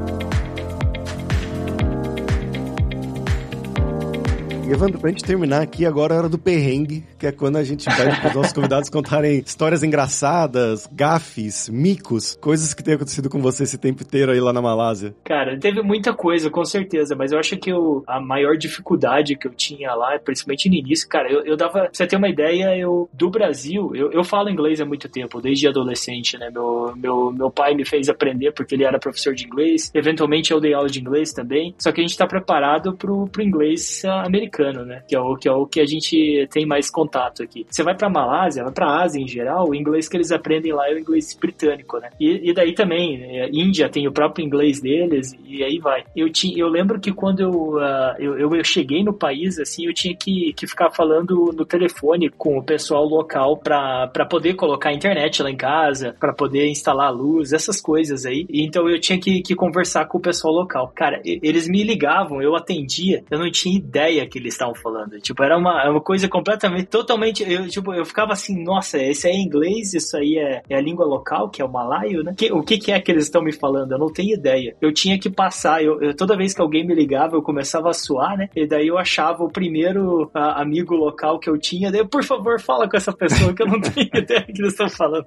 Evandro, 4.72 4.98
pra 4.98 5.10
gente 5.10 5.22
terminar 5.22 5.62
aqui, 5.62 5.86
agora 5.86 6.14
é 6.14 6.18
hora 6.18 6.28
do 6.28 6.38
perrengue, 6.38 7.04
que 7.16 7.26
é 7.26 7.30
quando 7.30 7.56
a 7.56 7.62
gente 7.62 7.84
pede 7.84 8.20
para 8.20 8.30
os 8.30 8.34
nossos 8.34 8.52
convidados 8.52 8.90
contarem 8.90 9.38
histórias 9.38 9.84
engraçadas, 9.84 10.88
gafes, 10.92 11.68
micos, 11.68 12.36
coisas 12.40 12.74
que 12.74 12.82
têm 12.82 12.94
acontecido 12.94 13.30
com 13.30 13.40
você 13.40 13.62
esse 13.62 13.78
tempo 13.78 14.02
inteiro 14.02 14.32
aí 14.32 14.40
lá 14.40 14.52
na 14.52 14.60
Malásia. 14.60 15.14
Cara, 15.22 15.56
teve 15.56 15.82
muita 15.82 16.12
coisa, 16.12 16.50
com 16.50 16.64
certeza, 16.64 17.14
mas 17.14 17.30
eu 17.30 17.38
acho 17.38 17.56
que 17.56 17.70
eu, 17.70 18.02
a 18.08 18.20
maior 18.20 18.56
dificuldade 18.56 19.36
que 19.36 19.46
eu 19.46 19.54
tinha 19.54 19.94
lá, 19.94 20.18
principalmente 20.18 20.68
no 20.68 20.74
início, 20.74 21.08
cara, 21.08 21.30
eu, 21.30 21.44
eu 21.44 21.56
dava, 21.56 21.72
pra 21.72 21.90
você 21.92 22.04
ter 22.04 22.16
uma 22.16 22.28
ideia, 22.28 22.76
eu, 22.76 23.08
do 23.12 23.30
Brasil, 23.30 23.94
eu, 23.94 24.10
eu 24.10 24.24
falo 24.24 24.50
inglês 24.50 24.80
há 24.80 24.84
muito 24.84 25.08
tempo, 25.08 25.40
desde 25.40 25.68
adolescente, 25.68 26.36
né? 26.36 26.50
Meu, 26.50 26.92
meu, 26.96 27.32
meu 27.32 27.50
pai 27.52 27.72
me 27.74 27.84
fez 27.84 28.08
aprender 28.08 28.50
porque 28.50 28.74
ele 28.74 28.84
era 28.84 28.98
professor 28.98 29.32
de 29.32 29.46
inglês, 29.46 29.92
eventualmente 29.94 30.50
eu 30.50 30.60
dei 30.60 30.74
aula 30.74 30.88
de 30.88 30.98
inglês 30.98 31.32
também, 31.32 31.72
só 31.78 31.92
que 31.92 32.00
a 32.00 32.04
gente 32.04 32.18
tá 32.18 32.26
preparado 32.26 32.96
pro, 32.96 33.28
pro 33.28 33.42
inglês 33.42 34.02
americano 34.04 34.55
americano, 34.56 34.84
né? 34.84 35.02
Que 35.06 35.14
é 35.14 35.20
o 35.20 35.36
que, 35.36 35.48
é 35.48 35.52
o 35.52 35.66
que 35.66 35.80
a 35.80 35.86
gente 35.86 36.48
tem 36.50 36.66
mais 36.66 36.90
contato 36.90 37.42
aqui. 37.42 37.66
Você 37.68 37.82
vai 37.82 37.94
pra 37.94 38.08
Malásia, 38.08 38.64
vai 38.64 38.72
pra 38.72 39.02
Ásia 39.02 39.20
em 39.20 39.28
geral, 39.28 39.68
o 39.68 39.74
inglês 39.74 40.08
que 40.08 40.16
eles 40.16 40.32
aprendem 40.32 40.72
lá 40.72 40.88
é 40.88 40.94
o 40.94 40.98
inglês 40.98 41.36
britânico, 41.38 41.98
né? 41.98 42.10
E, 42.18 42.50
e 42.50 42.54
daí 42.54 42.72
também, 42.72 43.22
é, 43.22 43.48
Índia 43.52 43.88
tem 43.88 44.08
o 44.08 44.12
próprio 44.12 44.44
inglês 44.44 44.80
deles, 44.80 45.32
e 45.44 45.62
aí 45.62 45.78
vai. 45.78 46.04
Eu, 46.14 46.30
tinha, 46.30 46.58
eu 46.58 46.68
lembro 46.68 46.98
que 46.98 47.12
quando 47.12 47.40
eu, 47.40 47.50
uh, 47.50 48.14
eu, 48.18 48.38
eu, 48.38 48.54
eu, 48.54 48.64
cheguei 48.64 49.02
no 49.02 49.12
país, 49.12 49.58
assim, 49.58 49.86
eu 49.86 49.94
tinha 49.94 50.14
que, 50.16 50.52
que 50.54 50.66
ficar 50.66 50.90
falando 50.90 51.52
no 51.54 51.64
telefone 51.64 52.30
com 52.30 52.58
o 52.58 52.62
pessoal 52.62 53.04
local 53.04 53.56
pra 53.58 54.08
poder 54.28 54.54
colocar 54.54 54.90
a 54.90 54.94
internet 54.94 55.42
lá 55.42 55.50
em 55.50 55.56
casa, 55.56 56.14
pra 56.18 56.32
poder 56.32 56.68
instalar 56.68 57.08
a 57.08 57.10
luz, 57.10 57.52
essas 57.52 57.80
coisas 57.80 58.24
aí. 58.24 58.46
Então 58.50 58.88
eu 58.88 59.00
tinha 59.00 59.18
que, 59.18 59.42
que 59.42 59.54
conversar 59.54 60.06
com 60.06 60.18
o 60.18 60.20
pessoal 60.20 60.54
local. 60.54 60.92
Cara, 60.94 61.20
eles 61.24 61.68
me 61.68 61.82
ligavam, 61.82 62.40
eu 62.40 62.54
atendia, 62.54 63.24
eu 63.30 63.38
não 63.38 63.50
tinha 63.50 63.76
ideia 63.76 64.26
que 64.26 64.38
eles 64.38 64.45
estavam 64.54 64.74
falando. 64.74 65.20
Tipo, 65.20 65.42
era 65.42 65.56
uma, 65.56 65.88
uma 65.90 66.00
coisa 66.00 66.28
completamente, 66.28 66.86
totalmente. 66.86 67.42
Eu, 67.42 67.68
tipo, 67.68 67.92
eu 67.92 68.04
ficava 68.04 68.32
assim, 68.32 68.62
nossa, 68.62 68.98
esse 68.98 69.28
é 69.28 69.34
inglês, 69.34 69.94
isso 69.94 70.16
aí 70.16 70.38
é, 70.38 70.62
é 70.68 70.76
a 70.76 70.80
língua 70.80 71.04
local, 71.04 71.48
que 71.48 71.60
é 71.60 71.64
o 71.64 71.70
malaio, 71.70 72.22
né? 72.22 72.34
Que, 72.36 72.52
o 72.52 72.62
que, 72.62 72.78
que 72.78 72.92
é 72.92 73.00
que 73.00 73.10
eles 73.10 73.24
estão 73.24 73.42
me 73.42 73.52
falando? 73.52 73.92
Eu 73.92 73.98
não 73.98 74.12
tenho 74.12 74.34
ideia. 74.34 74.76
Eu 74.80 74.92
tinha 74.92 75.18
que 75.18 75.30
passar, 75.30 75.82
eu, 75.82 76.00
eu, 76.02 76.14
toda 76.14 76.36
vez 76.36 76.54
que 76.54 76.60
alguém 76.60 76.86
me 76.86 76.94
ligava, 76.94 77.36
eu 77.36 77.42
começava 77.42 77.90
a 77.90 77.94
suar, 77.94 78.36
né? 78.36 78.48
E 78.54 78.66
daí 78.66 78.88
eu 78.88 78.98
achava 78.98 79.44
o 79.44 79.50
primeiro 79.50 80.30
a, 80.34 80.60
amigo 80.60 80.94
local 80.94 81.38
que 81.38 81.48
eu 81.48 81.58
tinha, 81.58 81.90
daí, 81.90 82.06
por 82.06 82.24
favor, 82.24 82.60
fala 82.60 82.88
com 82.88 82.96
essa 82.96 83.12
pessoa 83.12 83.54
que 83.54 83.62
eu 83.62 83.66
não 83.66 83.80
tenho 83.80 84.08
ideia 84.14 84.40
do 84.40 84.52
que 84.52 84.60
eles 84.60 84.72
estão 84.72 84.88
falando. 84.88 85.26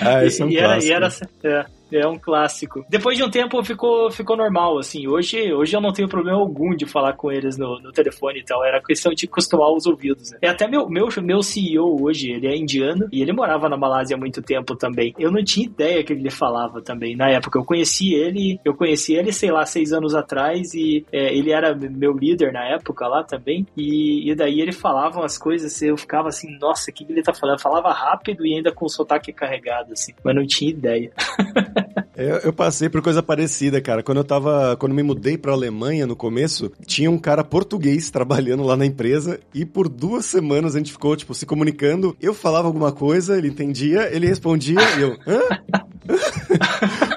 Ah, 0.00 0.24
isso 0.24 0.42
é 0.42 0.46
um 0.46 0.50
e. 0.50 0.56
Era, 0.58 0.84
e 0.84 0.90
era, 0.90 1.08
é, 1.44 1.66
é 1.92 2.06
um 2.06 2.18
clássico. 2.18 2.84
Depois 2.88 3.16
de 3.16 3.24
um 3.24 3.30
tempo 3.30 3.62
ficou, 3.62 4.10
ficou 4.10 4.36
normal, 4.36 4.78
assim. 4.78 5.06
Hoje, 5.06 5.52
hoje 5.52 5.76
eu 5.76 5.80
não 5.80 5.92
tenho 5.92 6.08
problema 6.08 6.38
algum 6.38 6.74
de 6.74 6.86
falar 6.86 7.12
com 7.14 7.30
eles 7.30 7.56
no, 7.56 7.80
no 7.80 7.92
telefone 7.92 8.40
e 8.40 8.44
tal. 8.44 8.64
Era 8.64 8.82
questão 8.82 9.12
de 9.12 9.26
acostumar 9.26 9.70
os 9.72 9.86
ouvidos. 9.86 10.32
Né? 10.32 10.38
E 10.42 10.46
até 10.46 10.66
meu, 10.66 10.88
meu, 10.88 11.08
meu 11.22 11.42
CEO 11.42 12.02
hoje, 12.02 12.30
ele 12.30 12.46
é 12.46 12.56
indiano 12.56 13.08
e 13.12 13.22
ele 13.22 13.32
morava 13.32 13.68
na 13.68 13.76
Malásia 13.76 14.16
há 14.16 14.18
muito 14.18 14.42
tempo 14.42 14.74
também. 14.74 15.14
Eu 15.18 15.30
não 15.30 15.44
tinha 15.44 15.66
ideia 15.66 16.02
que 16.02 16.12
ele 16.12 16.30
falava 16.30 16.80
também. 16.82 17.16
Na 17.16 17.28
época, 17.30 17.58
eu 17.58 17.64
conheci 17.64 18.14
ele, 18.14 18.60
eu 18.64 18.74
conheci 18.74 19.14
ele, 19.14 19.32
sei 19.32 19.50
lá, 19.50 19.64
seis 19.64 19.92
anos 19.92 20.14
atrás 20.14 20.74
e 20.74 21.04
é, 21.12 21.34
ele 21.36 21.50
era 21.50 21.74
meu 21.74 22.12
líder 22.12 22.52
na 22.52 22.64
época 22.64 23.06
lá 23.06 23.22
também. 23.22 23.66
E, 23.76 24.30
e 24.30 24.34
daí 24.34 24.60
ele 24.60 24.72
falava 24.72 25.20
umas 25.20 25.38
coisas, 25.38 25.80
eu 25.82 25.96
ficava 25.96 26.28
assim, 26.28 26.58
nossa, 26.58 26.90
o 26.90 26.94
que 26.94 27.06
ele 27.08 27.22
tá 27.22 27.32
falando? 27.32 27.56
Eu 27.56 27.62
falava 27.62 27.92
rápido 27.92 28.46
e 28.46 28.54
ainda 28.54 28.72
com 28.72 28.86
o 28.86 28.88
sotaque 28.88 29.32
carregado, 29.32 29.92
assim. 29.92 30.12
Mas 30.24 30.34
não 30.34 30.46
tinha 30.46 30.70
ideia. 30.70 31.12
Eu, 32.16 32.36
eu, 32.38 32.52
passei 32.52 32.88
por 32.88 33.02
coisa 33.02 33.22
parecida, 33.22 33.80
cara. 33.80 34.02
Quando 34.02 34.18
eu 34.18 34.24
tava. 34.24 34.74
Quando 34.78 34.94
me 34.94 35.02
mudei 35.02 35.36
pra 35.36 35.52
Alemanha 35.52 36.06
no 36.06 36.16
começo, 36.16 36.72
tinha 36.86 37.10
um 37.10 37.18
cara 37.18 37.44
português 37.44 38.10
trabalhando 38.10 38.62
lá 38.62 38.74
na 38.76 38.86
empresa 38.86 39.38
e 39.52 39.66
por 39.66 39.86
duas 39.88 40.24
semanas 40.24 40.74
a 40.74 40.78
gente 40.78 40.92
ficou, 40.92 41.14
tipo, 41.14 41.34
se 41.34 41.44
comunicando. 41.44 42.16
Eu 42.20 42.32
falava 42.32 42.66
alguma 42.66 42.90
coisa, 42.90 43.36
ele 43.36 43.48
entendia, 43.48 44.08
ele 44.14 44.26
respondia 44.26 44.78
e 44.96 45.02
eu. 45.02 45.16
Hã? 45.26 45.40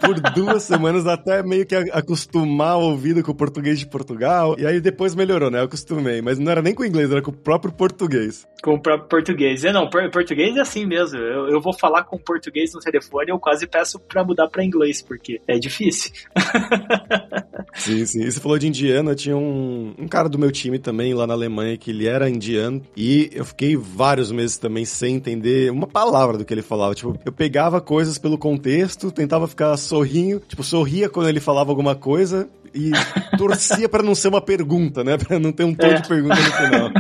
Por 0.10 0.20
duas 0.32 0.64
semanas 0.64 1.06
até 1.06 1.44
meio 1.44 1.66
que 1.66 1.76
acostumar 1.76 2.78
o 2.78 2.82
ouvido 2.82 3.24
com 3.24 3.32
o 3.32 3.36
português 3.36 3.80
de 3.80 3.86
Portugal. 3.86 4.56
E 4.58 4.66
aí 4.66 4.82
depois 4.82 5.14
melhorou, 5.14 5.52
né? 5.52 5.60
Eu 5.60 5.66
acostumei. 5.66 6.22
Mas 6.22 6.40
não 6.40 6.52
era 6.52 6.62
nem 6.62 6.74
com 6.74 6.84
o 6.84 6.86
inglês, 6.86 7.12
era 7.12 7.22
com 7.22 7.32
o 7.32 7.34
próprio 7.34 7.72
português. 7.72 8.48
Com 8.64 8.74
o 8.74 8.80
próprio 8.80 9.08
português. 9.08 9.64
É, 9.64 9.72
não, 9.72 9.90
português 9.90 10.58
é 10.58 10.62
assim 10.62 10.86
mesmo. 10.86 11.18
Eu, 11.18 11.50
eu 11.50 11.62
vou 11.62 11.74
falar 11.74 12.04
com 12.04 12.18
português 12.18 12.74
no 12.74 12.80
telefone, 12.80 13.30
eu 13.30 13.40
quase 13.40 13.68
peço 13.68 14.00
pra 14.00 14.24
mudar 14.24 14.48
pra 14.48 14.64
inglês, 14.64 15.02
porque 15.02 15.40
é 15.48 15.58
difícil. 15.60 16.12
sim, 17.76 18.06
sim. 18.06 18.22
E 18.24 18.32
você 18.32 18.40
falou 18.40 18.58
de 18.58 18.68
indiano, 18.68 19.14
tinha 19.16 19.38
um, 19.38 19.94
um 19.98 20.08
cara 20.08 20.28
do 20.28 20.40
meu 20.40 20.52
time 20.52 20.80
também 20.80 21.14
lá 21.14 21.28
na 21.28 21.34
Alemanha 21.34 21.78
que 21.78 21.92
ele 21.92 22.08
era 22.08 22.30
indiano 22.30 22.82
e 22.96 23.30
eu 23.34 23.46
fiquei 23.46 23.76
vários 23.76 24.32
meses 24.32 24.58
também 24.58 24.86
sem 24.86 25.16
entender 25.16 25.72
uma 25.72 25.88
palavra 25.88 26.38
do 26.38 26.46
que 26.46 26.54
ele 26.54 26.62
falava. 26.62 26.96
Tipo, 26.96 27.18
eu 27.24 27.32
pegava 27.32 27.80
coisas 27.80 28.18
pelo 28.18 28.38
contexto, 28.38 29.12
tentava 29.12 29.48
ficar 29.48 29.78
sorrinho, 30.00 30.40
tipo, 30.48 30.64
sorria 30.64 31.10
quando 31.10 31.30
ele 31.30 31.40
falava 31.40 31.70
alguma 31.70 31.96
coisa 31.96 32.50
e 32.74 32.92
torcia 33.38 33.90
para 33.90 34.04
não 34.04 34.16
ser 34.16 34.30
uma 34.30 34.42
pergunta, 34.42 35.04
né? 35.04 35.18
Para 35.18 35.40
não 35.40 35.52
ter 35.52 35.64
um 35.64 35.74
tom 35.74 35.88
é. 35.88 35.96
de 35.96 36.08
pergunta 36.08 36.36
no 36.36 36.52
final. 36.52 36.92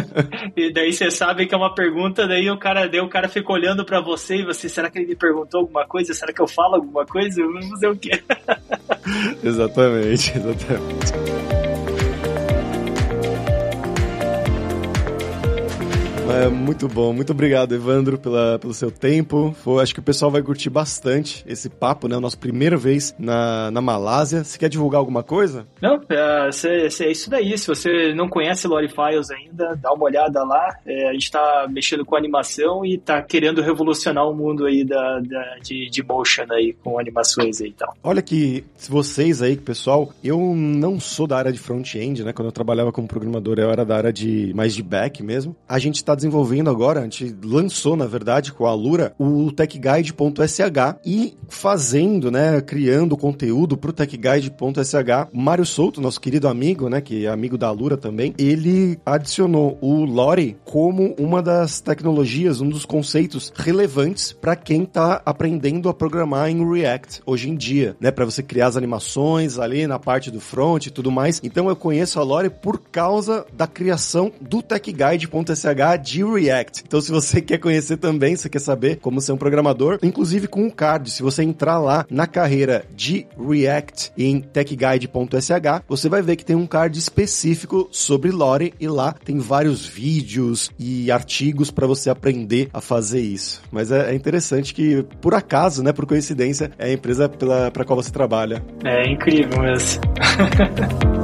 e 0.56 0.72
daí 0.72 0.92
você 0.92 1.10
sabe 1.10 1.46
que 1.46 1.54
é 1.54 1.58
uma 1.58 1.74
pergunta, 1.74 2.26
daí 2.26 2.50
o 2.50 2.58
cara, 2.58 2.86
daí 2.86 3.00
o 3.00 3.08
cara 3.08 3.28
fica 3.28 3.52
olhando 3.52 3.84
para 3.84 4.00
você 4.00 4.36
e 4.36 4.44
você, 4.44 4.68
será 4.68 4.90
que 4.90 4.98
ele 4.98 5.08
me 5.08 5.16
perguntou 5.16 5.60
alguma 5.60 5.86
coisa? 5.86 6.14
Será 6.14 6.32
que 6.32 6.40
eu 6.40 6.48
falo 6.48 6.76
alguma 6.76 7.04
coisa? 7.04 7.40
Eu 7.40 7.50
não 7.50 7.76
sei 7.76 7.88
o 7.88 7.96
quê. 7.96 8.22
exatamente, 9.42 10.32
exatamente. 10.36 11.57
É 16.28 16.46
muito 16.46 16.86
bom, 16.86 17.10
muito 17.14 17.32
obrigado, 17.32 17.74
Evandro, 17.74 18.18
pela, 18.18 18.58
pelo 18.58 18.74
seu 18.74 18.90
tempo. 18.90 19.54
Foi, 19.64 19.82
acho 19.82 19.94
que 19.94 20.00
o 20.00 20.02
pessoal 20.02 20.30
vai 20.30 20.42
curtir 20.42 20.68
bastante 20.68 21.42
esse 21.48 21.70
papo, 21.70 22.06
né? 22.06 22.18
Nossa 22.18 22.36
primeira 22.36 22.76
vez 22.76 23.14
na, 23.18 23.70
na 23.70 23.80
Malásia. 23.80 24.44
Você 24.44 24.58
quer 24.58 24.68
divulgar 24.68 24.98
alguma 24.98 25.22
coisa? 25.22 25.66
Não, 25.80 25.94
é, 26.10 26.50
é 27.00 27.10
isso 27.10 27.30
daí. 27.30 27.56
Se 27.56 27.66
você 27.66 28.12
não 28.12 28.28
conhece 28.28 28.68
Lore 28.68 28.90
Files 28.90 29.30
ainda, 29.30 29.74
dá 29.76 29.90
uma 29.90 30.04
olhada 30.04 30.44
lá. 30.44 30.76
É, 30.84 31.08
a 31.08 31.12
gente 31.14 31.30
tá 31.30 31.66
mexendo 31.70 32.04
com 32.04 32.14
animação 32.14 32.84
e 32.84 32.98
tá 32.98 33.22
querendo 33.22 33.62
revolucionar 33.62 34.28
o 34.28 34.34
mundo 34.34 34.66
aí 34.66 34.84
da, 34.84 35.20
da 35.20 35.56
de, 35.62 35.88
de 35.88 36.02
motion 36.02 36.44
aí, 36.50 36.74
com 36.84 36.98
animações 36.98 37.60
aí 37.62 37.68
e 37.68 37.72
tal. 37.72 37.94
Olha 38.02 38.20
que 38.20 38.64
vocês 38.86 39.40
aí, 39.40 39.56
pessoal, 39.56 40.12
eu 40.22 40.38
não 40.54 41.00
sou 41.00 41.26
da 41.26 41.38
área 41.38 41.52
de 41.52 41.58
front-end, 41.58 42.22
né? 42.22 42.34
Quando 42.34 42.48
eu 42.48 42.52
trabalhava 42.52 42.92
como 42.92 43.08
programador, 43.08 43.58
eu 43.58 43.70
era 43.70 43.84
da 43.84 43.96
área 43.96 44.12
de 44.12 44.52
mais 44.54 44.74
de 44.74 44.82
back 44.82 45.22
mesmo. 45.22 45.56
A 45.66 45.78
gente 45.78 46.04
tá 46.04 46.17
desenvolvendo 46.18 46.68
agora, 46.68 47.00
a 47.00 47.02
gente 47.04 47.34
lançou, 47.42 47.96
na 47.96 48.06
verdade, 48.06 48.52
com 48.52 48.66
a 48.66 48.74
Lura, 48.74 49.14
o 49.18 49.50
techguide.sh 49.50 50.60
e 51.04 51.36
fazendo, 51.48 52.30
né, 52.30 52.60
criando 52.60 53.16
conteúdo 53.16 53.76
pro 53.76 53.92
techguide.sh. 53.92 55.28
Mário 55.32 55.64
Souto, 55.64 56.00
nosso 56.00 56.20
querido 56.20 56.48
amigo, 56.48 56.88
né, 56.88 57.00
que 57.00 57.24
é 57.24 57.28
amigo 57.28 57.56
da 57.56 57.70
Lura 57.70 57.96
também, 57.96 58.34
ele 58.38 58.98
adicionou 59.06 59.78
o 59.80 60.04
Lore 60.04 60.56
como 60.64 61.14
uma 61.18 61.42
das 61.42 61.80
tecnologias, 61.80 62.60
um 62.60 62.68
dos 62.68 62.84
conceitos 62.84 63.52
relevantes 63.54 64.32
para 64.32 64.56
quem 64.56 64.84
tá 64.84 65.22
aprendendo 65.24 65.88
a 65.88 65.94
programar 65.94 66.50
em 66.50 66.68
React 66.68 67.22
hoje 67.24 67.48
em 67.48 67.56
dia, 67.56 67.96
né, 68.00 68.10
para 68.10 68.24
você 68.24 68.42
criar 68.42 68.66
as 68.66 68.76
animações 68.76 69.58
ali 69.58 69.86
na 69.86 69.98
parte 69.98 70.30
do 70.30 70.40
front 70.40 70.86
e 70.86 70.90
tudo 70.90 71.10
mais. 71.10 71.40
Então 71.42 71.68
eu 71.68 71.76
conheço 71.76 72.20
a 72.20 72.22
Lore 72.22 72.50
por 72.50 72.78
causa 72.90 73.46
da 73.52 73.66
criação 73.66 74.32
do 74.40 74.60
techguide.sh 74.62 76.07
de 76.08 76.24
React. 76.24 76.84
Então, 76.86 77.00
se 77.00 77.12
você 77.12 77.40
quer 77.42 77.58
conhecer 77.58 77.98
também, 77.98 78.34
se 78.34 78.48
quer 78.48 78.60
saber 78.60 78.96
como 78.96 79.20
ser 79.20 79.32
um 79.32 79.36
programador, 79.36 79.98
inclusive 80.02 80.48
com 80.48 80.64
um 80.64 80.70
card, 80.70 81.10
se 81.10 81.22
você 81.22 81.42
entrar 81.42 81.78
lá 81.78 82.06
na 82.10 82.26
carreira 82.26 82.84
de 82.94 83.26
React 83.38 84.12
em 84.16 84.40
techguide.sh, 84.40 85.82
você 85.86 86.08
vai 86.08 86.22
ver 86.22 86.36
que 86.36 86.44
tem 86.44 86.56
um 86.56 86.66
card 86.66 86.98
específico 86.98 87.88
sobre 87.90 88.30
Lore 88.30 88.72
e 88.80 88.88
lá 88.88 89.14
tem 89.24 89.38
vários 89.38 89.86
vídeos 89.86 90.70
e 90.78 91.10
artigos 91.10 91.70
para 91.70 91.86
você 91.86 92.08
aprender 92.08 92.70
a 92.72 92.80
fazer 92.80 93.20
isso. 93.20 93.60
Mas 93.70 93.90
é, 93.90 94.12
é, 94.12 94.14
interessante 94.14 94.72
que, 94.72 95.04
por 95.20 95.34
acaso, 95.34 95.82
né, 95.82 95.92
por 95.92 96.06
coincidência, 96.06 96.70
é 96.78 96.86
a 96.86 96.92
empresa 96.92 97.28
para 97.28 97.84
qual 97.84 98.00
você 98.02 98.10
trabalha. 98.10 98.64
É 98.84 99.10
incrível 99.10 99.60
mesmo. 99.62 100.00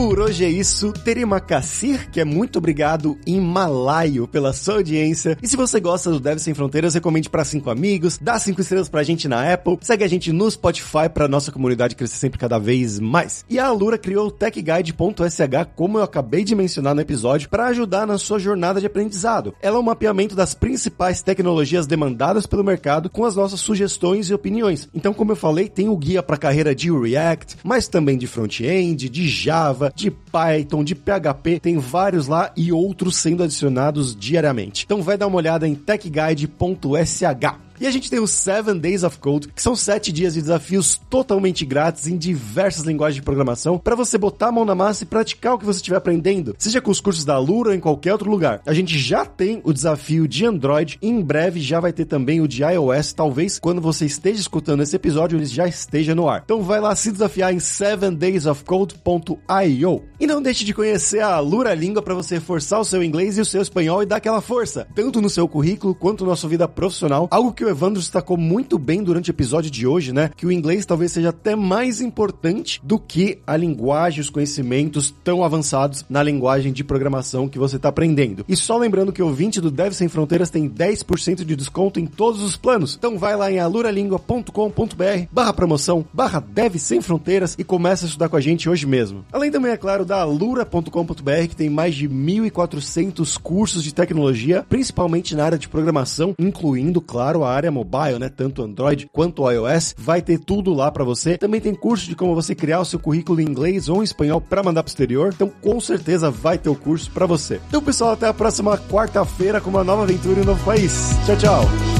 por 0.00 0.18
hoje 0.18 0.46
é 0.46 0.48
isso. 0.48 0.94
Terima 1.04 1.38
Kassir, 1.38 2.10
que 2.10 2.22
é 2.22 2.24
muito 2.24 2.56
obrigado 2.56 3.18
em 3.26 3.38
malaio 3.38 4.26
pela 4.26 4.50
sua 4.50 4.76
audiência. 4.76 5.36
E 5.42 5.46
se 5.46 5.58
você 5.58 5.78
gosta 5.78 6.10
do 6.10 6.18
Deve 6.18 6.40
Sem 6.40 6.54
Fronteiras, 6.54 6.94
recomende 6.94 7.28
para 7.28 7.44
cinco 7.44 7.68
amigos, 7.68 8.16
dá 8.16 8.38
cinco 8.38 8.62
estrelas 8.62 8.88
pra 8.88 9.02
gente 9.02 9.28
na 9.28 9.52
Apple, 9.52 9.76
segue 9.82 10.02
a 10.02 10.08
gente 10.08 10.32
no 10.32 10.50
Spotify 10.50 11.06
pra 11.12 11.28
nossa 11.28 11.52
comunidade 11.52 11.94
crescer 11.94 12.16
sempre 12.16 12.38
cada 12.38 12.58
vez 12.58 12.98
mais. 12.98 13.44
E 13.46 13.58
a 13.58 13.66
Alura 13.66 13.98
criou 13.98 14.28
o 14.28 14.30
TechGuide.sh, 14.30 15.68
como 15.76 15.98
eu 15.98 16.02
acabei 16.02 16.44
de 16.44 16.54
mencionar 16.54 16.94
no 16.94 17.02
episódio, 17.02 17.50
para 17.50 17.66
ajudar 17.66 18.06
na 18.06 18.16
sua 18.16 18.38
jornada 18.38 18.80
de 18.80 18.86
aprendizado. 18.86 19.54
Ela 19.60 19.76
é 19.76 19.80
um 19.80 19.82
mapeamento 19.82 20.34
das 20.34 20.54
principais 20.54 21.20
tecnologias 21.20 21.86
demandadas 21.86 22.46
pelo 22.46 22.64
mercado 22.64 23.10
com 23.10 23.26
as 23.26 23.36
nossas 23.36 23.60
sugestões 23.60 24.30
e 24.30 24.34
opiniões. 24.34 24.88
Então, 24.94 25.12
como 25.12 25.32
eu 25.32 25.36
falei, 25.36 25.68
tem 25.68 25.90
o 25.90 25.96
guia 25.96 26.22
para 26.22 26.38
carreira 26.38 26.74
de 26.74 26.90
React, 26.90 27.58
mas 27.62 27.86
também 27.86 28.16
de 28.16 28.26
front-end, 28.26 29.06
de 29.06 29.28
Java, 29.28 29.89
De 29.94 30.10
Python, 30.10 30.84
de 30.84 30.94
PHP, 30.94 31.60
tem 31.60 31.78
vários 31.78 32.26
lá 32.26 32.52
e 32.56 32.72
outros 32.72 33.16
sendo 33.16 33.42
adicionados 33.42 34.14
diariamente. 34.14 34.84
Então 34.84 35.02
vai 35.02 35.16
dar 35.16 35.26
uma 35.26 35.36
olhada 35.36 35.66
em 35.66 35.74
techguide.sh. 35.74 37.69
E 37.80 37.86
a 37.86 37.90
gente 37.90 38.10
tem 38.10 38.20
os 38.20 38.32
7 38.32 38.74
Days 38.74 39.02
of 39.04 39.18
Code, 39.18 39.48
que 39.48 39.62
são 39.62 39.74
7 39.74 40.12
dias 40.12 40.34
de 40.34 40.42
desafios 40.42 41.00
totalmente 41.08 41.64
grátis 41.64 42.06
em 42.06 42.18
diversas 42.18 42.84
linguagens 42.84 43.14
de 43.14 43.22
programação 43.22 43.78
para 43.78 43.96
você 43.96 44.18
botar 44.18 44.48
a 44.48 44.52
mão 44.52 44.66
na 44.66 44.74
massa 44.74 45.04
e 45.04 45.06
praticar 45.06 45.54
o 45.54 45.58
que 45.58 45.64
você 45.64 45.78
estiver 45.78 45.96
aprendendo, 45.96 46.54
seja 46.58 46.82
com 46.82 46.90
os 46.90 47.00
cursos 47.00 47.24
da 47.24 47.38
Lura 47.38 47.70
ou 47.70 47.74
em 47.74 47.80
qualquer 47.80 48.12
outro 48.12 48.30
lugar. 48.30 48.60
A 48.66 48.74
gente 48.74 48.98
já 48.98 49.24
tem 49.24 49.62
o 49.64 49.72
desafio 49.72 50.28
de 50.28 50.44
Android 50.44 50.98
e 51.00 51.08
em 51.08 51.22
breve 51.22 51.58
já 51.58 51.80
vai 51.80 51.90
ter 51.90 52.04
também 52.04 52.42
o 52.42 52.48
de 52.48 52.62
iOS, 52.62 53.14
talvez 53.14 53.58
quando 53.58 53.80
você 53.80 54.04
esteja 54.04 54.40
escutando 54.40 54.82
esse 54.82 54.94
episódio 54.94 55.38
ele 55.38 55.46
já 55.46 55.66
esteja 55.66 56.14
no 56.14 56.28
ar. 56.28 56.42
Então 56.44 56.62
vai 56.62 56.80
lá 56.80 56.94
se 56.94 57.10
desafiar 57.10 57.54
em 57.54 57.56
7daysofcode.io. 57.56 60.04
E 60.20 60.26
não 60.26 60.42
deixe 60.42 60.66
de 60.66 60.74
conhecer 60.74 61.20
a 61.20 61.40
Lura 61.40 61.72
Língua 61.72 62.02
para 62.02 62.12
você 62.12 62.38
forçar 62.38 62.78
o 62.78 62.84
seu 62.84 63.02
inglês 63.02 63.38
e 63.38 63.40
o 63.40 63.44
seu 63.46 63.62
espanhol 63.62 64.02
e 64.02 64.06
dar 64.06 64.16
aquela 64.16 64.42
força, 64.42 64.86
tanto 64.94 65.22
no 65.22 65.30
seu 65.30 65.48
currículo 65.48 65.94
quanto 65.94 66.26
na 66.26 66.36
sua 66.36 66.50
vida 66.50 66.68
profissional. 66.68 67.26
Algo 67.30 67.54
que 67.54 67.64
o 67.64 67.69
Evandro 67.70 68.00
destacou 68.00 68.36
muito 68.36 68.78
bem 68.78 69.02
durante 69.02 69.30
o 69.30 69.32
episódio 69.32 69.70
de 69.70 69.86
hoje, 69.86 70.12
né? 70.12 70.30
Que 70.36 70.46
o 70.46 70.52
inglês 70.52 70.84
talvez 70.84 71.12
seja 71.12 71.30
até 71.30 71.56
mais 71.56 72.00
importante 72.00 72.80
do 72.82 72.98
que 72.98 73.38
a 73.46 73.56
linguagem, 73.56 74.20
os 74.20 74.30
conhecimentos 74.30 75.14
tão 75.24 75.44
avançados 75.44 76.04
na 76.08 76.22
linguagem 76.22 76.72
de 76.72 76.84
programação 76.84 77.48
que 77.48 77.58
você 77.58 77.76
está 77.76 77.88
aprendendo. 77.88 78.44
E 78.48 78.56
só 78.56 78.76
lembrando 78.76 79.12
que 79.12 79.22
o 79.22 79.32
20 79.32 79.60
do 79.60 79.70
Dev 79.70 79.92
Sem 79.92 80.08
Fronteiras 80.08 80.50
tem 80.50 80.68
10% 80.68 81.44
de 81.44 81.56
desconto 81.56 82.00
em 82.00 82.06
todos 82.06 82.42
os 82.42 82.56
planos. 82.56 82.96
Então 82.98 83.18
vai 83.18 83.36
lá 83.36 83.50
em 83.50 83.58
aluralingua.com.br 83.58 85.26
barra 85.32 85.52
promoção, 85.52 86.04
barra 86.12 86.40
Dev 86.40 86.76
Sem 86.76 87.00
Fronteiras 87.00 87.54
e 87.58 87.64
começa 87.64 88.04
a 88.04 88.08
estudar 88.08 88.28
com 88.28 88.36
a 88.36 88.40
gente 88.40 88.68
hoje 88.68 88.86
mesmo. 88.86 89.24
Além 89.32 89.50
também, 89.50 89.72
é 89.72 89.76
claro, 89.76 90.04
da 90.04 90.20
alura.com.br 90.20 91.48
que 91.48 91.56
tem 91.56 91.70
mais 91.70 91.94
de 91.94 92.08
1.400 92.08 93.38
cursos 93.38 93.82
de 93.82 93.94
tecnologia, 93.94 94.64
principalmente 94.68 95.34
na 95.34 95.44
área 95.44 95.58
de 95.58 95.68
programação, 95.68 96.34
incluindo, 96.38 97.00
claro, 97.00 97.44
a 97.44 97.50
área 97.60 97.70
mobile, 97.70 98.18
né? 98.18 98.28
Tanto 98.28 98.62
Android 98.62 99.08
quanto 99.12 99.50
iOS. 99.50 99.94
Vai 99.96 100.20
ter 100.20 100.38
tudo 100.38 100.72
lá 100.72 100.90
para 100.90 101.04
você. 101.04 101.38
Também 101.38 101.60
tem 101.60 101.74
curso 101.74 102.08
de 102.08 102.16
como 102.16 102.34
você 102.34 102.54
criar 102.54 102.80
o 102.80 102.84
seu 102.84 102.98
currículo 102.98 103.40
em 103.40 103.44
inglês 103.44 103.88
ou 103.88 104.00
em 104.00 104.04
espanhol 104.04 104.40
para 104.40 104.62
mandar 104.62 104.82
pro 104.82 104.90
exterior. 104.90 105.32
Então, 105.34 105.50
com 105.60 105.80
certeza 105.80 106.30
vai 106.30 106.58
ter 106.58 106.68
o 106.68 106.74
curso 106.74 107.10
para 107.10 107.26
você. 107.26 107.60
Então, 107.68 107.82
pessoal, 107.82 108.12
até 108.12 108.26
a 108.26 108.34
próxima 108.34 108.76
quarta-feira 108.78 109.60
com 109.60 109.70
uma 109.70 109.84
nova 109.84 110.02
aventura 110.02 110.40
em 110.40 110.42
um 110.42 110.46
novo 110.46 110.64
país. 110.64 111.10
Tchau, 111.26 111.36
tchau. 111.36 111.99